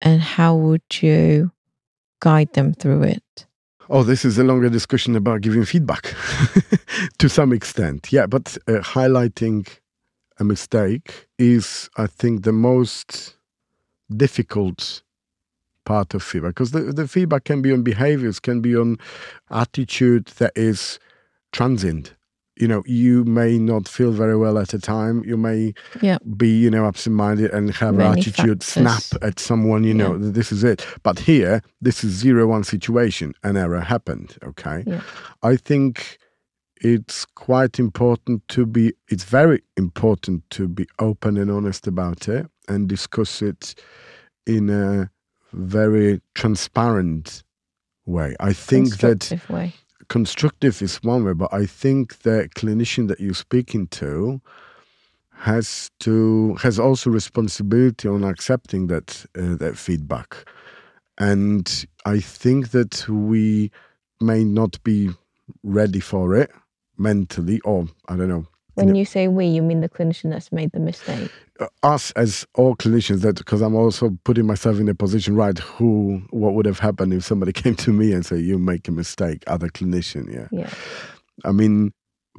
and 0.00 0.20
how 0.20 0.56
would 0.56 1.02
you 1.02 1.52
guide 2.20 2.52
them 2.54 2.74
through 2.74 3.02
it? 3.04 3.46
Oh, 3.90 4.02
this 4.02 4.24
is 4.24 4.38
a 4.38 4.44
longer 4.44 4.70
discussion 4.70 5.14
about 5.14 5.42
giving 5.42 5.64
feedback 5.64 6.14
to 7.18 7.28
some 7.28 7.52
extent. 7.52 8.12
Yeah, 8.12 8.26
but 8.26 8.56
uh, 8.66 8.80
highlighting 8.80 9.68
a 10.38 10.44
mistake 10.44 11.28
is, 11.38 11.88
I 11.96 12.06
think, 12.06 12.44
the 12.44 12.52
most 12.52 13.36
difficult 14.16 15.02
part 15.84 16.14
of 16.14 16.22
feedback 16.22 16.50
because 16.50 16.70
the, 16.72 16.80
the 16.80 17.08
feedback 17.08 17.44
can 17.44 17.62
be 17.62 17.72
on 17.72 17.82
behaviors, 17.82 18.40
can 18.40 18.60
be 18.60 18.76
on 18.76 18.98
attitude 19.50 20.26
that 20.38 20.52
is 20.56 20.98
transient 21.52 22.14
you 22.56 22.68
know 22.68 22.82
you 22.86 23.24
may 23.24 23.58
not 23.58 23.88
feel 23.88 24.12
very 24.12 24.36
well 24.36 24.58
at 24.58 24.74
a 24.74 24.78
time 24.78 25.22
you 25.24 25.36
may 25.36 25.74
yeah. 26.02 26.18
be 26.36 26.48
you 26.48 26.70
know 26.70 26.86
absent-minded 26.86 27.50
and 27.52 27.70
have 27.72 27.94
Many 27.94 28.12
an 28.12 28.18
attitude 28.18 28.62
factors. 28.62 28.66
snap 29.10 29.22
at 29.22 29.38
someone 29.38 29.84
you 29.84 29.94
yeah. 29.94 30.08
know 30.08 30.18
this 30.18 30.52
is 30.52 30.62
it 30.62 30.86
but 31.02 31.18
here 31.18 31.62
this 31.80 32.04
is 32.04 32.12
zero 32.12 32.46
one 32.46 32.64
situation 32.64 33.34
an 33.42 33.56
error 33.56 33.80
happened 33.80 34.36
okay 34.44 34.84
yeah. 34.86 35.00
i 35.42 35.56
think 35.56 36.18
it's 36.76 37.24
quite 37.24 37.78
important 37.78 38.46
to 38.48 38.66
be 38.66 38.92
it's 39.08 39.24
very 39.24 39.62
important 39.76 40.48
to 40.50 40.68
be 40.68 40.86
open 40.98 41.36
and 41.36 41.50
honest 41.50 41.86
about 41.86 42.28
it 42.28 42.46
and 42.68 42.88
discuss 42.88 43.42
it 43.42 43.74
in 44.46 44.70
a 44.70 45.10
very 45.54 46.20
transparent 46.34 47.42
way. 48.06 48.36
I 48.40 48.52
think 48.52 48.98
that 48.98 49.32
way. 49.48 49.74
constructive 50.08 50.82
is 50.82 50.96
one 51.02 51.24
way, 51.24 51.32
but 51.32 51.52
I 51.52 51.66
think 51.66 52.20
the 52.20 52.48
clinician 52.54 53.08
that 53.08 53.20
you're 53.20 53.34
speaking 53.34 53.86
to 53.88 54.40
has 55.38 55.90
to 56.00 56.54
has 56.56 56.78
also 56.78 57.10
responsibility 57.10 58.08
on 58.08 58.24
accepting 58.24 58.86
that 58.88 59.26
uh, 59.38 59.56
that 59.56 59.76
feedback, 59.76 60.48
and 61.18 61.86
I 62.04 62.20
think 62.20 62.70
that 62.70 63.08
we 63.08 63.70
may 64.20 64.44
not 64.44 64.82
be 64.84 65.10
ready 65.62 66.00
for 66.00 66.34
it 66.34 66.50
mentally, 66.96 67.60
or 67.60 67.88
I 68.08 68.16
don't 68.16 68.28
know, 68.28 68.46
when 68.74 68.94
you 68.94 69.04
say 69.04 69.28
we, 69.28 69.46
you 69.46 69.62
mean 69.62 69.80
the 69.80 69.88
clinician 69.88 70.30
that's 70.30 70.52
made 70.52 70.72
the 70.72 70.80
mistake? 70.80 71.30
Uh, 71.60 71.66
us 71.82 72.10
as 72.12 72.46
all 72.54 72.74
clinicians, 72.74 73.20
that 73.20 73.36
because 73.36 73.60
I'm 73.60 73.74
also 73.74 74.16
putting 74.24 74.46
myself 74.46 74.78
in 74.78 74.88
a 74.88 74.94
position, 74.94 75.36
right? 75.36 75.58
Who, 75.58 76.22
what 76.30 76.54
would 76.54 76.66
have 76.66 76.80
happened 76.80 77.12
if 77.12 77.24
somebody 77.24 77.52
came 77.62 77.76
to 77.76 77.92
me 77.92 78.12
and 78.12 78.26
said, 78.26 78.40
"You 78.40 78.58
make 78.58 78.88
a 78.88 78.92
mistake," 78.92 79.44
other 79.46 79.68
clinician, 79.68 80.32
yeah. 80.32 80.48
Yeah. 80.50 80.70
I 81.44 81.52
mean, 81.52 81.92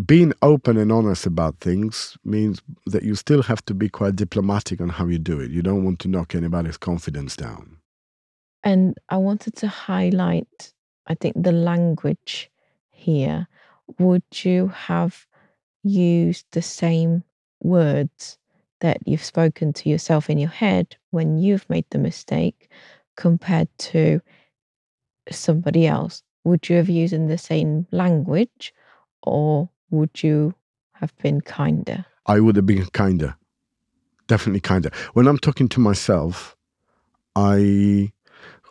being 0.04 0.34
open 0.42 0.78
and 0.78 0.92
honest 0.92 1.26
about 1.26 1.60
things 1.60 2.18
means 2.26 2.62
that 2.86 3.04
you 3.04 3.16
still 3.16 3.44
have 3.44 3.64
to 3.66 3.74
be 3.74 3.88
quite 3.88 4.16
diplomatic 4.16 4.82
on 4.82 4.90
how 4.90 5.08
you 5.08 5.20
do 5.20 5.40
it. 5.40 5.52
You 5.52 5.62
don't 5.62 5.86
want 5.86 6.00
to 6.00 6.08
knock 6.10 6.36
anybody's 6.36 6.78
confidence 6.78 7.36
down. 7.36 7.78
And 8.64 8.98
I 9.10 9.18
wanted 9.18 9.56
to 9.58 9.68
highlight, 9.68 10.74
I 11.08 11.16
think, 11.16 11.36
the 11.42 11.52
language 11.52 12.50
here. 12.90 13.48
Would 14.00 14.24
you 14.44 14.70
have 14.70 15.28
use 15.86 16.44
the 16.52 16.62
same 16.62 17.24
words 17.62 18.38
that 18.82 18.98
you've 19.06 19.24
spoken 19.24 19.72
to 19.74 19.90
yourself 19.90 20.30
in 20.30 20.38
your 20.38 20.50
head 20.50 20.96
when 21.12 21.38
you've 21.38 21.70
made 21.70 21.86
the 21.90 21.98
mistake 21.98 22.70
compared 23.16 23.70
to 23.78 24.22
somebody 25.32 25.88
else? 25.88 26.24
Would 26.44 26.70
you 26.70 26.76
have 26.78 26.90
used 26.90 27.14
in 27.14 27.28
the 27.28 27.38
same 27.38 27.88
language 27.92 28.74
or 29.24 29.70
would 29.90 30.24
you 30.24 30.54
have 30.94 31.16
been 31.18 31.42
kinder? 31.42 32.06
I 32.26 32.40
would 32.40 32.56
have 32.56 32.66
been 32.66 32.86
kinder. 32.88 33.36
Definitely 34.28 34.62
kinder. 34.62 34.90
When 35.14 35.28
I'm 35.28 35.38
talking 35.38 35.70
to 35.70 35.80
myself, 35.80 36.56
I 37.36 38.12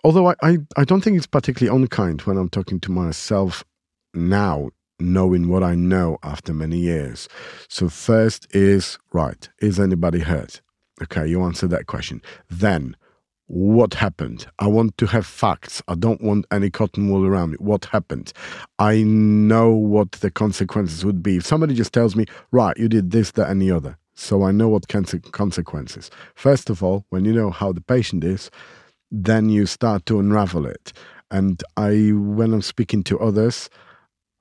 although 0.03 0.31
I, 0.31 0.35
I, 0.43 0.59
I 0.77 0.85
don't 0.85 1.03
think 1.03 1.17
it's 1.17 1.27
particularly 1.27 1.75
unkind 1.75 2.23
when 2.23 2.37
I'm 2.37 2.49
talking 2.49 2.81
to 2.81 2.93
myself 2.93 3.65
now 4.13 4.71
knowing 4.99 5.49
what 5.49 5.63
I 5.63 5.75
know 5.75 6.19
after 6.23 6.53
many 6.53 6.79
years. 6.79 7.29
So, 7.69 7.89
first 7.89 8.47
is 8.55 8.99
right, 9.13 9.49
is 9.61 9.81
anybody 9.81 10.21
hurt? 10.21 10.61
Okay, 11.03 11.27
you 11.27 11.43
answer 11.43 11.67
that 11.69 11.87
question. 11.87 12.23
Then, 12.49 12.97
what 13.47 13.95
happened? 13.95 14.47
I 14.59 14.69
want 14.69 14.97
to 14.99 15.07
have 15.07 15.27
facts. 15.27 15.83
I 15.87 15.97
don't 15.97 16.23
want 16.23 16.47
any 16.51 16.71
cotton 16.71 17.11
wool 17.11 17.27
around 17.27 17.51
me. 17.51 17.57
What 17.59 17.87
happened? 17.87 18.33
I 18.79 19.03
know 19.03 19.71
what 19.71 20.13
the 20.13 20.31
consequences 20.31 21.05
would 21.05 21.23
be. 21.23 21.37
If 21.37 21.47
somebody 21.47 21.75
just 21.75 21.93
tells 21.93 22.17
me, 22.17 22.25
right, 22.53 22.77
you 22.77 22.89
did 22.89 23.11
this, 23.11 23.33
that, 23.33 23.51
and 23.51 23.61
the 23.61 23.71
other. 23.71 23.99
So 24.15 24.45
I 24.45 24.53
know 24.53 24.69
what 24.69 24.89
consequences. 24.89 26.11
First 26.35 26.71
of 26.71 26.83
all, 26.83 27.05
when 27.11 27.25
you 27.25 27.33
know 27.33 27.51
how 27.51 27.73
the 27.73 27.81
patient 27.81 28.25
is, 28.25 28.51
then 29.11 29.51
you 29.51 29.67
start 29.67 30.07
to 30.07 30.19
unravel 30.19 30.67
it. 30.67 30.93
And 31.31 31.63
I, 31.77 32.13
when 32.15 32.55
I'm 32.55 32.63
speaking 32.63 33.03
to 33.05 33.19
others, 33.19 33.69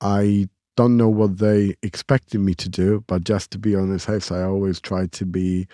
I 0.04 0.48
don't 0.76 0.96
know 0.96 1.08
what 1.08 1.38
they 1.38 1.76
expected 1.82 2.40
me 2.40 2.54
to 2.54 2.68
do, 2.68 3.02
but 3.06 3.24
just 3.24 3.50
to 3.52 3.58
be 3.58 3.74
on 3.74 3.90
the 3.90 3.98
safe 3.98 4.24
side, 4.24 4.42
I 4.42 4.44
always 4.44 4.80
try 4.80 5.06
to 5.06 5.26
be 5.26 5.66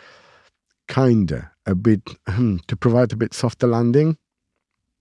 kinder, 0.89 1.51
a 1.67 1.75
bit 1.75 2.01
hmm, 2.29 2.57
to 2.69 2.77
provide 2.77 3.13
a 3.13 3.17
bit 3.17 3.35
softer 3.35 3.67
landing. 3.67 4.17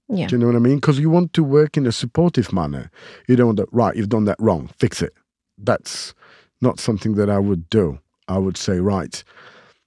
Yeah. 0.07 0.27
Do 0.27 0.35
you 0.35 0.39
know 0.39 0.47
what 0.47 0.55
I 0.55 0.59
mean? 0.59 0.77
Because 0.77 0.99
you 0.99 1.11
want 1.11 1.33
to 1.33 1.43
work 1.43 1.77
in 1.77 1.85
a 1.85 1.91
supportive 1.91 2.51
manner. 2.51 2.89
You 3.27 3.35
don't 3.35 3.45
want 3.47 3.57
to, 3.59 3.67
right, 3.71 3.95
you've 3.95 4.09
done 4.09 4.25
that 4.25 4.39
wrong, 4.39 4.69
fix 4.77 5.03
it. 5.03 5.13
That's 5.57 6.15
not 6.61 6.79
something 6.79 7.13
that 7.15 7.29
I 7.29 7.37
would 7.37 7.69
do. 7.69 7.99
I 8.27 8.39
would 8.39 8.57
say, 8.57 8.79
right, 8.79 9.23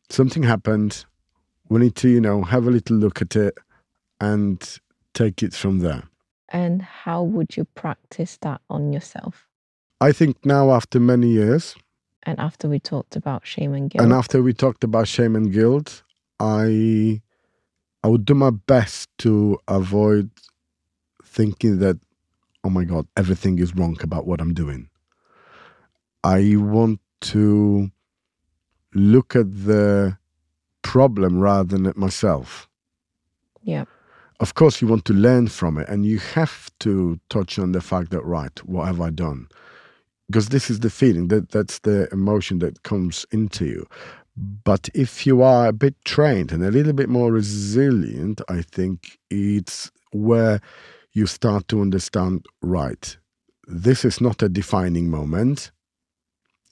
something 0.08 0.44
happened. 0.44 1.04
We 1.68 1.80
need 1.80 1.96
to, 1.96 2.08
you 2.08 2.20
know, 2.20 2.42
have 2.42 2.66
a 2.66 2.70
little 2.70 2.96
look 2.96 3.20
at 3.20 3.34
it 3.34 3.58
and 4.20 4.78
take 5.14 5.42
it 5.42 5.54
from 5.54 5.80
there. 5.80 6.04
And 6.52 6.82
how 6.82 7.22
would 7.22 7.56
you 7.56 7.64
practice 7.64 8.36
that 8.42 8.60
on 8.68 8.92
yourself? 8.92 9.48
I 10.00 10.12
think 10.12 10.44
now, 10.44 10.72
after 10.72 11.00
many 11.00 11.28
years, 11.28 11.74
and 12.24 12.38
after 12.38 12.68
we 12.68 12.78
talked 12.78 13.16
about 13.16 13.46
shame 13.46 13.72
and 13.72 13.90
guilt, 13.90 14.04
and 14.04 14.12
after 14.12 14.42
we 14.42 14.52
talked 14.52 14.84
about 14.84 15.08
shame 15.08 15.34
and 15.34 15.50
guilt, 15.50 16.02
I 16.38 17.22
I 18.04 18.08
would 18.08 18.26
do 18.26 18.34
my 18.34 18.50
best 18.50 19.08
to 19.18 19.58
avoid 19.66 20.30
thinking 21.24 21.78
that, 21.78 21.98
oh 22.64 22.70
my 22.70 22.84
God, 22.84 23.06
everything 23.16 23.58
is 23.58 23.74
wrong 23.74 23.96
about 24.02 24.26
what 24.26 24.40
I'm 24.40 24.52
doing. 24.52 24.90
I 26.22 26.56
want 26.56 27.00
to 27.32 27.90
look 28.92 29.34
at 29.34 29.64
the 29.64 30.18
problem 30.82 31.40
rather 31.40 31.76
than 31.76 31.86
at 31.86 31.96
myself. 31.96 32.68
Yeah 33.62 33.84
of 34.42 34.54
course 34.54 34.82
you 34.82 34.88
want 34.88 35.04
to 35.04 35.12
learn 35.12 35.46
from 35.46 35.78
it 35.78 35.88
and 35.88 36.04
you 36.04 36.18
have 36.18 36.68
to 36.80 37.18
touch 37.30 37.60
on 37.60 37.70
the 37.70 37.80
fact 37.80 38.10
that 38.10 38.24
right 38.24 38.58
what 38.66 38.86
have 38.86 39.00
i 39.00 39.08
done? 39.08 39.48
Because 40.26 40.48
this 40.48 40.68
is 40.68 40.80
the 40.80 40.90
feeling 40.90 41.28
that 41.28 41.50
that's 41.50 41.78
the 41.80 42.08
emotion 42.12 42.58
that 42.58 42.82
comes 42.82 43.24
into 43.30 43.66
you. 43.66 43.86
But 44.36 44.88
if 44.94 45.26
you 45.26 45.42
are 45.42 45.68
a 45.68 45.72
bit 45.72 45.94
trained 46.04 46.50
and 46.50 46.64
a 46.64 46.72
little 46.72 46.92
bit 46.92 47.08
more 47.08 47.30
resilient 47.30 48.40
i 48.48 48.62
think 48.62 49.18
it's 49.30 49.92
where 50.10 50.60
you 51.12 51.26
start 51.26 51.68
to 51.68 51.80
understand 51.80 52.44
right 52.62 53.16
this 53.68 54.04
is 54.04 54.20
not 54.20 54.42
a 54.42 54.48
defining 54.48 55.08
moment. 55.08 55.70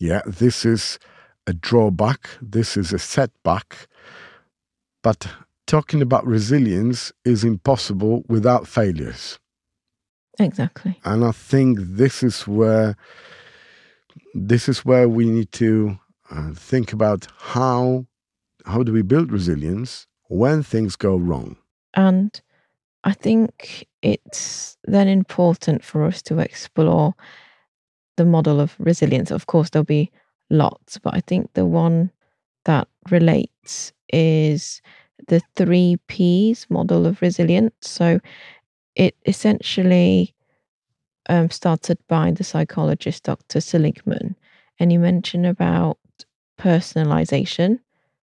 Yeah 0.00 0.22
this 0.26 0.64
is 0.64 0.98
a 1.46 1.52
drawback 1.52 2.30
this 2.42 2.76
is 2.76 2.92
a 2.92 2.98
setback. 2.98 3.86
But 5.02 5.28
talking 5.70 6.02
about 6.02 6.26
resilience 6.26 7.12
is 7.24 7.44
impossible 7.44 8.24
without 8.28 8.66
failures. 8.66 9.38
Exactly. 10.40 10.98
And 11.04 11.24
I 11.24 11.30
think 11.30 11.78
this 11.80 12.24
is 12.24 12.42
where 12.48 12.96
this 14.34 14.68
is 14.68 14.84
where 14.84 15.08
we 15.08 15.30
need 15.30 15.52
to 15.52 15.96
uh, 16.30 16.52
think 16.54 16.92
about 16.92 17.28
how 17.38 18.06
how 18.66 18.82
do 18.82 18.92
we 18.92 19.02
build 19.02 19.30
resilience 19.30 20.08
when 20.28 20.64
things 20.64 20.96
go 20.96 21.16
wrong. 21.16 21.56
And 21.94 22.40
I 23.04 23.12
think 23.12 23.86
it's 24.02 24.76
then 24.84 25.06
important 25.06 25.84
for 25.84 26.04
us 26.04 26.20
to 26.22 26.40
explore 26.40 27.14
the 28.16 28.24
model 28.24 28.60
of 28.60 28.74
resilience. 28.80 29.30
Of 29.30 29.46
course, 29.46 29.70
there'll 29.70 29.84
be 29.84 30.10
lots, 30.50 30.98
but 30.98 31.14
I 31.14 31.20
think 31.20 31.52
the 31.54 31.64
one 31.64 32.10
that 32.64 32.88
relates 33.08 33.92
is 34.12 34.82
the 35.28 35.40
three 35.56 35.98
P's 36.06 36.66
model 36.70 37.06
of 37.06 37.20
resilience. 37.22 37.74
So 37.80 38.20
it 38.94 39.16
essentially 39.26 40.34
um, 41.28 41.50
started 41.50 41.98
by 42.08 42.32
the 42.32 42.44
psychologist 42.44 43.24
Dr. 43.24 43.60
Seligman, 43.60 44.36
and 44.78 44.90
he 44.90 44.98
mentioned 44.98 45.46
about 45.46 45.98
personalization, 46.58 47.80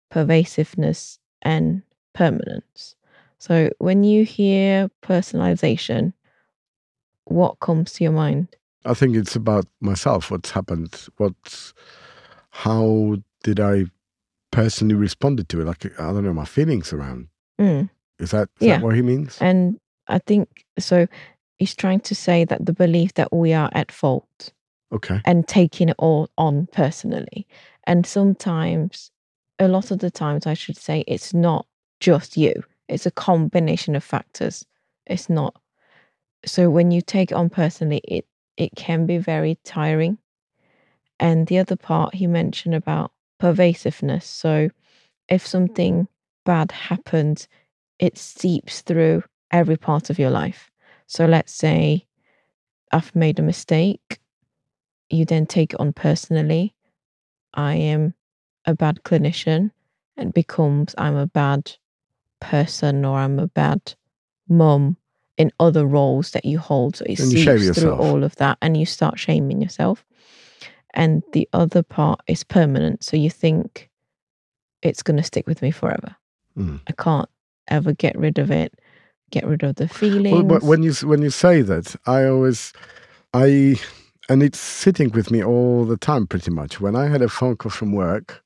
pervasiveness, 0.09 1.19
and 1.41 1.83
permanence. 2.13 2.95
So 3.37 3.69
when 3.77 4.03
you 4.03 4.25
hear 4.25 4.89
personalization, 5.03 6.13
what 7.25 7.59
comes 7.59 7.93
to 7.93 8.03
your 8.03 8.13
mind? 8.13 8.47
I 8.85 8.93
think 8.93 9.15
it's 9.15 9.35
about 9.35 9.65
myself. 9.79 10.31
What's 10.31 10.51
happened? 10.51 11.07
What's 11.17 11.73
how 12.49 13.17
did 13.43 13.59
I 13.59 13.85
personally 14.51 14.95
responded 14.95 15.49
to 15.49 15.61
it? 15.61 15.65
Like 15.65 15.85
I 15.99 16.11
don't 16.13 16.23
know 16.23 16.33
my 16.33 16.45
feelings 16.45 16.93
around. 16.93 17.27
Mm. 17.59 17.89
Is 18.19 18.31
that, 18.31 18.49
is 18.59 18.67
Yeah. 18.67 18.77
that 18.77 18.83
what 18.83 18.95
he 18.95 19.01
means? 19.01 19.37
And 19.39 19.79
I 20.07 20.19
think 20.19 20.65
so. 20.79 21.07
He's 21.57 21.75
trying 21.75 22.01
to 22.01 22.15
say 22.15 22.45
that 22.45 22.65
the 22.65 22.73
belief 22.73 23.13
that 23.15 23.33
we 23.33 23.53
are 23.53 23.69
at 23.73 23.91
fault 23.91 24.53
Okay. 24.91 25.21
and 25.25 25.47
taking 25.47 25.89
it 25.89 25.95
all 25.97 26.29
on 26.37 26.67
personally. 26.71 27.47
And 27.85 28.05
sometimes, 28.05 29.11
a 29.59 29.67
lot 29.67 29.91
of 29.91 29.99
the 29.99 30.11
times, 30.11 30.45
I 30.45 30.53
should 30.53 30.77
say, 30.77 31.03
it's 31.07 31.33
not 31.33 31.65
just 31.99 32.37
you, 32.37 32.63
it's 32.87 33.05
a 33.07 33.11
combination 33.11 33.95
of 33.95 34.03
factors. 34.03 34.65
It's 35.07 35.29
not. 35.29 35.59
So 36.45 36.69
when 36.69 36.91
you 36.91 37.01
take 37.01 37.31
it 37.31 37.35
on 37.35 37.49
personally, 37.49 38.01
it, 38.07 38.25
it 38.55 38.75
can 38.75 39.05
be 39.05 39.17
very 39.17 39.57
tiring. 39.63 40.19
And 41.19 41.47
the 41.47 41.57
other 41.57 41.75
part 41.75 42.13
he 42.13 42.27
mentioned 42.27 42.75
about 42.75 43.11
pervasiveness. 43.39 44.25
So 44.25 44.69
if 45.29 45.45
something 45.45 46.07
bad 46.45 46.71
happens, 46.71 47.47
it 47.99 48.17
seeps 48.17 48.81
through 48.81 49.23
every 49.51 49.77
part 49.77 50.09
of 50.09 50.19
your 50.19 50.29
life. 50.29 50.71
So 51.07 51.25
let's 51.25 51.53
say 51.53 52.05
I've 52.91 53.15
made 53.15 53.39
a 53.39 53.43
mistake 53.43 54.19
you 55.09 55.25
then 55.25 55.45
take 55.45 55.73
it 55.73 55.79
on 55.79 55.93
personally. 55.93 56.75
I 57.53 57.75
am 57.75 58.13
a 58.65 58.75
bad 58.75 59.03
clinician 59.03 59.71
and 60.17 60.33
becomes 60.33 60.93
I'm 60.97 61.15
a 61.15 61.27
bad 61.27 61.71
person 62.39 63.05
or 63.05 63.17
I'm 63.19 63.39
a 63.39 63.47
bad 63.47 63.93
mum 64.49 64.97
in 65.37 65.51
other 65.59 65.85
roles 65.85 66.31
that 66.31 66.45
you 66.45 66.59
hold. 66.59 66.97
So 66.97 67.05
it 67.05 67.19
And 67.19 67.29
seeps 67.29 67.79
through 67.79 67.93
all 67.93 68.23
of 68.23 68.35
that 68.37 68.57
and 68.61 68.75
you 68.75 68.85
start 68.85 69.19
shaming 69.19 69.61
yourself. 69.61 70.05
And 70.97 71.21
the 71.31 71.47
other 71.53 71.83
part 71.83 72.21
is 72.27 72.43
permanent. 72.43 73.03
So 73.03 73.15
you 73.15 73.29
think 73.29 73.89
it's 74.81 75.03
going 75.03 75.17
to 75.17 75.23
stick 75.23 75.45
with 75.45 75.61
me 75.61 75.69
forever. 75.69 76.15
Mm. 76.57 76.81
I 76.87 76.91
can't 76.93 77.29
ever 77.67 77.93
get 77.93 78.17
rid 78.17 78.39
of 78.39 78.49
it, 78.49 78.73
get 79.29 79.45
rid 79.45 79.61
of 79.61 79.75
the 79.75 79.87
feelings. 79.87 80.33
Well, 80.33 80.43
but 80.43 80.63
when 80.63 80.81
you 80.81 80.93
when 81.03 81.21
you 81.21 81.29
say 81.29 81.61
that, 81.61 81.95
I 82.07 82.25
always, 82.25 82.73
I, 83.31 83.79
and 84.27 84.41
it's 84.41 84.59
sitting 84.59 85.11
with 85.11 85.29
me 85.29 85.43
all 85.43 85.85
the 85.85 85.97
time, 85.97 86.25
pretty 86.25 86.49
much. 86.49 86.81
When 86.81 86.95
I 86.95 87.07
had 87.07 87.21
a 87.21 87.29
phone 87.29 87.57
call 87.57 87.69
from 87.69 87.91
work, 87.91 88.43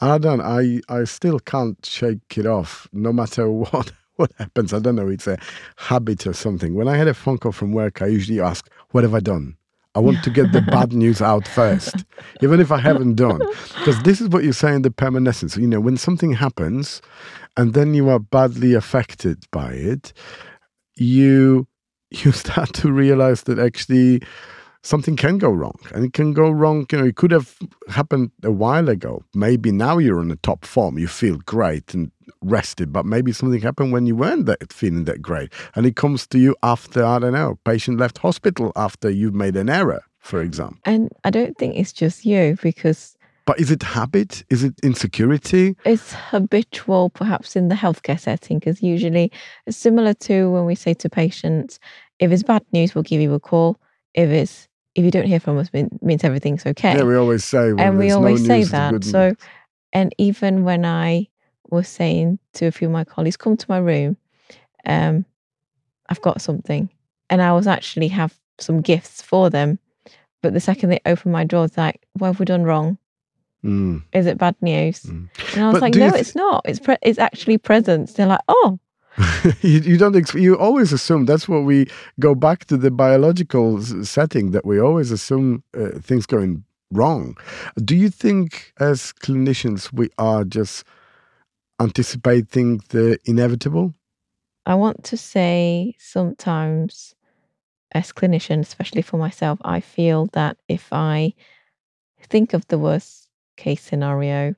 I 0.00 0.18
don't, 0.18 0.40
I 0.40 0.80
I 0.88 1.04
still 1.04 1.38
can't 1.38 1.78
shake 1.86 2.36
it 2.36 2.46
off, 2.46 2.88
no 2.92 3.12
matter 3.12 3.48
what 3.70 3.92
what 4.16 4.32
happens. 4.38 4.74
I 4.74 4.80
don't 4.80 4.96
know. 4.96 5.08
It's 5.08 5.28
a 5.28 5.38
habit 5.76 6.26
or 6.26 6.32
something. 6.32 6.74
When 6.74 6.88
I 6.88 6.96
had 6.96 7.06
a 7.06 7.14
phone 7.14 7.38
call 7.38 7.52
from 7.52 7.70
work, 7.70 8.02
I 8.02 8.06
usually 8.06 8.40
ask, 8.40 8.68
"What 8.90 9.04
have 9.04 9.14
I 9.14 9.20
done?" 9.20 9.56
I 9.94 10.00
want 10.00 10.24
to 10.24 10.30
get 10.30 10.52
the 10.52 10.62
bad 10.76 10.92
news 10.92 11.20
out 11.20 11.46
first, 11.46 12.04
even 12.42 12.60
if 12.60 12.72
I 12.72 12.78
haven't 12.78 13.16
done. 13.16 13.40
Because 13.78 14.02
this 14.02 14.20
is 14.20 14.28
what 14.28 14.44
you 14.44 14.52
say 14.52 14.74
in 14.74 14.82
the 14.82 14.90
permanence. 14.90 15.56
You 15.56 15.66
know, 15.66 15.80
when 15.80 15.96
something 15.96 16.32
happens 16.32 17.02
and 17.56 17.74
then 17.74 17.94
you 17.94 18.08
are 18.08 18.18
badly 18.18 18.74
affected 18.74 19.44
by 19.50 19.72
it, 19.72 20.12
you 20.96 21.66
you 22.10 22.32
start 22.32 22.72
to 22.74 22.92
realize 22.92 23.42
that 23.44 23.58
actually 23.58 24.22
something 24.82 25.16
can 25.16 25.38
go 25.38 25.50
wrong 25.50 25.78
and 25.94 26.04
it 26.04 26.12
can 26.12 26.32
go 26.32 26.50
wrong 26.50 26.86
you 26.90 26.98
know 26.98 27.04
it 27.04 27.16
could 27.16 27.30
have 27.30 27.56
happened 27.88 28.30
a 28.42 28.50
while 28.50 28.88
ago. 28.88 29.24
Maybe 29.34 29.72
now 29.72 29.98
you're 29.98 30.20
on 30.20 30.28
the 30.28 30.36
top 30.36 30.64
form 30.64 30.98
you 30.98 31.08
feel 31.08 31.38
great 31.38 31.94
and 31.94 32.10
rested 32.40 32.92
but 32.92 33.06
maybe 33.06 33.32
something 33.32 33.60
happened 33.60 33.92
when 33.92 34.06
you 34.06 34.16
weren't 34.16 34.46
that 34.46 34.72
feeling 34.72 35.04
that 35.04 35.22
great 35.22 35.52
and 35.74 35.86
it 35.86 35.96
comes 35.96 36.26
to 36.26 36.38
you 36.38 36.56
after 36.62 37.04
i 37.04 37.18
don't 37.18 37.32
know 37.32 37.58
patient 37.64 37.98
left 37.98 38.18
hospital 38.18 38.72
after 38.74 39.08
you've 39.08 39.34
made 39.34 39.56
an 39.56 39.68
error 39.68 40.02
for 40.22 40.40
example. 40.40 40.78
And 40.84 41.10
I 41.24 41.30
don't 41.30 41.58
think 41.58 41.76
it's 41.76 41.92
just 41.92 42.24
you 42.24 42.56
because 42.62 43.16
but 43.44 43.58
is 43.58 43.72
it 43.72 43.82
habit? 43.82 44.44
Is 44.50 44.62
it 44.62 44.74
insecurity? 44.84 45.76
It's 45.84 46.14
habitual 46.14 47.10
perhaps 47.10 47.56
in 47.56 47.66
the 47.68 47.74
healthcare 47.74 48.18
setting 48.18 48.60
because 48.60 48.82
usually 48.82 49.32
it's 49.66 49.76
similar 49.76 50.14
to 50.14 50.48
when 50.50 50.64
we 50.64 50.76
say 50.76 50.94
to 50.94 51.10
patients 51.10 51.80
if 52.20 52.30
it's 52.30 52.44
bad 52.44 52.62
news 52.72 52.94
we'll 52.94 53.02
give 53.02 53.20
you 53.20 53.34
a 53.34 53.40
call. 53.40 53.80
If 54.14 54.30
it's 54.30 54.68
if 54.94 55.04
you 55.04 55.10
don't 55.10 55.26
hear 55.26 55.40
from 55.40 55.58
us 55.58 55.72
mean, 55.72 55.88
means 56.02 56.22
everything's 56.24 56.66
okay. 56.66 56.94
Yeah 56.96 57.04
we 57.04 57.16
always 57.16 57.44
say 57.44 57.70
and 57.70 57.98
we 57.98 58.08
there's 58.08 58.12
no 58.12 58.16
always 58.18 58.46
say 58.46 58.64
that. 58.64 59.04
so 59.04 59.34
and 59.92 60.14
even 60.18 60.64
when 60.64 60.84
i 60.84 61.26
was 61.70 61.88
saying 61.88 62.38
to 62.54 62.66
a 62.66 62.70
few 62.72 62.88
of 62.88 62.92
my 62.92 63.04
colleagues 63.04 63.36
come 63.36 63.56
to 63.56 63.66
my 63.68 63.78
room 63.78 64.16
um 64.86 65.24
i've 66.08 66.20
got 66.20 66.40
something. 66.42 66.88
And 67.30 67.40
i 67.40 67.52
was 67.52 67.66
actually 67.66 68.08
have 68.08 68.34
some 68.58 68.80
gifts 68.82 69.22
for 69.22 69.48
them. 69.50 69.78
But 70.42 70.52
the 70.54 70.60
second 70.60 70.90
they 70.90 71.00
open 71.06 71.32
my 71.32 71.44
door 71.44 71.64
it's 71.64 71.78
like 71.78 72.00
what 72.14 72.26
have 72.28 72.38
we 72.40 72.44
done 72.44 72.64
wrong? 72.64 72.98
Mm. 73.64 74.02
is 74.12 74.26
it 74.26 74.38
bad 74.38 74.56
news? 74.60 75.04
Mm. 75.04 75.28
and 75.54 75.62
i 75.64 75.68
was 75.68 75.74
But 75.74 75.82
like 75.82 75.94
no 75.94 76.10
thi- 76.10 76.18
it's 76.20 76.34
not. 76.34 76.62
It's 76.66 76.80
pre- 76.80 76.96
it's 77.00 77.18
actually 77.20 77.58
presents 77.58 78.12
they're 78.14 78.26
like 78.26 78.40
oh 78.48 78.78
you, 79.60 79.80
you 79.80 79.98
don't 79.98 80.16
ex- 80.16 80.34
you 80.34 80.56
always 80.56 80.92
assume 80.92 81.26
that's 81.26 81.48
what 81.48 81.64
we 81.64 81.86
go 82.18 82.34
back 82.34 82.64
to 82.66 82.76
the 82.76 82.90
biological 82.90 83.82
setting 84.04 84.52
that 84.52 84.64
we 84.64 84.80
always 84.80 85.10
assume 85.10 85.62
uh, 85.76 85.98
things 86.00 86.26
going 86.26 86.64
wrong. 86.90 87.36
Do 87.76 87.96
you 87.96 88.08
think 88.08 88.72
as 88.80 89.12
clinicians 89.12 89.92
we 89.92 90.08
are 90.18 90.44
just 90.44 90.84
anticipating 91.80 92.80
the 92.90 93.18
inevitable? 93.24 93.94
I 94.64 94.76
want 94.76 95.04
to 95.04 95.16
say 95.16 95.96
sometimes, 95.98 97.14
as 97.92 98.12
clinician, 98.12 98.60
especially 98.60 99.02
for 99.02 99.16
myself, 99.16 99.58
I 99.64 99.80
feel 99.80 100.26
that 100.32 100.56
if 100.68 100.92
I 100.92 101.34
think 102.20 102.54
of 102.54 102.66
the 102.68 102.78
worst 102.78 103.28
case 103.56 103.82
scenario, 103.82 104.54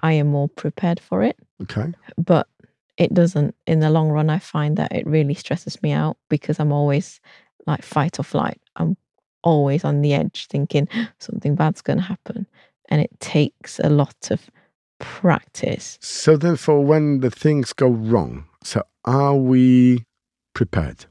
I 0.00 0.12
am 0.12 0.28
more 0.28 0.48
prepared 0.48 1.00
for 1.00 1.22
it. 1.22 1.36
okay. 1.62 1.92
But 2.16 2.48
it 2.96 3.12
doesn't, 3.14 3.54
in 3.66 3.80
the 3.80 3.90
long 3.90 4.08
run, 4.08 4.30
I 4.30 4.38
find 4.38 4.76
that 4.76 4.92
it 4.92 5.06
really 5.06 5.34
stresses 5.34 5.82
me 5.82 5.92
out 5.92 6.16
because 6.28 6.58
I'm 6.58 6.72
always 6.72 7.20
like 7.66 7.82
fight 7.82 8.18
or 8.18 8.22
flight. 8.22 8.60
I'm 8.76 8.96
always 9.42 9.84
on 9.84 10.02
the 10.02 10.14
edge 10.14 10.46
thinking 10.48 10.88
something 11.18 11.54
bad's 11.54 11.82
going 11.82 11.98
to 11.98 12.04
happen. 12.04 12.46
And 12.88 13.00
it 13.00 13.10
takes 13.20 13.78
a 13.80 13.88
lot 13.88 14.30
of 14.30 14.50
practice. 14.98 15.98
so 16.00 16.36
therefore 16.38 16.82
when 16.82 17.20
the 17.20 17.30
things 17.30 17.74
go 17.74 17.86
wrong 17.88 18.46
so 18.62 18.82
are 19.04 19.36
we 19.36 20.06
prepared 20.54 21.04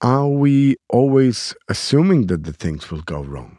are 0.00 0.28
we 0.28 0.76
always 0.88 1.56
assuming 1.68 2.28
that 2.28 2.44
the 2.44 2.52
things 2.52 2.88
will 2.88 3.02
go 3.02 3.20
wrong 3.20 3.58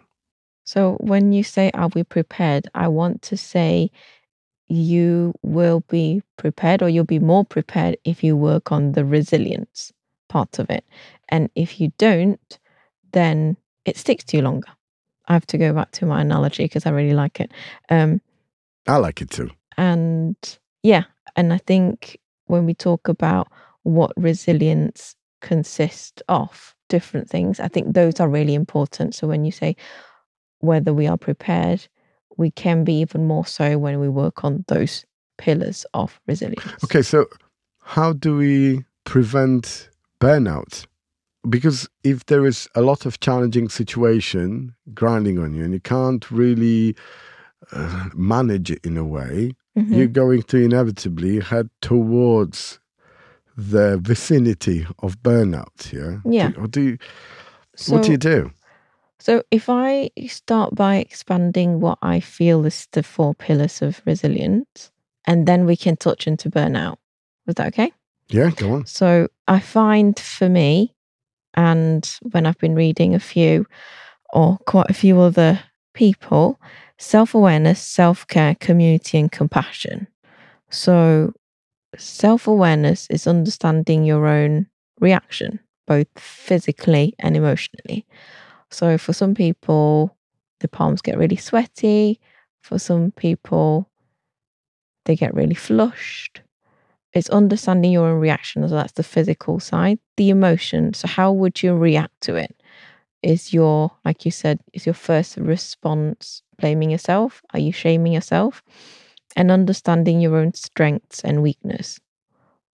So 0.63 0.95
when 1.01 1.33
you 1.33 1.43
say, 1.43 1.69
Are 1.73 1.89
we 1.93 2.03
prepared? 2.03 2.67
I 2.73 2.87
want 2.87 3.21
to 3.23 3.35
say 3.35 3.91
you 4.73 5.33
will 5.43 5.81
be 5.89 6.23
prepared 6.37 6.81
or 6.81 6.89
you'll 6.89 7.05
be 7.05 7.19
more 7.19 7.45
prepared 7.45 7.97
if 8.03 8.23
you 8.23 8.35
work 8.35 8.71
on 8.71 8.93
the 8.93 9.05
resilience 9.05 9.93
part 10.29 10.59
of 10.59 10.69
it. 10.69 10.83
And 11.29 11.49
if 11.55 11.79
you 11.79 11.91
don't, 11.97 12.59
then 13.11 13.57
it 13.85 13.97
sticks 13.97 14.23
to 14.25 14.37
you 14.37 14.43
longer. 14.43 14.69
I 15.27 15.33
have 15.33 15.45
to 15.47 15.57
go 15.57 15.73
back 15.73 15.91
to 15.91 16.05
my 16.05 16.21
analogy 16.21 16.65
because 16.65 16.85
I 16.85 16.89
really 16.89 17.13
like 17.13 17.39
it. 17.39 17.51
Um, 17.89 18.21
i 18.85 18.97
like 18.97 19.21
it 19.21 19.29
too 19.29 19.49
and 19.77 20.35
yeah, 20.83 21.03
and 21.35 21.53
I 21.53 21.57
think 21.57 22.19
when 22.45 22.65
we 22.65 22.73
talk 22.73 23.07
about 23.07 23.47
what 23.83 24.11
resilience 24.17 25.15
consists 25.41 26.21
of, 26.27 26.75
different 26.89 27.29
things, 27.29 27.59
I 27.59 27.67
think 27.69 27.93
those 27.93 28.19
are 28.19 28.29
really 28.29 28.53
important. 28.53 29.15
So 29.15 29.27
when 29.27 29.45
you 29.45 29.51
say 29.51 29.75
whether 30.59 30.93
we 30.93 31.07
are 31.07 31.17
prepared, 31.17 31.87
we 32.37 32.51
can 32.51 32.83
be 32.83 32.93
even 32.99 33.27
more 33.27 33.45
so 33.45 33.77
when 33.77 33.99
we 33.99 34.09
work 34.09 34.43
on 34.43 34.63
those 34.67 35.05
pillars 35.37 35.85
of 35.93 36.19
resilience. 36.27 36.83
Okay, 36.83 37.01
so 37.01 37.25
how 37.81 38.13
do 38.13 38.35
we 38.37 38.83
prevent 39.03 39.89
burnout? 40.19 40.85
Because 41.49 41.89
if 42.03 42.25
there 42.27 42.45
is 42.45 42.69
a 42.75 42.81
lot 42.81 43.05
of 43.05 43.19
challenging 43.19 43.67
situation 43.69 44.73
grinding 44.93 45.37
on 45.39 45.53
you 45.53 45.63
and 45.63 45.73
you 45.73 45.79
can't 45.81 46.29
really 46.31 46.95
uh, 47.71 48.09
manage 48.13 48.71
it 48.71 48.79
in 48.85 48.97
a 48.97 49.03
way, 49.03 49.51
Mhm. 49.77 49.95
you're 49.95 50.07
going 50.07 50.43
to 50.43 50.57
inevitably 50.57 51.39
head 51.39 51.69
towards 51.81 52.79
the 53.57 53.97
vicinity 54.01 54.85
of 54.99 55.21
burnout. 55.23 55.91
Yeah. 55.91 56.19
Yeah. 56.25 56.51
Do, 56.51 56.61
or 56.61 56.67
do 56.67 56.81
you, 56.81 56.97
So, 57.75 57.93
what 57.93 58.03
do 58.03 58.11
you 58.11 58.17
do? 58.17 58.51
So 59.19 59.43
if 59.51 59.69
I 59.69 60.09
start 60.27 60.75
by 60.75 60.97
expanding 60.97 61.79
what 61.79 61.97
I 62.01 62.19
feel 62.19 62.65
is 62.65 62.87
the 62.91 63.03
four 63.03 63.33
pillars 63.33 63.81
of 63.81 64.01
resilience, 64.05 64.91
and 65.25 65.47
then 65.47 65.65
we 65.65 65.77
can 65.77 65.95
touch 65.95 66.27
into 66.27 66.49
burnout. 66.49 66.97
Was 67.45 67.55
that 67.55 67.67
okay? 67.67 67.91
Yeah, 68.29 68.51
go 68.51 68.73
on. 68.73 68.85
So 68.85 69.27
I 69.47 69.59
find 69.59 70.17
for 70.19 70.49
me, 70.49 70.93
and 71.53 72.09
when 72.31 72.45
I've 72.45 72.57
been 72.57 72.75
reading 72.75 73.15
a 73.15 73.19
few 73.19 73.65
or 74.33 74.57
quite 74.65 74.89
a 74.89 74.93
few 74.93 75.19
other 75.19 75.59
people, 75.93 76.59
self 76.97 77.35
awareness, 77.35 77.81
self 77.81 78.27
care, 78.27 78.55
community, 78.55 79.19
and 79.19 79.31
compassion. 79.31 80.07
So, 80.69 81.33
self 81.97 82.47
awareness 82.47 83.07
is 83.09 83.27
understanding 83.27 84.03
your 84.03 84.27
own 84.27 84.67
reaction, 84.99 85.59
both 85.85 86.07
physically 86.17 87.13
and 87.19 87.37
emotionally. 87.37 88.05
So, 88.73 88.97
for 88.97 89.13
some 89.13 89.35
people, 89.35 90.15
the 90.59 90.67
palms 90.67 91.01
get 91.01 91.17
really 91.17 91.35
sweaty. 91.35 92.19
For 92.61 92.79
some 92.79 93.11
people, 93.11 93.89
they 95.05 95.15
get 95.15 95.33
really 95.33 95.53
flushed. 95.55 96.41
It's 97.13 97.29
understanding 97.29 97.91
your 97.91 98.07
own 98.07 98.19
reaction. 98.19 98.67
So, 98.67 98.75
that's 98.75 98.93
the 98.93 99.03
physical 99.03 99.59
side. 99.59 99.99
The 100.17 100.29
emotion. 100.29 100.93
So, 100.93 101.07
how 101.07 101.31
would 101.31 101.61
you 101.61 101.75
react 101.75 102.19
to 102.21 102.35
it? 102.35 102.55
Is 103.21 103.53
your, 103.53 103.91
like 104.03 104.25
you 104.25 104.31
said, 104.31 104.59
is 104.73 104.85
your 104.85 104.95
first 104.95 105.37
response 105.37 106.41
blaming 106.57 106.89
yourself? 106.89 107.41
Are 107.53 107.59
you 107.59 107.71
shaming 107.71 108.13
yourself? 108.13 108.63
And 109.35 109.49
understanding 109.49 110.19
your 110.19 110.35
own 110.35 110.53
strengths 110.53 111.21
and 111.21 111.41
weakness. 111.41 111.99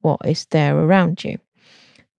What 0.01 0.21
is 0.25 0.45
there 0.47 0.77
around 0.77 1.23
you? 1.23 1.39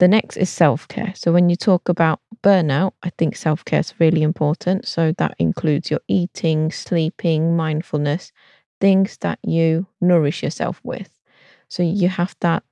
The 0.01 0.09
next 0.09 0.37
is 0.39 0.49
self 0.51 0.89
care. 0.89 1.13
So, 1.15 1.31
when 1.31 1.51
you 1.51 1.57
talk 1.57 1.89
about 1.89 2.21
burnout, 2.43 2.93
I 3.03 3.11
think 3.19 3.37
self 3.37 3.65
care 3.65 3.81
is 3.81 3.95
really 4.01 4.23
important. 4.23 4.89
So, 4.89 5.13
that 5.19 5.37
includes 5.39 5.91
your 5.91 6.01
eating, 6.09 6.73
sleeping, 6.73 7.55
mindfulness, 7.55 8.33
things 8.81 9.19
that 9.19 9.39
you 9.45 9.87
nourish 10.01 10.43
yourself 10.43 10.81
with. 10.83 11.11
So, 11.69 11.83
you 11.83 12.09
have 12.09 12.35
that, 12.41 12.65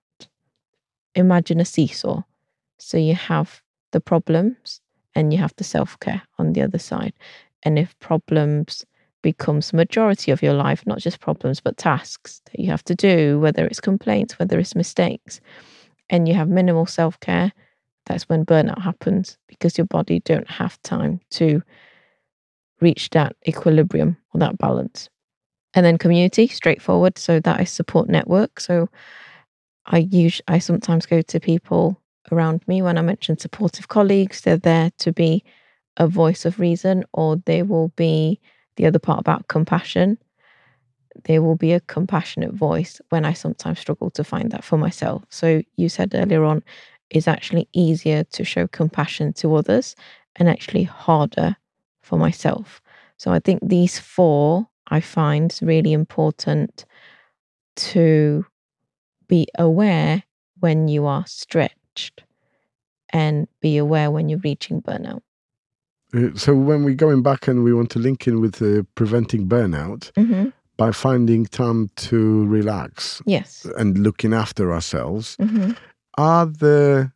imagine 1.15 1.61
a 1.61 1.67
seesaw. 1.67 2.23
So, 2.79 2.97
you 2.97 3.15
have 3.15 3.63
the 3.93 4.01
problems 4.01 4.81
and 5.15 5.33
you 5.33 5.39
have 5.39 5.55
the 5.57 5.65
self 5.65 6.01
care 6.01 6.23
on 6.39 6.55
the 6.55 6.63
other 6.63 6.79
side. 6.79 7.13
And 7.63 7.79
if 7.79 7.99
problems 8.01 8.87
becomes 9.23 9.75
majority 9.75 10.31
of 10.31 10.43
your 10.43 10.55
life, 10.55 10.87
not 10.87 10.99
just 11.01 11.21
problems, 11.21 11.61
but 11.61 11.77
tasks 11.77 12.41
that 12.47 12.59
you 12.59 12.71
have 12.71 12.85
to 12.85 12.95
do, 12.95 13.39
whether 13.39 13.67
it's 13.67 13.81
complaints, 13.81 14.39
whether 14.39 14.59
it's 14.59 14.75
mistakes, 14.75 15.41
and 16.11 16.29
you 16.29 16.35
have 16.35 16.49
minimal 16.49 16.87
self 16.87 17.19
care, 17.21 17.53
that's 18.07 18.29
when 18.29 18.45
burnout 18.47 18.81
happens 18.83 19.39
because 19.47 19.77
your 19.77 19.87
body 19.87 20.21
don't 20.21 20.49
have 20.51 20.81
time 20.83 21.21
to 21.31 21.63
reach 22.81 23.11
that 23.11 23.37
equilibrium 23.47 24.17
or 24.33 24.41
that 24.41 24.59
balance. 24.59 25.09
And 25.75 25.85
then 25.85 25.99
community, 25.99 26.49
straightforward. 26.49 27.19
So 27.19 27.41
that 27.41 27.61
is 27.61 27.71
support 27.71 28.09
network. 28.09 28.61
So 28.61 28.89
I 29.87 29.99
use 29.99 30.41
I 30.49 30.59
sometimes 30.59 31.07
go 31.07 31.23
to 31.23 31.41
people 31.41 32.01
around 32.33 32.67
me 32.67 32.83
when 32.83 32.99
I 32.99 33.03
mention 33.03 33.39
supportive 33.39 33.89
colleagues. 33.89 34.41
They're 34.41 34.57
there 34.57 34.91
to 34.99 35.13
be 35.13 35.45
a 35.97 36.07
voice 36.07 36.45
of 36.45 36.61
reason, 36.61 37.05
or 37.13 37.37
they 37.45 37.63
will 37.63 37.89
be 37.97 38.41
the 38.77 38.87
other 38.87 38.99
part 38.99 39.21
about 39.21 39.49
compassion. 39.49 40.19
There 41.25 41.43
will 41.43 41.57
be 41.57 41.73
a 41.73 41.81
compassionate 41.81 42.53
voice 42.53 43.01
when 43.09 43.25
I 43.25 43.33
sometimes 43.33 43.79
struggle 43.79 44.11
to 44.11 44.25
find 44.25 44.51
that 44.53 44.65
for 44.65 44.79
myself. 44.79 45.25
So 45.31 45.63
you 45.77 45.89
said 45.89 46.15
earlier 46.15 46.45
on, 46.45 46.63
it's 47.11 47.29
actually 47.29 47.69
easier 47.73 48.25
to 48.25 48.45
show 48.45 48.67
compassion 48.67 49.33
to 49.35 49.55
others 49.55 49.97
and 50.37 50.49
actually 50.49 50.85
harder 50.85 51.57
for 52.03 52.19
myself. 52.19 52.81
So 53.17 53.33
I 53.33 53.39
think 53.41 53.61
these 53.63 53.99
four 53.99 54.69
I 54.91 55.01
find 55.01 55.57
really 55.63 55.93
important 55.93 56.85
to 57.77 58.47
be 59.29 59.47
aware 59.59 60.23
when 60.61 60.89
you 60.89 61.07
are 61.07 61.27
stretched 61.27 62.25
and 63.11 63.49
be 63.61 63.77
aware 63.77 64.11
when 64.11 64.29
you're 64.29 64.41
reaching 64.41 64.83
burnout. 64.83 65.21
Uh, 66.15 66.35
so 66.35 66.55
when 66.55 66.85
we're 66.85 66.95
going 66.95 67.23
back 67.23 67.49
and 67.49 67.63
we 67.63 67.75
want 67.75 67.91
to 67.91 67.99
link 67.99 68.27
in 68.27 68.41
with 68.41 68.63
uh, 68.63 68.83
preventing 68.95 69.47
burnout 69.47 70.11
Mm-hmm. 70.13 70.49
By 70.79 70.93
finding 70.93 71.45
time 71.45 71.91
to 71.97 72.47
relax 72.47 73.21
Yes. 73.27 73.67
and 73.77 73.99
looking 73.99 74.33
after 74.33 74.73
ourselves, 74.73 75.37
Mm-hmm. 75.41 75.73
are 76.17 76.47
there 76.47 77.13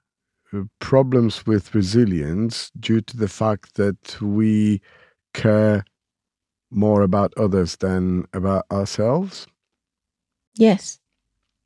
uh, 0.52 0.64
problems 0.80 1.46
with 1.46 1.74
resilience 1.74 2.70
due 2.78 3.00
to 3.00 3.16
the 3.16 3.28
fact 3.28 3.74
that 3.76 4.20
we 4.20 4.80
care 5.32 5.84
more 6.70 7.02
about 7.02 7.32
others 7.38 7.76
than 7.76 8.26
about 8.34 8.64
ourselves? 8.70 9.46
Yes. 10.56 10.98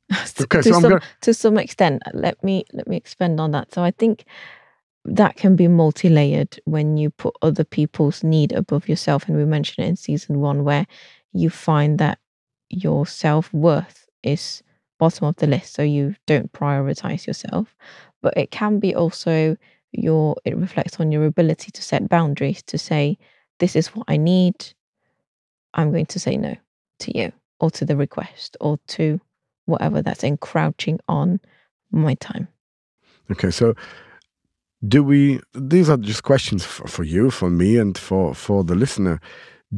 Okay, 0.39 0.61
to 0.61 0.63
so 0.63 0.71
some 0.71 0.81
gonna- 0.83 1.01
to 1.21 1.33
some 1.33 1.57
extent, 1.57 2.01
let 2.13 2.41
me 2.43 2.63
let 2.73 2.87
me 2.87 2.95
expand 2.95 3.41
on 3.41 3.51
that. 3.51 3.73
So 3.73 3.83
I 3.83 3.91
think 3.91 4.23
that 5.03 5.35
can 5.35 5.55
be 5.55 5.67
multi-layered 5.67 6.59
when 6.65 6.95
you 6.97 7.09
put 7.09 7.35
other 7.41 7.63
people's 7.65 8.23
need 8.23 8.51
above 8.53 8.87
yourself, 8.87 9.27
and 9.27 9.35
we 9.35 9.43
mentioned 9.45 9.85
it 9.85 9.89
in 9.89 9.95
season 9.97 10.39
one, 10.39 10.63
where 10.63 10.85
you 11.37 11.49
find 11.49 11.99
that 11.99 12.19
your 12.69 13.05
self 13.05 13.53
worth 13.53 14.07
is 14.23 14.63
bottom 14.99 15.27
of 15.27 15.35
the 15.37 15.47
list, 15.47 15.73
so 15.73 15.83
you 15.83 16.15
don't 16.25 16.51
prioritize 16.51 17.27
yourself. 17.27 17.75
But 18.21 18.35
it 18.35 18.51
can 18.51 18.79
be 18.79 18.95
also 18.95 19.57
your 19.91 20.35
it 20.45 20.57
reflects 20.57 20.99
on 20.99 21.11
your 21.11 21.25
ability 21.25 21.71
to 21.71 21.81
set 21.81 22.09
boundaries 22.09 22.61
to 22.63 22.77
say, 22.77 23.17
this 23.59 23.75
is 23.75 23.87
what 23.95 24.05
I 24.07 24.17
need. 24.17 24.73
I'm 25.73 25.91
going 25.91 26.05
to 26.07 26.19
say 26.19 26.37
no 26.37 26.55
to 26.99 27.17
you 27.17 27.31
or 27.59 27.71
to 27.71 27.85
the 27.85 27.95
request 27.95 28.57
or 28.59 28.79
to 28.87 29.19
whatever 29.65 30.01
that's 30.01 30.23
encroaching 30.23 30.99
on 31.07 31.39
my 31.91 32.15
time. 32.15 32.47
Okay, 33.31 33.51
so 33.51 33.75
do 34.87 35.03
we? 35.03 35.39
These 35.53 35.89
are 35.89 35.97
just 35.97 36.23
questions 36.23 36.63
for, 36.63 36.87
for 36.87 37.03
you, 37.03 37.31
for 37.31 37.49
me, 37.49 37.77
and 37.77 37.97
for 37.97 38.33
for 38.33 38.63
the 38.63 38.75
listener. 38.75 39.19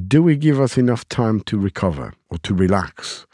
Do 0.08 0.22
we 0.22 0.36
give 0.36 0.60
us 0.60 0.78
enough 0.78 1.08
time 1.10 1.42
to 1.42 1.58
recover 1.58 2.14
or 2.30 2.38
to 2.40 2.54
relax? 2.54 3.26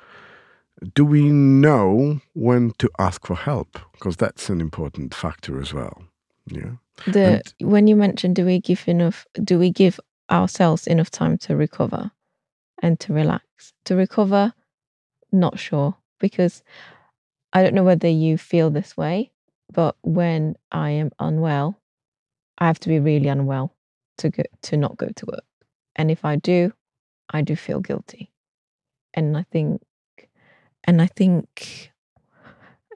Do 0.94 1.04
we 1.04 1.30
know 1.30 2.22
when 2.34 2.72
to 2.78 2.90
ask 2.98 3.26
for 3.26 3.36
help? 3.36 3.80
Because 3.94 4.16
that's 4.16 4.50
an 4.50 4.62
important 4.62 5.14
factor 5.14 5.60
as 5.60 5.74
well. 5.74 6.04
Yeah. 6.48 6.72
The 7.08 7.42
when 7.60 7.88
you 7.88 7.96
mentioned 7.96 8.36
do 8.36 8.46
we 8.46 8.60
give 8.60 8.88
enough 8.88 9.26
do 9.44 9.60
we 9.60 9.70
give 9.70 10.00
ourselves 10.30 10.88
enough 10.88 11.12
time 11.12 11.38
to 11.40 11.56
recover 11.56 12.12
and 12.82 13.00
to 13.02 13.14
relax? 13.14 13.74
To 13.86 13.96
recover, 13.96 14.54
not 15.32 15.60
sure 15.60 15.96
because 16.20 16.64
I 17.52 17.64
don't 17.64 17.74
know 17.74 17.84
whether 17.84 18.08
you 18.08 18.38
feel 18.38 18.70
this 18.70 18.96
way, 18.96 19.32
but 19.72 19.96
when 20.04 20.56
I 20.72 20.92
am 20.92 21.12
unwell, 21.20 21.80
I 22.58 22.68
have 22.68 22.80
to 22.82 22.90
be 22.90 23.00
really 23.00 23.28
unwell 23.28 23.74
to 24.18 24.30
go 24.30 24.44
to 24.64 24.78
not 24.78 24.98
go 24.98 25.08
to 25.08 25.26
work. 25.26 25.44
And 25.96 26.12
if 26.12 26.26
I 26.26 26.36
do, 26.36 26.74
I 27.30 27.42
do 27.42 27.56
feel 27.56 27.80
guilty. 27.80 28.32
And 29.14 29.38
I 29.38 29.44
think 29.52 29.82
and 30.84 31.02
I 31.02 31.08
think 31.08 31.92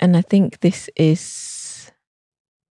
and 0.01 0.15
I 0.15 0.21
think 0.21 0.59
this 0.59 0.89
is 0.95 1.91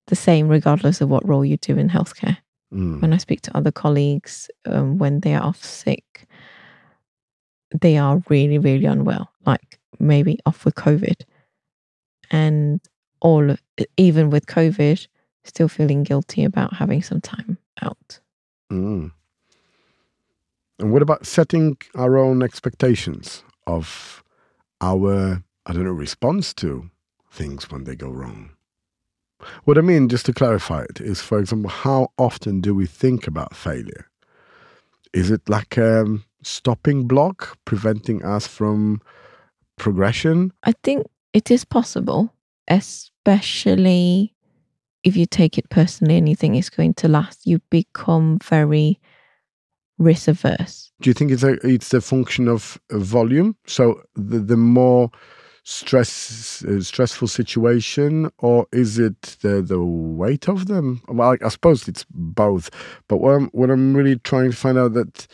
the 0.07 0.17
same 0.17 0.49
regardless 0.49 1.01
of 1.01 1.09
what 1.09 1.27
role 1.29 1.45
you 1.45 1.57
do 1.59 1.77
in 1.77 1.91
healthcare. 1.91 2.39
Mm. 2.73 3.01
When 3.01 3.13
I 3.13 3.19
speak 3.19 3.43
to 3.43 3.57
other 3.57 3.73
colleagues, 3.73 4.51
um, 4.67 4.99
when 4.99 5.21
they 5.21 5.35
are 5.35 5.43
off 5.43 5.63
sick, 5.65 6.27
they 7.81 7.97
are 7.99 8.23
really, 8.29 8.59
really 8.59 8.87
unwell, 8.87 9.31
like 9.47 9.79
maybe 9.99 10.39
off 10.47 10.65
with 10.65 10.75
COVID. 10.75 11.23
And 12.31 12.81
all, 13.21 13.51
of, 13.51 13.61
even 13.97 14.31
with 14.31 14.47
COVID, 14.47 15.07
still 15.45 15.69
feeling 15.69 16.03
guilty 16.03 16.45
about 16.45 16.75
having 16.75 17.03
some 17.03 17.21
time 17.21 17.59
out. 17.83 18.21
Mm. 18.71 19.13
And 20.79 20.93
what 20.93 21.03
about 21.03 21.27
setting 21.27 21.77
our 21.95 22.17
own 22.17 22.43
expectations 22.43 23.43
of 23.67 24.23
our, 24.81 25.43
I 25.67 25.73
don't 25.73 25.85
know, 25.85 25.91
response 25.91 26.55
to 26.55 26.91
things 27.31 27.71
when 27.71 27.85
they 27.85 27.97
go 27.97 28.11
wrong? 28.11 28.51
What 29.65 29.79
I 29.79 29.83
mean, 29.83 30.09
just 30.09 30.27
to 30.27 30.33
clarify 30.33 30.83
it, 30.83 31.01
is 31.01 31.21
for 31.21 31.39
example, 31.39 31.71
how 31.71 32.09
often 32.19 32.61
do 32.61 32.75
we 32.75 32.87
think 32.87 33.27
about 33.27 33.57
failure? 33.57 34.09
Is 35.13 35.31
it 35.31 35.49
like 35.49 35.77
a 35.77 36.19
stopping 36.43 37.07
block 37.07 37.57
preventing 37.65 38.25
us 38.25 38.47
from 38.47 39.01
progression? 39.77 40.53
I 40.65 40.75
think 40.83 41.07
it 41.33 41.51
is 41.51 41.65
possible, 41.65 42.33
especially 42.69 44.35
if 45.05 45.17
you 45.17 45.27
take 45.27 45.57
it 45.57 45.71
personally 45.71 46.17
and 46.17 46.29
you 46.29 46.37
think 46.37 46.57
it's 46.57 46.71
going 46.71 46.95
to 46.95 47.09
last. 47.09 47.47
You 47.47 47.61
become 47.71 48.39
very 48.41 49.01
risk 49.99 50.29
averse. 50.29 50.91
Do 51.01 51.11
you 51.11 51.15
think 51.15 51.31
it's 51.31 51.43
a 51.43 51.55
it's 51.67 51.93
a 51.95 52.01
function 52.01 52.49
of 52.49 52.79
volume? 52.91 53.57
So 53.67 54.03
the 54.15 54.39
the 54.39 54.57
more 54.57 55.11
stress 55.65 56.65
uh, 56.65 56.81
stressful 56.81 57.29
situation, 57.29 58.31
or 58.39 58.67
is 58.73 58.99
it 58.99 59.37
the 59.43 59.61
the 59.61 59.81
weight 59.81 60.49
of 60.49 60.67
them? 60.67 61.03
Well, 61.09 61.33
I, 61.33 61.45
I 61.45 61.49
suppose 61.49 61.87
it's 61.87 62.07
both. 62.11 62.71
But 63.09 63.19
what 63.19 63.35
I'm 63.35 63.49
what 63.49 63.71
I'm 63.71 63.95
really 63.95 64.17
trying 64.17 64.51
to 64.51 64.57
find 64.57 64.79
out 64.79 64.95
that 64.95 65.27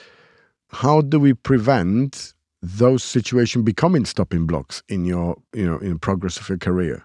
how 0.68 1.02
do 1.02 1.20
we 1.20 1.34
prevent 1.34 2.34
those 2.62 3.04
situations 3.04 3.64
becoming 3.64 4.04
stopping 4.04 4.46
blocks 4.46 4.82
in 4.88 5.04
your 5.04 5.36
you 5.54 5.64
know 5.64 5.78
in 5.78 5.98
progress 5.98 6.38
of 6.38 6.48
your 6.48 6.58
career? 6.58 7.04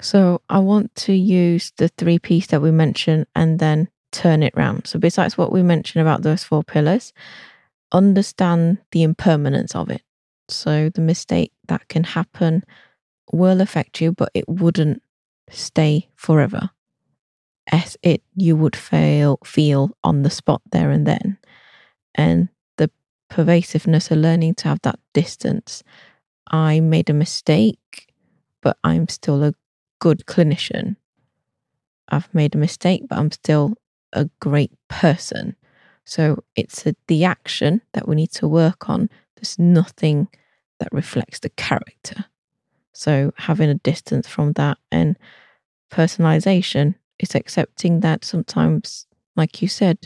So 0.00 0.40
I 0.48 0.60
want 0.60 0.94
to 1.06 1.12
use 1.12 1.72
the 1.76 1.88
three 1.88 2.18
P's 2.18 2.46
that 2.48 2.62
we 2.62 2.70
mentioned 2.70 3.26
and 3.34 3.58
then 3.58 3.88
turn 4.12 4.42
it 4.42 4.54
round. 4.56 4.86
So 4.86 4.98
besides 4.98 5.38
what 5.38 5.52
we 5.52 5.62
mentioned 5.62 6.02
about 6.02 6.22
those 6.22 6.44
four 6.44 6.62
pillars, 6.62 7.12
understand 7.92 8.78
the 8.92 9.02
impermanence 9.02 9.74
of 9.74 9.90
it. 9.90 10.02
So 10.48 10.90
the 10.90 11.00
mistake 11.00 11.52
that 11.68 11.88
can 11.88 12.04
happen 12.04 12.64
will 13.32 13.60
affect 13.60 14.00
you, 14.00 14.12
but 14.12 14.30
it 14.34 14.48
wouldn't 14.48 15.02
stay 15.50 16.08
forever. 16.16 16.70
As 17.72 17.96
it 18.02 18.22
you 18.34 18.56
would 18.56 18.74
fail 18.74 19.38
feel 19.44 19.96
on 20.02 20.22
the 20.22 20.30
spot 20.30 20.62
there 20.72 20.90
and 20.90 21.06
then. 21.06 21.38
And 22.14 22.48
the 22.76 22.90
pervasiveness 23.28 24.10
of 24.10 24.18
learning 24.18 24.54
to 24.56 24.68
have 24.68 24.80
that 24.82 24.98
distance. 25.14 25.82
I 26.50 26.80
made 26.80 27.08
a 27.08 27.14
mistake, 27.14 28.12
but 28.60 28.76
I'm 28.82 29.06
still 29.08 29.44
a 29.44 29.54
good 30.00 30.26
clinician. 30.26 30.96
I've 32.08 32.32
made 32.34 32.56
a 32.56 32.58
mistake, 32.58 33.02
but 33.08 33.18
I'm 33.18 33.30
still 33.30 33.74
a 34.12 34.28
great 34.40 34.72
person. 34.88 35.56
So 36.04 36.42
it's 36.56 36.86
a, 36.86 36.94
the 37.06 37.24
action 37.24 37.82
that 37.92 38.08
we 38.08 38.16
need 38.16 38.32
to 38.32 38.48
work 38.48 38.88
on. 38.88 39.08
There's 39.36 39.58
nothing 39.58 40.28
that 40.78 40.88
reflects 40.92 41.40
the 41.40 41.50
character. 41.50 42.24
So 42.92 43.32
having 43.36 43.70
a 43.70 43.74
distance 43.74 44.26
from 44.26 44.52
that 44.54 44.78
and 44.90 45.16
personalization 45.90 46.96
is 47.18 47.34
accepting 47.34 48.00
that 48.00 48.24
sometimes, 48.24 49.06
like 49.36 49.62
you 49.62 49.68
said, 49.68 49.98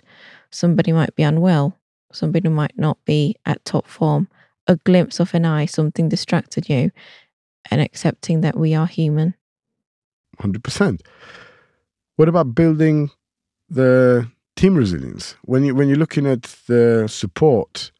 somebody 0.51 0.93
might 0.93 1.15
be 1.17 1.23
unwell, 1.23 1.79
somebody 2.13 2.49
might 2.49 2.77
not 2.77 2.99
be 3.05 3.37
at 3.47 3.65
top 3.65 3.87
form, 3.87 4.29
a 4.67 4.77
glimpse 4.77 5.21
of 5.21 5.35
an 5.35 5.45
eye, 5.45 5.67
something 5.67 6.09
distracted 6.09 6.69
you, 6.69 6.91
and 7.71 7.81
accepting 7.81 8.41
that 8.43 8.57
we 8.57 8.75
are 8.75 8.87
human. 8.87 9.35
100%. 10.41 11.01
What 12.17 12.29
about 12.29 12.55
building 12.55 13.11
the 13.69 14.29
team 14.57 14.75
resilience? 14.75 15.37
When 15.43 15.65
you 15.65 15.75
when 15.75 15.89
you're 15.89 15.99
looking 15.99 16.27
at 16.27 16.43
the 16.67 17.07
support 17.09 17.91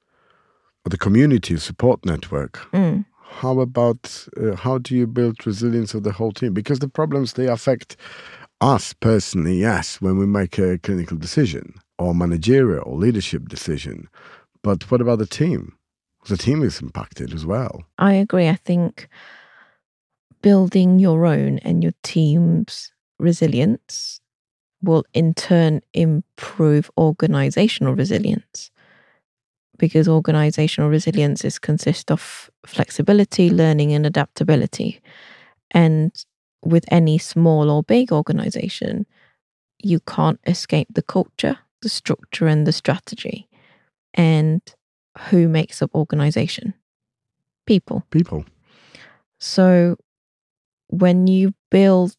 or 0.85 0.91
the 0.91 0.99
community 0.99 1.57
support 1.57 2.05
network, 2.05 2.59
Mm. 2.73 3.05
how 3.41 3.61
about 3.61 4.27
uh, 4.37 4.57
how 4.57 4.79
do 4.79 4.95
you 4.95 5.07
build 5.07 5.47
resilience 5.47 5.95
of 5.95 6.03
the 6.03 6.13
whole 6.13 6.33
team? 6.33 6.53
Because 6.55 6.79
the 6.81 6.89
problems 6.89 7.33
they 7.33 7.47
affect 7.49 7.97
us 8.61 8.93
personally, 8.95 9.57
yes, 9.61 10.01
when 10.01 10.17
we 10.19 10.27
make 10.27 10.59
a 10.59 10.79
clinical 10.79 11.17
decision 11.17 11.75
or 11.99 12.15
managerial 12.15 12.83
or 12.87 12.97
leadership 12.99 13.49
decision. 13.49 14.09
But 14.63 14.91
what 14.91 15.01
about 15.01 15.19
the 15.19 15.27
team? 15.27 15.77
The 16.29 16.37
team 16.39 16.63
is 16.63 16.81
impacted 16.81 17.35
as 17.35 17.45
well. 17.45 17.83
I 17.99 18.15
agree. 18.15 18.49
I 18.49 18.57
think 18.57 19.09
building 20.43 20.99
your 20.99 21.27
own 21.27 21.59
and 21.59 21.83
your 21.83 21.93
team's 22.03 22.93
resilience 23.19 24.21
will 24.85 25.05
in 25.15 25.35
turn 25.35 25.81
improve 25.93 26.91
organizational 26.97 27.95
resilience 27.95 28.71
because 29.79 30.09
organizational 30.09 30.91
resilience 30.91 31.45
is 31.45 31.59
consist 31.59 32.11
of 32.11 32.51
flexibility, 32.67 33.51
learning 33.51 33.93
and 33.93 34.07
adaptability. 34.07 35.01
And 35.73 36.13
with 36.65 36.85
any 36.91 37.19
small 37.19 37.71
or 37.71 37.83
big 37.83 38.13
organization, 38.13 39.07
you 39.83 40.01
can't 40.01 40.41
escape 40.47 40.89
the 40.95 41.03
culture, 41.03 41.59
the 41.83 41.89
structure 41.89 42.47
and 42.47 42.67
the 42.67 42.73
strategy. 42.73 43.49
And 44.15 44.63
who 45.29 45.49
makes 45.49 45.83
up 45.83 45.95
organization? 45.95 46.75
People. 47.67 48.05
People. 48.11 48.45
So 49.41 49.97
when 50.89 51.27
you 51.27 51.55
build 51.71 52.15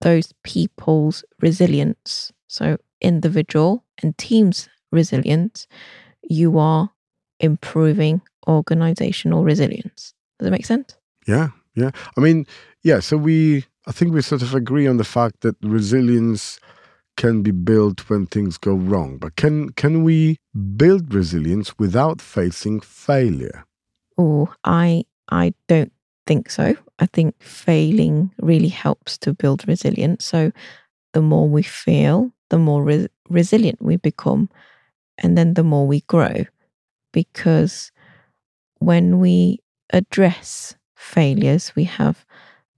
those 0.00 0.32
people's 0.44 1.24
resilience, 1.40 2.32
so 2.48 2.78
individual 3.00 3.84
and 4.02 4.16
teams 4.18 4.68
resilience, 4.92 5.66
you 6.22 6.58
are 6.58 6.90
improving 7.38 8.20
organizational 8.48 9.44
resilience. 9.44 10.14
Does 10.38 10.46
that 10.46 10.50
make 10.50 10.66
sense? 10.66 10.96
Yeah, 11.26 11.48
yeah. 11.74 11.90
I 12.16 12.20
mean, 12.20 12.46
yeah. 12.82 13.00
So 13.00 13.16
we, 13.16 13.64
I 13.86 13.92
think 13.92 14.12
we 14.12 14.22
sort 14.22 14.42
of 14.42 14.54
agree 14.54 14.86
on 14.86 14.96
the 14.96 15.04
fact 15.04 15.40
that 15.42 15.56
resilience 15.62 16.58
can 17.16 17.42
be 17.42 17.50
built 17.50 18.08
when 18.08 18.26
things 18.26 18.56
go 18.56 18.74
wrong. 18.74 19.18
But 19.18 19.36
can 19.36 19.70
can 19.70 20.02
we 20.04 20.38
build 20.76 21.12
resilience 21.12 21.78
without 21.78 22.22
facing 22.22 22.80
failure? 22.80 23.66
Oh, 24.16 24.52
I 24.64 25.04
I 25.30 25.52
don't 25.68 25.92
think 26.26 26.50
so. 26.50 26.76
I 27.00 27.06
think 27.06 27.34
failing 27.42 28.32
really 28.40 28.68
helps 28.68 29.18
to 29.20 29.34
build 29.34 29.66
resilience. 29.68 30.24
So 30.24 30.52
the 31.14 31.22
more 31.22 31.48
we 31.48 31.62
fail, 31.62 32.32
the 32.50 32.58
more 32.58 32.82
re- 32.84 33.08
resilient 33.28 33.82
we 33.82 33.96
become, 33.96 34.50
and 35.18 35.38
then 35.38 35.54
the 35.54 35.64
more 35.64 35.86
we 35.86 36.02
grow. 36.02 36.44
Because 37.12 37.92
when 38.78 39.18
we 39.20 39.58
address 39.92 40.76
failures, 40.96 41.72
we 41.76 41.84
have 41.84 42.24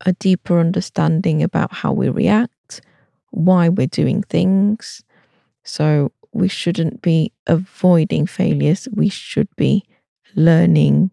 a 0.07 0.15
deeper 0.15 0.61
understanding 0.61 1.43
about 1.43 1.75
how 1.75 1.93
we 1.93 2.09
react, 2.11 2.83
why 3.31 3.69
we're 3.71 3.89
doing 3.89 4.23
things. 4.25 5.03
So 5.65 6.13
we 6.35 6.49
shouldn't 6.49 7.03
be 7.03 7.33
avoiding 7.49 8.27
failures. 8.27 8.89
We 8.93 9.11
should 9.11 9.49
be 9.57 9.85
learning 10.37 11.12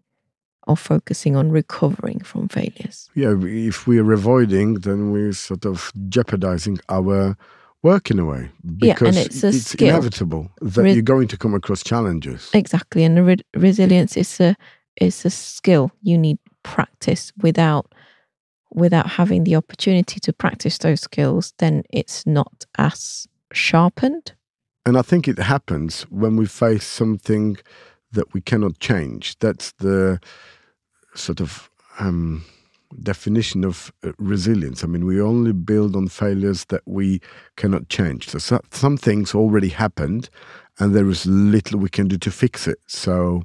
or 0.70 0.76
focusing 0.76 1.36
on 1.36 1.50
recovering 1.50 2.20
from 2.20 2.48
failures. 2.48 3.10
Yeah, 3.14 3.34
if 3.42 3.86
we're 3.86 4.12
avoiding, 4.12 4.74
then 4.74 5.10
we're 5.10 5.32
sort 5.32 5.66
of 5.66 5.92
jeopardizing 6.08 6.78
our 6.88 7.36
work 7.82 8.10
in 8.10 8.18
a 8.18 8.24
way 8.24 8.50
Yeah, 8.62 8.94
because 8.94 9.16
it's 9.16 9.42
a 9.42 9.52
skill. 9.52 9.88
inevitable 9.88 10.50
that 10.60 10.82
Re- 10.82 10.92
you're 10.92 11.02
going 11.02 11.28
to 11.28 11.36
come 11.36 11.54
across 11.54 11.82
challenges. 11.82 12.50
Exactly, 12.52 13.04
and 13.04 13.16
the 13.16 13.22
re- 13.22 13.44
resilience 13.56 14.16
is 14.16 14.40
a 14.40 14.56
is 15.00 15.24
a 15.24 15.30
skill 15.30 15.90
you 16.02 16.18
need 16.18 16.38
practice 16.62 17.32
without 17.42 17.86
without 18.72 19.06
having 19.06 19.44
the 19.44 19.56
opportunity 19.56 20.20
to 20.20 20.32
practice 20.32 20.78
those 20.78 21.00
skills. 21.00 21.52
Then 21.58 21.82
it's 21.90 22.24
not 22.26 22.66
as 22.78 23.26
sharpened. 23.52 24.34
And 24.86 24.96
I 24.96 25.02
think 25.02 25.26
it 25.26 25.38
happens 25.38 26.02
when 26.10 26.36
we 26.36 26.46
face 26.46 26.84
something 26.84 27.56
that 28.12 28.32
we 28.34 28.40
cannot 28.40 28.78
change. 28.78 29.38
That's 29.38 29.72
the 29.78 30.18
sort 31.14 31.40
of 31.40 31.70
um, 31.98 32.44
definition 33.02 33.64
of 33.64 33.92
uh, 34.04 34.12
resilience. 34.18 34.84
I 34.84 34.86
mean, 34.86 35.04
we 35.06 35.20
only 35.20 35.52
build 35.52 35.96
on 35.96 36.08
failures 36.08 36.64
that 36.66 36.82
we 36.86 37.20
cannot 37.56 37.88
change. 37.88 38.28
So, 38.28 38.38
so 38.38 38.60
some 38.70 38.96
things 38.96 39.34
already 39.34 39.68
happened, 39.68 40.28
and 40.78 40.94
there 40.94 41.08
is 41.08 41.26
little 41.26 41.78
we 41.78 41.88
can 41.88 42.08
do 42.08 42.18
to 42.18 42.30
fix 42.30 42.66
it. 42.66 42.78
So 42.86 43.42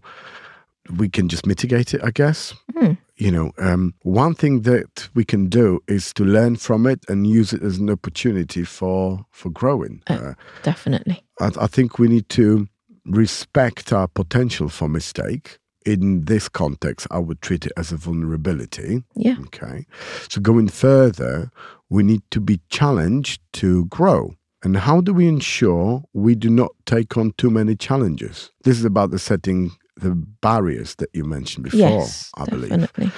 we 0.97 1.09
can 1.09 1.27
just 1.29 1.45
mitigate 1.45 1.93
it, 1.93 2.01
I 2.03 2.11
guess. 2.11 2.53
Hmm. 2.77 2.93
You 3.17 3.31
know, 3.31 3.51
um, 3.57 3.93
one 4.03 4.35
thing 4.35 4.61
that 4.63 5.09
we 5.13 5.23
can 5.23 5.47
do 5.47 5.79
is 5.87 6.13
to 6.13 6.23
learn 6.25 6.57
from 6.57 6.85
it 6.85 7.05
and 7.07 7.25
use 7.25 7.53
it 7.53 7.63
as 7.63 7.77
an 7.77 7.89
opportunity 7.89 8.63
for 8.63 9.25
for 9.31 9.49
growing. 9.49 10.01
Uh, 10.09 10.13
Uh, 10.13 10.33
Definitely. 10.63 11.23
I, 11.39 11.51
I 11.61 11.67
think 11.67 11.97
we 11.97 12.07
need 12.07 12.29
to 12.29 12.67
respect 13.05 13.93
our 13.93 14.07
potential 14.07 14.69
for 14.69 14.89
mistake. 14.89 15.59
In 15.85 16.25
this 16.25 16.49
context, 16.49 17.05
I 17.11 17.19
would 17.19 17.41
treat 17.41 17.65
it 17.65 17.71
as 17.77 17.91
a 17.91 17.97
vulnerability. 17.97 19.03
Yeah. 19.15 19.35
Okay. 19.45 19.85
So 20.29 20.41
going 20.41 20.67
further, 20.67 21.51
we 21.89 22.01
need 22.03 22.23
to 22.31 22.39
be 22.41 22.59
challenged 22.69 23.39
to 23.53 23.85
grow. 23.85 24.35
And 24.63 24.77
how 24.77 24.99
do 25.01 25.13
we 25.13 25.27
ensure 25.27 26.03
we 26.13 26.33
do 26.33 26.49
not 26.49 26.71
take 26.87 27.15
on 27.17 27.33
too 27.37 27.51
many 27.51 27.75
challenges? 27.75 28.51
This 28.63 28.79
is 28.79 28.85
about 28.85 29.11
the 29.11 29.19
setting 29.19 29.71
the 29.97 30.15
barriers 30.41 30.95
that 30.95 31.09
you 31.13 31.23
mentioned 31.23 31.63
before, 31.65 31.79
yes. 31.79 32.29
I 32.35 32.45
believe 32.45 32.69
definitely. 32.71 33.11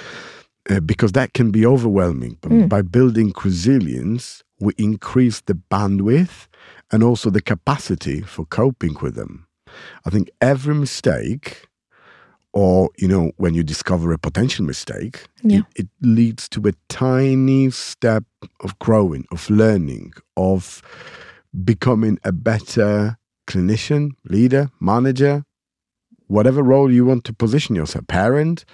uh, 0.70 0.78
because 0.80 1.12
that 1.12 1.32
can 1.32 1.50
be 1.50 1.66
overwhelming. 1.66 2.36
But 2.40 2.52
Mm. 2.52 2.68
by 2.68 2.82
building 2.82 3.32
resilience, 3.44 4.44
we 4.60 4.74
increase 4.78 5.40
the 5.40 5.54
bandwidth 5.70 6.46
and 6.92 7.02
also 7.02 7.30
the 7.30 7.40
capacity 7.40 8.20
for 8.20 8.44
coping 8.46 8.96
with 9.02 9.14
them. 9.14 9.46
I 10.04 10.10
think 10.10 10.30
every 10.40 10.74
mistake, 10.74 11.67
or 12.52 12.90
you 12.96 13.06
know, 13.08 13.32
when 13.36 13.54
you 13.54 13.62
discover 13.62 14.12
a 14.12 14.18
potential 14.18 14.64
mistake, 14.64 15.26
Yeah. 15.42 15.58
it, 15.74 15.84
it 15.84 15.88
leads 16.00 16.48
to 16.50 16.60
a 16.68 16.72
tiny 16.88 17.70
step 17.70 18.24
of 18.60 18.78
growing, 18.78 19.26
of 19.30 19.48
learning, 19.50 20.12
of 20.36 20.82
becoming 21.64 22.18
a 22.24 22.32
better 22.32 23.16
clinician, 23.46 24.10
leader, 24.24 24.70
manager, 24.80 25.44
whatever 26.26 26.62
role 26.62 26.90
you 26.92 27.04
want 27.04 27.24
to 27.24 27.32
position 27.32 27.74
yourself, 27.76 28.06
parent, 28.06 28.64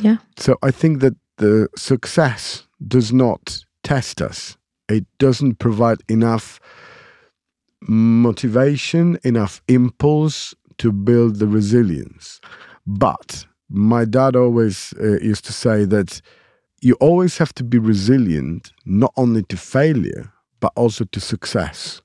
Yeah. 0.00 0.18
so 0.36 0.56
I 0.62 0.70
think 0.70 1.00
that 1.00 1.14
the 1.38 1.68
success 1.76 2.66
does 2.86 3.12
not 3.12 3.64
test 3.84 4.20
us. 4.20 4.56
It 4.88 5.06
doesn't 5.18 5.58
provide 5.58 5.98
enough 6.08 6.58
motivation, 7.82 9.18
enough 9.24 9.62
impulse 9.68 10.54
to 10.78 10.92
build 10.92 11.36
the 11.36 11.46
resilience. 11.46 12.40
But 12.88 13.44
my 13.68 14.06
dad 14.06 14.34
always 14.34 14.94
uh, 14.98 15.20
used 15.20 15.44
to 15.44 15.52
say 15.52 15.84
that 15.84 16.22
you 16.80 16.94
always 16.94 17.36
have 17.36 17.52
to 17.56 17.64
be 17.64 17.78
resilient, 17.78 18.72
not 18.86 19.12
only 19.16 19.42
to 19.44 19.58
failure, 19.58 20.32
but 20.58 20.72
also 20.74 21.04
to 21.04 21.20
success. 21.20 22.00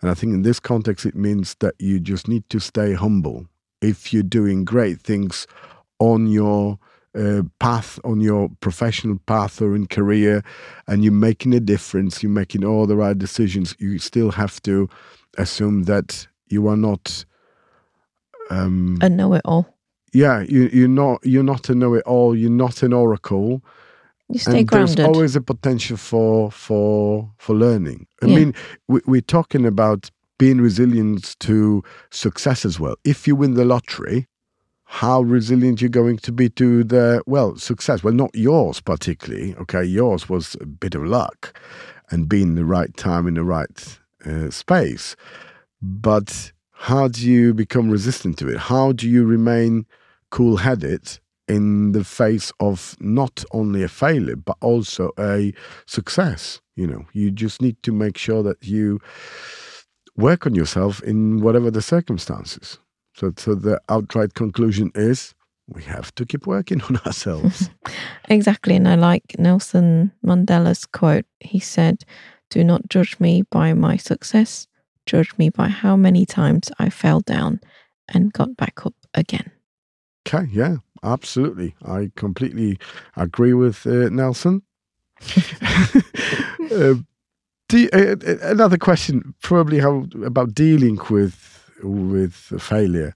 And 0.00 0.10
I 0.10 0.14
think 0.14 0.32
in 0.32 0.40
this 0.40 0.58
context, 0.58 1.04
it 1.04 1.14
means 1.14 1.56
that 1.56 1.74
you 1.78 2.00
just 2.00 2.26
need 2.26 2.48
to 2.48 2.58
stay 2.58 2.94
humble. 2.94 3.46
If 3.82 4.14
you're 4.14 4.22
doing 4.22 4.64
great 4.64 4.98
things 4.98 5.46
on 5.98 6.26
your 6.28 6.78
uh, 7.14 7.42
path, 7.58 8.00
on 8.02 8.22
your 8.22 8.48
professional 8.60 9.18
path 9.26 9.60
or 9.60 9.76
in 9.76 9.86
career, 9.86 10.42
and 10.86 11.04
you're 11.04 11.12
making 11.12 11.52
a 11.52 11.60
difference, 11.60 12.22
you're 12.22 12.32
making 12.32 12.64
all 12.64 12.86
the 12.86 12.96
right 12.96 13.18
decisions, 13.18 13.76
you 13.78 13.98
still 13.98 14.30
have 14.30 14.62
to 14.62 14.88
assume 15.36 15.82
that 15.82 16.26
you 16.48 16.66
are 16.66 16.78
not 16.78 17.26
um, 18.50 18.98
a 19.02 19.08
know-it-all. 19.10 19.73
Yeah, 20.14 20.42
you, 20.48 20.70
you're 20.72 20.88
not. 20.88 21.20
You're 21.24 21.42
not 21.42 21.68
a 21.68 21.74
know-it-all. 21.74 22.36
You're 22.36 22.50
not 22.50 22.82
an 22.82 22.92
oracle. 22.92 23.62
You 24.28 24.38
stay 24.38 24.60
and 24.60 24.68
grounded. 24.68 24.98
There's 24.98 25.08
always 25.08 25.36
a 25.36 25.40
potential 25.40 25.96
for 25.96 26.50
for 26.50 27.30
for 27.38 27.54
learning. 27.54 28.06
I 28.22 28.26
yeah. 28.26 28.36
mean, 28.36 28.54
we, 28.88 29.00
we're 29.06 29.20
talking 29.20 29.66
about 29.66 30.10
being 30.38 30.60
resilient 30.60 31.36
to 31.40 31.82
success 32.10 32.64
as 32.64 32.80
well. 32.80 32.96
If 33.04 33.26
you 33.26 33.36
win 33.36 33.54
the 33.54 33.64
lottery, 33.64 34.28
how 34.84 35.22
resilient 35.22 35.80
you're 35.80 35.88
going 35.88 36.18
to 36.18 36.30
be 36.30 36.48
to 36.48 36.84
the 36.84 37.20
well 37.26 37.56
success 37.56 38.04
well 38.04 38.14
not 38.14 38.30
yours 38.34 38.80
particularly 38.80 39.54
okay 39.56 39.82
yours 39.82 40.28
was 40.28 40.56
a 40.60 40.66
bit 40.66 40.94
of 40.94 41.02
luck 41.04 41.58
and 42.10 42.28
being 42.28 42.54
the 42.54 42.64
right 42.64 42.96
time 42.96 43.26
in 43.26 43.34
the 43.34 43.42
right 43.42 43.98
uh, 44.24 44.48
space 44.50 45.16
but 45.82 46.52
how 46.72 47.08
do 47.08 47.28
you 47.28 47.52
become 47.52 47.90
resistant 47.90 48.38
to 48.38 48.46
it 48.48 48.56
how 48.56 48.92
do 48.92 49.08
you 49.08 49.24
remain 49.24 49.84
cool-headed 50.34 51.20
in 51.46 51.92
the 51.92 52.02
face 52.02 52.50
of 52.58 52.96
not 52.98 53.44
only 53.52 53.82
a 53.84 53.88
failure 53.88 54.34
but 54.36 54.56
also 54.60 55.10
a 55.16 55.52
success 55.86 56.60
you 56.74 56.86
know 56.86 57.04
you 57.12 57.30
just 57.30 57.62
need 57.62 57.80
to 57.82 57.92
make 57.92 58.18
sure 58.18 58.42
that 58.42 58.60
you 58.60 58.98
work 60.16 60.44
on 60.46 60.54
yourself 60.54 61.02
in 61.02 61.40
whatever 61.40 61.70
the 61.70 61.82
circumstances 61.82 62.78
so, 63.14 63.32
so 63.36 63.54
the 63.54 63.80
outright 63.88 64.34
conclusion 64.34 64.90
is 64.96 65.34
we 65.68 65.82
have 65.84 66.14
to 66.16 66.26
keep 66.26 66.46
working 66.46 66.82
on 66.82 66.96
ourselves. 67.06 67.70
exactly. 68.28 68.74
And 68.76 68.88
I 68.88 68.96
like 68.96 69.36
Nelson 69.38 70.12
Mandela's 70.26 70.84
quote. 70.84 71.24
He 71.40 71.60
said, 71.60 72.04
Do 72.50 72.64
not 72.64 72.88
judge 72.88 73.18
me 73.20 73.42
by 73.50 73.72
my 73.72 73.96
success, 73.96 74.66
judge 75.06 75.32
me 75.38 75.48
by 75.48 75.68
how 75.68 75.96
many 75.96 76.26
times 76.26 76.70
I 76.78 76.90
fell 76.90 77.20
down 77.20 77.60
and 78.08 78.32
got 78.32 78.56
back 78.56 78.84
up 78.84 78.94
again. 79.14 79.53
Okay, 80.26 80.48
yeah, 80.50 80.76
absolutely. 81.02 81.74
I 81.84 82.10
completely 82.16 82.78
agree 83.16 83.52
with 83.52 83.86
uh, 83.86 84.08
Nelson. 84.08 84.62
uh, 86.72 86.94
you, 87.72 87.88
uh, 87.92 88.16
uh, 88.26 88.36
another 88.42 88.78
question, 88.78 89.34
probably 89.42 89.78
how 89.78 90.06
about 90.24 90.54
dealing 90.54 90.98
with 91.10 91.70
with 91.82 92.34
failure. 92.34 93.14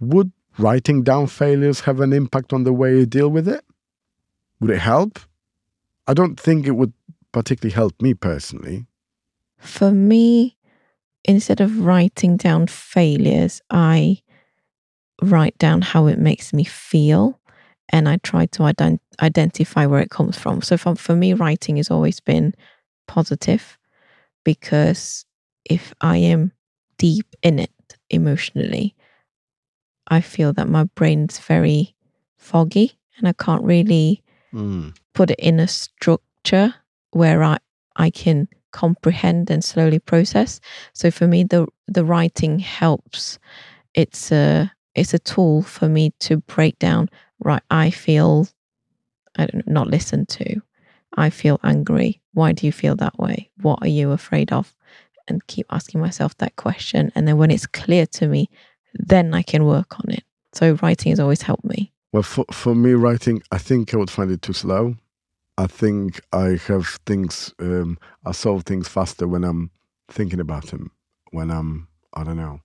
Would 0.00 0.32
writing 0.58 1.02
down 1.02 1.28
failures 1.28 1.80
have 1.80 2.00
an 2.00 2.12
impact 2.12 2.52
on 2.52 2.64
the 2.64 2.72
way 2.72 2.98
you 2.98 3.06
deal 3.06 3.30
with 3.30 3.48
it? 3.48 3.64
Would 4.60 4.70
it 4.70 4.80
help? 4.80 5.18
I 6.06 6.14
don't 6.14 6.38
think 6.38 6.66
it 6.66 6.72
would 6.72 6.92
particularly 7.32 7.74
help 7.74 8.00
me 8.02 8.14
personally. 8.14 8.86
For 9.58 9.92
me, 9.92 10.56
instead 11.24 11.60
of 11.60 11.84
writing 11.84 12.36
down 12.36 12.66
failures, 12.66 13.62
I 13.70 14.22
write 15.22 15.56
down 15.58 15.82
how 15.82 16.06
it 16.06 16.18
makes 16.18 16.52
me 16.52 16.64
feel 16.64 17.38
and 17.90 18.08
I 18.08 18.16
try 18.18 18.46
to 18.46 18.62
ident- 18.62 19.00
identify 19.20 19.86
where 19.86 20.00
it 20.00 20.10
comes 20.10 20.38
from. 20.38 20.62
So 20.62 20.76
for, 20.76 20.96
for 20.96 21.14
me, 21.14 21.34
writing 21.34 21.76
has 21.76 21.90
always 21.90 22.20
been 22.20 22.54
positive 23.06 23.78
because 24.44 25.24
if 25.64 25.92
I 26.00 26.16
am 26.16 26.52
deep 26.98 27.26
in 27.42 27.58
it, 27.58 27.70
emotionally, 28.10 28.94
I 30.08 30.20
feel 30.20 30.52
that 30.54 30.68
my 30.68 30.84
brain's 30.84 31.38
very 31.38 31.94
foggy 32.36 32.98
and 33.18 33.28
I 33.28 33.32
can't 33.32 33.64
really 33.64 34.22
mm. 34.52 34.94
put 35.14 35.30
it 35.30 35.38
in 35.38 35.60
a 35.60 35.68
structure 35.68 36.74
where 37.10 37.42
I, 37.42 37.58
I 37.96 38.10
can 38.10 38.48
comprehend 38.72 39.50
and 39.50 39.62
slowly 39.62 39.98
process. 39.98 40.60
So 40.94 41.10
for 41.10 41.26
me 41.26 41.44
the 41.44 41.66
the 41.86 42.04
writing 42.04 42.58
helps. 42.58 43.38
It's 43.94 44.32
a 44.32 44.72
it's 44.94 45.14
a 45.14 45.18
tool 45.18 45.62
for 45.62 45.88
me 45.88 46.12
to 46.20 46.38
break 46.38 46.78
down 46.78 47.08
right 47.40 47.62
I 47.70 47.90
feel 47.90 48.48
I 49.36 49.46
don't 49.46 49.66
know, 49.66 49.72
not 49.72 49.88
listened 49.88 50.28
to. 50.30 50.60
I 51.16 51.30
feel 51.30 51.58
angry. 51.62 52.20
Why 52.34 52.52
do 52.52 52.66
you 52.66 52.72
feel 52.72 52.96
that 52.96 53.18
way? 53.18 53.50
What 53.60 53.78
are 53.82 53.88
you 53.88 54.12
afraid 54.12 54.52
of? 54.52 54.74
and 55.28 55.46
keep 55.46 55.66
asking 55.70 56.00
myself 56.00 56.36
that 56.38 56.56
question. 56.56 57.12
And 57.14 57.26
then 57.26 57.38
when 57.38 57.50
it's 57.50 57.66
clear 57.66 58.06
to 58.06 58.26
me, 58.26 58.48
then 58.94 59.34
I 59.34 59.42
can 59.42 59.64
work 59.64 59.98
on 59.98 60.10
it. 60.10 60.24
So 60.52 60.78
writing 60.82 61.10
has 61.10 61.20
always 61.20 61.42
helped 61.42 61.64
me. 61.64 61.92
Well, 62.12 62.22
for, 62.22 62.44
for 62.52 62.74
me, 62.74 62.92
writing, 62.92 63.42
I 63.50 63.58
think 63.58 63.94
I 63.94 63.96
would 63.96 64.10
find 64.10 64.30
it 64.30 64.42
too 64.42 64.52
slow. 64.52 64.94
I 65.56 65.66
think 65.66 66.20
I 66.32 66.58
have 66.66 66.98
things, 67.06 67.54
um, 67.58 67.98
I 68.26 68.32
solve 68.32 68.64
things 68.64 68.88
faster 68.88 69.26
when 69.26 69.44
I'm 69.44 69.70
thinking 70.10 70.40
about 70.40 70.66
them, 70.66 70.90
when 71.30 71.50
I'm, 71.50 71.88
I 72.14 72.24
don't 72.24 72.36
know, 72.36 72.60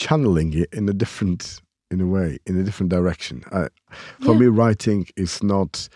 channeling 0.00 0.54
it 0.54 0.68
in 0.72 0.88
a 0.88 0.92
different, 0.94 1.60
in 1.90 2.00
a 2.00 2.06
way, 2.06 2.38
in 2.46 2.58
a 2.58 2.64
different 2.64 2.90
direction. 2.90 3.44
I, 3.52 3.68
for 4.20 4.32
yeah. 4.32 4.40
me, 4.40 4.46
writing 4.46 5.06
is 5.16 5.42
not 5.42 5.88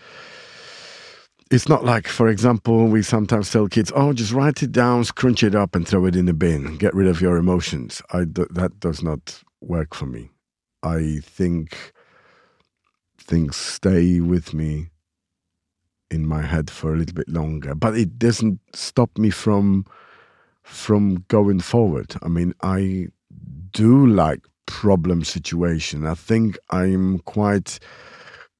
it's 1.51 1.69
not 1.69 1.85
like, 1.85 2.07
for 2.07 2.27
example, 2.27 2.87
we 2.87 3.01
sometimes 3.03 3.51
tell 3.51 3.67
kids, 3.67 3.91
"Oh, 3.95 4.13
just 4.13 4.31
write 4.31 4.63
it 4.63 4.71
down, 4.71 5.03
scrunch 5.03 5.43
it 5.43 5.55
up, 5.55 5.75
and 5.75 5.87
throw 5.87 6.05
it 6.05 6.15
in 6.15 6.25
the 6.25 6.33
bin. 6.33 6.77
Get 6.77 6.95
rid 6.95 7.07
of 7.07 7.21
your 7.21 7.37
emotions." 7.37 8.01
I 8.11 8.25
that 8.59 8.79
does 8.79 9.03
not 9.03 9.43
work 9.61 9.93
for 9.93 10.05
me. 10.05 10.29
I 10.81 11.19
think 11.23 11.93
things 13.17 13.55
stay 13.55 14.21
with 14.21 14.53
me 14.53 14.89
in 16.11 16.27
my 16.27 16.41
head 16.41 16.69
for 16.69 16.93
a 16.93 16.97
little 16.97 17.15
bit 17.15 17.29
longer, 17.29 17.75
but 17.75 17.97
it 17.97 18.17
doesn't 18.17 18.59
stop 18.73 19.17
me 19.17 19.29
from 19.29 19.85
from 20.63 21.25
going 21.27 21.59
forward. 21.59 22.15
I 22.23 22.27
mean, 22.27 22.53
I 22.63 23.09
do 23.75 24.07
like 24.07 24.41
problem 24.65 25.23
situation. 25.23 26.05
I 26.05 26.15
think 26.15 26.57
I'm 26.71 27.19
quite 27.19 27.79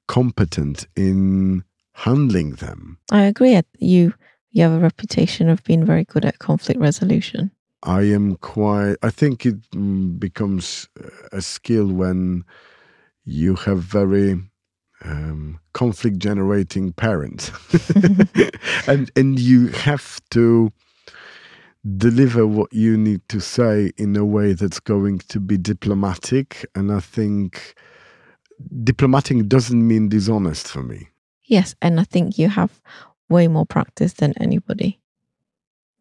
competent 0.07 0.86
in 0.95 1.63
handling 1.93 2.55
them. 2.55 2.99
I 3.11 3.24
agree. 3.24 3.59
You 3.80 4.13
you 4.51 4.63
have 4.63 4.74
a 4.74 4.80
reputation 4.80 5.49
of 5.49 5.63
being 5.63 5.84
very 5.84 6.03
good 6.03 6.26
at 6.26 6.39
conflict 6.39 6.80
resolution. 6.80 7.51
I 7.84 8.03
am 8.03 8.36
quite. 8.38 8.97
I 9.01 9.09
think 9.09 9.45
it 9.45 10.20
becomes 10.20 10.88
a 11.32 11.41
skill 11.41 11.88
when 11.88 12.43
you 13.24 13.55
have 13.55 13.80
very 13.80 14.41
um, 15.03 15.59
conflict 15.74 16.20
generating 16.20 16.93
parents, 16.93 17.51
and 18.88 19.11
and 19.16 19.39
you 19.39 19.68
have 19.68 20.20
to 20.32 20.72
deliver 21.97 22.47
what 22.47 22.73
you 22.73 22.97
need 22.97 23.21
to 23.29 23.39
say 23.39 23.91
in 23.97 24.15
a 24.15 24.25
way 24.25 24.53
that's 24.53 24.79
going 24.79 25.19
to 25.19 25.39
be 25.39 25.57
diplomatic. 25.57 26.65
And 26.75 26.91
I 26.91 26.99
think 26.99 27.75
diplomatic 28.83 29.47
doesn't 29.47 29.88
mean 29.88 30.09
dishonest 30.09 30.67
for 30.67 30.81
me. 30.81 31.09
Yes, 31.43 31.75
and 31.81 31.99
I 31.99 32.03
think 32.03 32.38
you 32.39 32.49
have 32.49 32.81
way 33.29 33.47
more 33.47 33.65
practice 33.65 34.13
than 34.13 34.33
anybody 34.39 34.99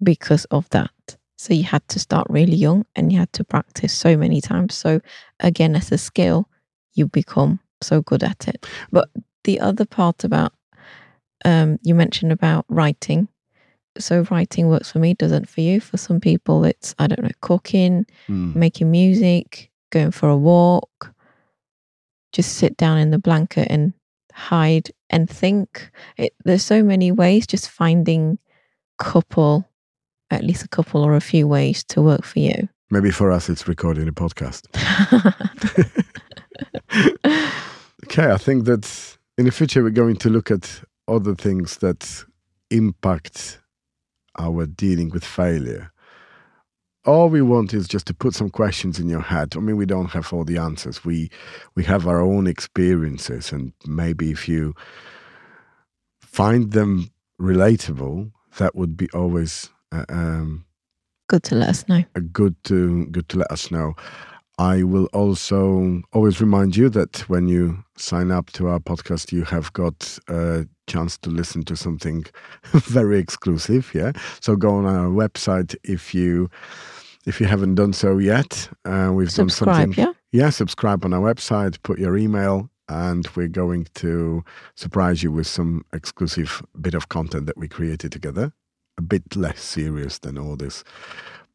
because 0.02 0.46
of 0.46 0.68
that. 0.70 0.90
So 1.36 1.52
you 1.52 1.64
had 1.64 1.86
to 1.88 1.98
start 1.98 2.26
really 2.30 2.56
young 2.56 2.86
and 2.96 3.12
you 3.12 3.18
had 3.18 3.32
to 3.34 3.44
practice 3.44 3.92
so 3.92 4.16
many 4.16 4.40
times. 4.40 4.74
So 4.74 5.00
again, 5.40 5.76
as 5.76 5.92
a 5.92 5.98
skill, 5.98 6.48
you 6.94 7.06
become 7.06 7.60
so 7.82 8.00
good 8.00 8.22
at 8.22 8.48
it. 8.48 8.66
But 8.90 9.08
the 9.42 9.60
other 9.60 9.84
part 9.84 10.24
about 10.24 10.52
um, 11.44 11.78
you 11.82 11.94
mentioned 11.94 12.32
about 12.32 12.64
writing. 12.68 13.28
So 13.98 14.26
writing 14.30 14.68
works 14.68 14.90
for 14.90 14.98
me, 14.98 15.14
doesn't 15.14 15.48
for 15.48 15.60
you. 15.60 15.80
For 15.80 15.96
some 15.96 16.20
people, 16.20 16.64
it's 16.64 16.94
I 16.98 17.06
don't 17.06 17.22
know, 17.22 17.30
cooking, 17.40 18.06
mm. 18.28 18.54
making 18.54 18.90
music, 18.90 19.70
going 19.90 20.10
for 20.10 20.28
a 20.28 20.36
walk, 20.36 21.14
just 22.32 22.56
sit 22.56 22.76
down 22.76 22.98
in 22.98 23.10
the 23.10 23.18
blanket 23.18 23.68
and 23.70 23.92
hide 24.32 24.90
and 25.10 25.30
think. 25.30 25.90
It, 26.16 26.34
there's 26.44 26.64
so 26.64 26.82
many 26.82 27.12
ways, 27.12 27.46
just 27.46 27.70
finding 27.70 28.38
couple, 28.98 29.68
at 30.30 30.44
least 30.44 30.64
a 30.64 30.68
couple 30.68 31.02
or 31.02 31.14
a 31.14 31.20
few 31.20 31.46
ways 31.46 31.84
to 31.84 32.02
work 32.02 32.24
for 32.24 32.40
you. 32.40 32.68
Maybe 32.90 33.10
for 33.10 33.30
us, 33.30 33.48
it's 33.48 33.66
recording 33.66 34.08
a 34.08 34.12
podcast. 34.12 34.66
okay, 38.04 38.30
I 38.30 38.36
think 38.36 38.66
that 38.66 39.16
in 39.38 39.46
the 39.46 39.52
future, 39.52 39.82
we're 39.82 39.90
going 39.90 40.16
to 40.16 40.30
look 40.30 40.50
at 40.50 40.82
other 41.08 41.34
things 41.34 41.78
that 41.78 42.24
impact 42.70 43.60
our 44.38 44.66
dealing 44.66 45.10
with 45.10 45.24
failure 45.24 45.90
all 47.06 47.28
we 47.28 47.42
want 47.42 47.74
is 47.74 47.86
just 47.86 48.06
to 48.06 48.14
put 48.14 48.34
some 48.34 48.48
questions 48.48 48.98
in 48.98 49.08
your 49.08 49.20
head. 49.20 49.54
I 49.56 49.60
mean, 49.60 49.76
we 49.76 49.86
don't 49.86 50.10
have 50.12 50.32
all 50.32 50.44
the 50.44 50.56
answers. 50.56 51.04
We 51.04 51.30
we 51.74 51.84
have 51.84 52.06
our 52.08 52.20
own 52.20 52.46
experiences, 52.46 53.52
and 53.52 53.72
maybe 53.86 54.30
if 54.30 54.48
you 54.48 54.74
find 56.22 56.72
them 56.72 57.10
relatable, 57.40 58.32
that 58.58 58.74
would 58.74 58.96
be 58.96 59.08
always 59.12 59.70
uh, 59.92 60.04
um, 60.08 60.64
Good 61.28 61.42
to 61.44 61.54
let 61.54 61.68
us 61.70 61.88
know. 61.88 62.04
a 62.14 62.20
good 62.20 62.56
to 62.64 63.06
good 63.06 63.28
to 63.30 63.38
let 63.38 63.50
us 63.50 63.70
know. 63.70 63.94
I 64.56 64.84
will 64.84 65.06
also 65.12 66.02
always 66.12 66.40
remind 66.40 66.76
you 66.76 66.88
that 66.90 67.28
when 67.28 67.48
you 67.48 67.84
sign 67.96 68.30
up 68.30 68.50
to 68.52 68.68
our 68.68 68.78
podcast, 68.78 69.32
you 69.32 69.44
have 69.44 69.72
got 69.72 70.18
a 70.28 70.66
chance 70.86 71.16
to 71.18 71.30
listen 71.30 71.62
to 71.64 71.76
something 71.76 72.24
very 72.72 73.18
exclusive. 73.18 73.90
Yeah, 73.94 74.12
so 74.40 74.56
go 74.56 74.74
on 74.76 74.86
our 74.86 75.08
website 75.08 75.74
if 75.84 76.14
you 76.14 76.48
if 77.26 77.40
you 77.40 77.46
haven't 77.46 77.74
done 77.76 77.92
so 77.92 78.18
yet. 78.18 78.68
Uh, 78.84 79.10
we've 79.12 79.28
done 79.28 79.48
Subscribe, 79.48 79.94
something. 79.94 80.04
yeah? 80.04 80.12
Yeah, 80.32 80.50
subscribe 80.50 81.04
on 81.04 81.12
our 81.14 81.20
website. 81.34 81.82
Put 81.82 81.98
your 81.98 82.16
email, 82.16 82.68
and 82.88 83.26
we're 83.34 83.48
going 83.48 83.86
to 83.94 84.44
surprise 84.76 85.22
you 85.22 85.30
with 85.32 85.46
some 85.46 85.84
exclusive 85.92 86.62
bit 86.80 86.94
of 86.94 87.08
content 87.08 87.46
that 87.46 87.56
we 87.56 87.68
created 87.68 88.12
together. 88.12 88.52
A 88.98 89.02
bit 89.02 89.34
less 89.36 89.60
serious 89.60 90.18
than 90.20 90.38
all 90.38 90.54
this 90.56 90.84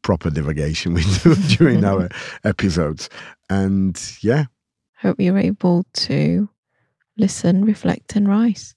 proper 0.02 0.30
divagation 0.30 0.94
we 0.94 1.02
do 1.22 1.34
during 1.56 1.84
our 1.84 2.08
episodes. 2.44 3.08
And 3.48 4.00
yeah, 4.22 4.46
Hope 4.98 5.18
you're 5.20 5.38
able 5.38 5.84
to 5.94 6.48
listen, 7.16 7.64
reflect, 7.64 8.16
and 8.16 8.28
rise. 8.28 8.74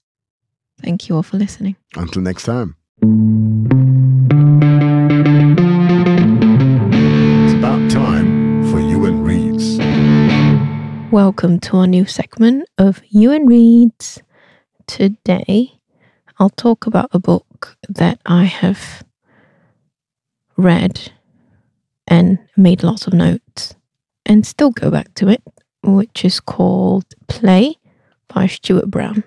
Thank 0.81 1.07
you 1.07 1.15
all 1.15 1.23
for 1.23 1.37
listening. 1.37 1.75
until 1.95 2.21
next 2.21 2.43
time. 2.43 2.75
It's 7.43 7.53
about 7.53 7.89
time 7.91 8.69
for 8.71 8.79
Yuen 8.79 9.23
Reads. 9.23 9.77
Welcome 11.11 11.59
to 11.61 11.77
our 11.77 11.87
new 11.87 12.05
segment 12.05 12.67
of 12.77 13.01
Yuen 13.09 13.45
Reads. 13.45 14.21
Today, 14.87 15.79
I'll 16.39 16.49
talk 16.49 16.85
about 16.85 17.09
a 17.13 17.19
book 17.19 17.77
that 17.87 18.19
I 18.25 18.45
have 18.45 19.03
read 20.57 21.11
and 22.07 22.39
made 22.57 22.83
lots 22.83 23.07
of 23.07 23.13
notes 23.13 23.75
and 24.25 24.45
still 24.45 24.71
go 24.71 24.89
back 24.91 25.13
to 25.15 25.29
it, 25.29 25.41
which 25.83 26.25
is 26.25 26.39
called 26.39 27.05
Play 27.27 27.75
by 28.27 28.47
Stuart 28.47 28.89
Brown. 28.91 29.23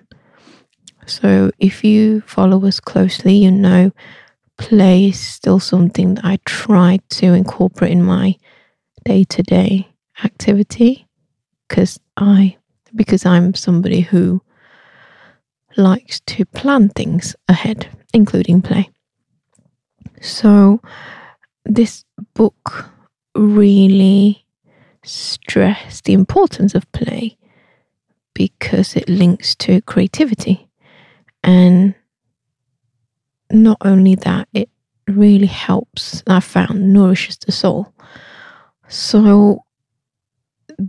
So, 1.07 1.51
if 1.57 1.83
you 1.83 2.21
follow 2.21 2.65
us 2.65 2.79
closely, 2.79 3.35
you 3.37 3.51
know 3.51 3.91
play 4.57 5.09
is 5.09 5.19
still 5.19 5.59
something 5.59 6.15
that 6.15 6.25
I 6.25 6.39
try 6.45 6.99
to 7.09 7.33
incorporate 7.33 7.91
in 7.91 8.03
my 8.03 8.35
day 9.05 9.23
to 9.25 9.43
day 9.43 9.87
activity 10.23 11.07
because 11.67 11.99
I 12.17 12.57
because 12.95 13.25
I'm 13.25 13.53
somebody 13.53 14.01
who 14.01 14.41
likes 15.77 16.19
to 16.21 16.45
plan 16.45 16.89
things 16.89 17.35
ahead, 17.47 17.87
including 18.13 18.61
play. 18.61 18.89
So 20.21 20.81
this 21.65 22.03
book 22.33 22.85
really 23.35 24.45
stressed 25.03 26.05
the 26.05 26.13
importance 26.13 26.73
of 26.73 26.91
play 26.91 27.37
because 28.33 28.95
it 28.95 29.07
links 29.07 29.55
to 29.55 29.81
creativity. 29.81 30.66
And 31.43 31.95
not 33.51 33.77
only 33.81 34.15
that, 34.15 34.47
it 34.53 34.69
really 35.07 35.47
helps, 35.47 36.23
I 36.27 36.39
found, 36.39 36.93
nourishes 36.93 37.37
the 37.37 37.51
soul. 37.51 37.93
So 38.87 39.63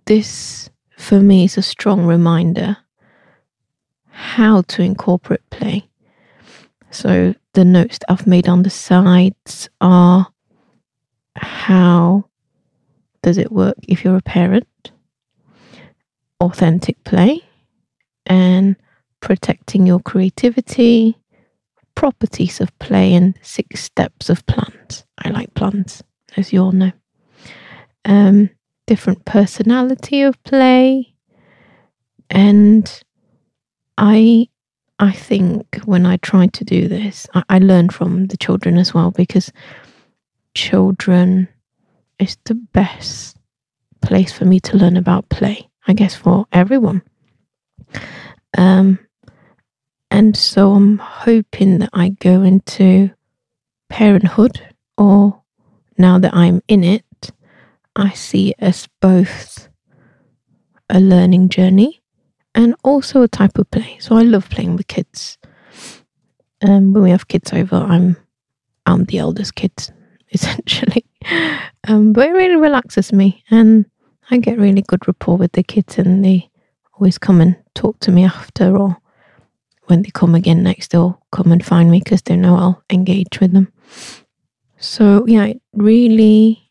this 0.06 0.70
for 0.96 1.20
me 1.20 1.44
is 1.44 1.56
a 1.56 1.62
strong 1.62 2.04
reminder 2.04 2.76
how 4.08 4.62
to 4.62 4.82
incorporate 4.82 5.48
play. 5.50 5.88
So 6.90 7.34
the 7.52 7.64
notes 7.64 7.98
that 7.98 8.10
I've 8.10 8.26
made 8.26 8.48
on 8.48 8.62
the 8.62 8.70
sides 8.70 9.68
are 9.80 10.28
how 11.36 12.24
does 13.22 13.38
it 13.38 13.52
work 13.52 13.76
if 13.86 14.04
you're 14.04 14.16
a 14.16 14.22
parent? 14.22 14.92
Authentic 16.40 17.02
play 17.04 17.42
and 18.26 18.76
protecting 19.20 19.86
your 19.86 20.00
creativity, 20.00 21.16
properties 21.94 22.60
of 22.60 22.76
play, 22.78 23.14
and 23.14 23.38
six 23.42 23.82
steps 23.82 24.30
of 24.30 24.44
plants. 24.46 25.04
I 25.24 25.30
like 25.30 25.54
plants, 25.54 26.02
as 26.36 26.52
you 26.52 26.62
all 26.62 26.72
know. 26.72 26.92
Um, 28.04 28.50
different 28.88 29.22
personality 29.26 30.22
of 30.22 30.42
play 30.44 31.14
and 32.30 33.02
i 33.98 34.48
i 34.98 35.12
think 35.12 35.78
when 35.84 36.06
i 36.06 36.16
tried 36.16 36.54
to 36.54 36.64
do 36.64 36.88
this 36.88 37.26
I, 37.34 37.42
I 37.50 37.58
learned 37.58 37.92
from 37.92 38.28
the 38.28 38.38
children 38.38 38.78
as 38.78 38.94
well 38.94 39.10
because 39.10 39.52
children 40.54 41.48
is 42.18 42.38
the 42.46 42.54
best 42.54 43.36
place 44.00 44.32
for 44.32 44.46
me 44.46 44.58
to 44.60 44.78
learn 44.78 44.96
about 44.96 45.28
play 45.28 45.68
i 45.86 45.92
guess 45.92 46.14
for 46.14 46.46
everyone 46.50 47.02
um 48.56 48.98
and 50.18 50.36
so 50.36 50.72
i'm 50.72 50.98
hoping 50.98 51.78
that 51.78 51.90
i 51.92 52.08
go 52.08 52.42
into 52.42 53.10
parenthood 53.88 54.60
or 54.96 55.42
now 55.96 56.18
that 56.18 56.34
i'm 56.34 56.60
in 56.68 56.84
it 56.84 57.04
I 57.98 58.10
see 58.10 58.50
it 58.50 58.56
as 58.60 58.88
both 59.00 59.68
a 60.88 61.00
learning 61.00 61.48
journey 61.48 62.00
and 62.54 62.76
also 62.84 63.22
a 63.22 63.28
type 63.28 63.58
of 63.58 63.68
play. 63.72 63.98
So 64.00 64.16
I 64.16 64.22
love 64.22 64.48
playing 64.48 64.76
with 64.76 64.86
kids. 64.86 65.36
Um, 66.62 66.92
when 66.92 67.02
we 67.02 67.10
have 67.10 67.26
kids 67.26 67.52
over, 67.52 67.74
I'm 67.76 68.16
I'm 68.86 69.04
the 69.04 69.18
eldest 69.18 69.56
kid, 69.56 69.72
essentially. 70.30 71.04
Um, 71.88 72.12
but 72.12 72.28
it 72.28 72.32
really 72.32 72.56
relaxes 72.56 73.12
me, 73.12 73.42
and 73.50 73.84
I 74.30 74.38
get 74.38 74.58
really 74.58 74.82
good 74.82 75.06
rapport 75.08 75.36
with 75.36 75.52
the 75.52 75.64
kids, 75.64 75.98
and 75.98 76.24
they 76.24 76.48
always 76.94 77.18
come 77.18 77.40
and 77.40 77.56
talk 77.74 77.98
to 78.00 78.12
me 78.12 78.24
after, 78.24 78.76
or 78.76 78.96
when 79.88 80.02
they 80.02 80.10
come 80.10 80.34
again 80.34 80.62
next, 80.62 80.90
they'll 80.90 81.20
come 81.32 81.52
and 81.52 81.64
find 81.64 81.90
me 81.90 82.00
because 82.02 82.22
they 82.22 82.36
know 82.36 82.56
I'll 82.56 82.82
engage 82.90 83.40
with 83.40 83.52
them. 83.52 83.72
So 84.78 85.24
yeah, 85.26 85.46
it 85.46 85.62
really 85.74 86.70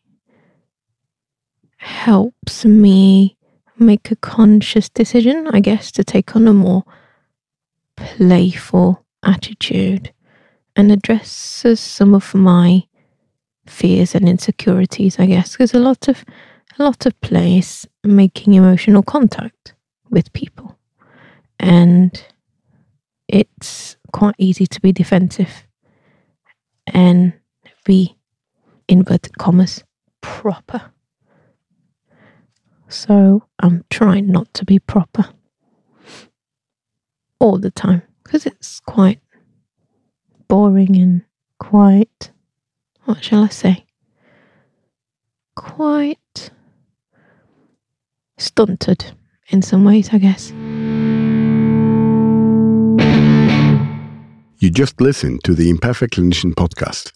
helps 1.76 2.64
me 2.64 3.36
make 3.78 4.10
a 4.10 4.16
conscious 4.16 4.88
decision, 4.88 5.48
I 5.52 5.60
guess, 5.60 5.92
to 5.92 6.04
take 6.04 6.34
on 6.34 6.48
a 6.48 6.52
more 6.52 6.84
playful 7.96 9.04
attitude 9.24 10.12
and 10.76 10.92
addresses 10.92 11.80
some 11.80 12.14
of 12.14 12.34
my 12.34 12.84
fears 13.66 14.14
and 14.14 14.28
insecurities, 14.28 15.18
I 15.18 15.26
guess, 15.26 15.52
because 15.52 15.74
a 15.74 15.80
lot 15.80 16.08
of 16.08 16.24
a 16.78 16.82
lot 16.82 17.06
of 17.06 17.20
play 17.20 17.58
is 17.58 17.88
making 18.04 18.54
emotional 18.54 19.02
contact 19.02 19.74
with 20.10 20.32
people. 20.32 20.78
And 21.58 22.22
it's 23.28 23.96
quite 24.12 24.34
easy 24.38 24.66
to 24.66 24.80
be 24.80 24.92
defensive 24.92 25.66
and 26.86 27.34
be 27.84 28.16
inverted 28.88 29.36
commas 29.38 29.84
proper. 30.20 30.92
So 32.88 33.44
I'm 33.58 33.84
trying 33.90 34.30
not 34.30 34.52
to 34.54 34.64
be 34.64 34.78
proper 34.78 35.26
all 37.38 37.58
the 37.58 37.70
time 37.70 38.02
because 38.24 38.46
it's 38.46 38.80
quite 38.80 39.20
boring 40.48 40.96
and 40.96 41.22
quite, 41.58 42.30
what 43.04 43.22
shall 43.22 43.44
I 43.44 43.48
say? 43.48 43.84
Quite 45.54 46.50
stunted 48.38 49.12
in 49.48 49.60
some 49.60 49.84
ways, 49.84 50.10
I 50.12 50.18
guess. 50.18 50.52
You 54.60 54.70
just 54.70 55.00
listened 55.00 55.44
to 55.44 55.54
the 55.54 55.70
Imperfect 55.70 56.16
Clinician 56.16 56.52
podcast. 56.52 57.12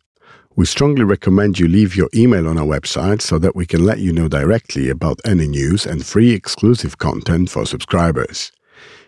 We 0.54 0.64
strongly 0.64 1.02
recommend 1.02 1.58
you 1.58 1.66
leave 1.66 1.96
your 1.96 2.08
email 2.14 2.46
on 2.46 2.56
our 2.56 2.64
website 2.64 3.20
so 3.20 3.36
that 3.40 3.56
we 3.56 3.66
can 3.66 3.84
let 3.84 3.98
you 3.98 4.12
know 4.12 4.28
directly 4.28 4.88
about 4.88 5.18
any 5.24 5.48
news 5.48 5.84
and 5.84 6.06
free 6.06 6.30
exclusive 6.30 6.98
content 6.98 7.50
for 7.50 7.66
subscribers. 7.66 8.52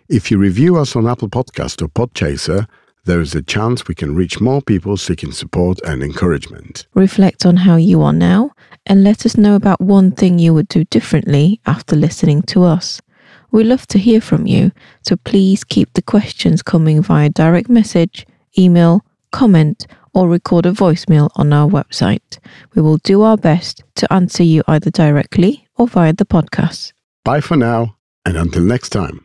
If 0.08 0.32
you 0.32 0.38
review 0.38 0.76
us 0.76 0.96
on 0.96 1.06
Apple 1.06 1.28
Podcast 1.28 1.80
or 1.80 1.86
Podchaser, 1.86 2.66
there 3.04 3.20
is 3.20 3.36
a 3.36 3.42
chance 3.42 3.86
we 3.86 3.94
can 3.94 4.16
reach 4.16 4.40
more 4.40 4.60
people 4.60 4.96
seeking 4.96 5.30
support 5.30 5.78
and 5.86 6.02
encouragement. 6.02 6.88
Reflect 6.94 7.46
on 7.46 7.58
how 7.58 7.76
you 7.76 8.02
are 8.02 8.12
now 8.12 8.50
and 8.84 9.04
let 9.04 9.24
us 9.24 9.36
know 9.36 9.54
about 9.54 9.80
one 9.80 10.10
thing 10.10 10.40
you 10.40 10.52
would 10.52 10.66
do 10.66 10.82
differently 10.86 11.60
after 11.66 11.94
listening 11.94 12.42
to 12.42 12.64
us. 12.64 13.00
We 13.54 13.62
love 13.62 13.86
to 13.86 14.00
hear 14.00 14.20
from 14.20 14.48
you, 14.48 14.72
so 15.02 15.14
please 15.14 15.62
keep 15.62 15.92
the 15.92 16.02
questions 16.02 16.60
coming 16.60 17.00
via 17.00 17.28
direct 17.28 17.68
message, 17.68 18.26
email, 18.58 19.04
comment, 19.30 19.86
or 20.12 20.28
record 20.28 20.66
a 20.66 20.72
voicemail 20.72 21.30
on 21.36 21.52
our 21.52 21.68
website. 21.68 22.40
We 22.74 22.82
will 22.82 22.96
do 22.96 23.22
our 23.22 23.36
best 23.36 23.84
to 23.94 24.12
answer 24.12 24.42
you 24.42 24.64
either 24.66 24.90
directly 24.90 25.68
or 25.76 25.86
via 25.86 26.12
the 26.12 26.24
podcast. 26.24 26.94
Bye 27.24 27.42
for 27.42 27.56
now, 27.56 27.94
and 28.26 28.36
until 28.36 28.64
next 28.64 28.88
time. 28.88 29.24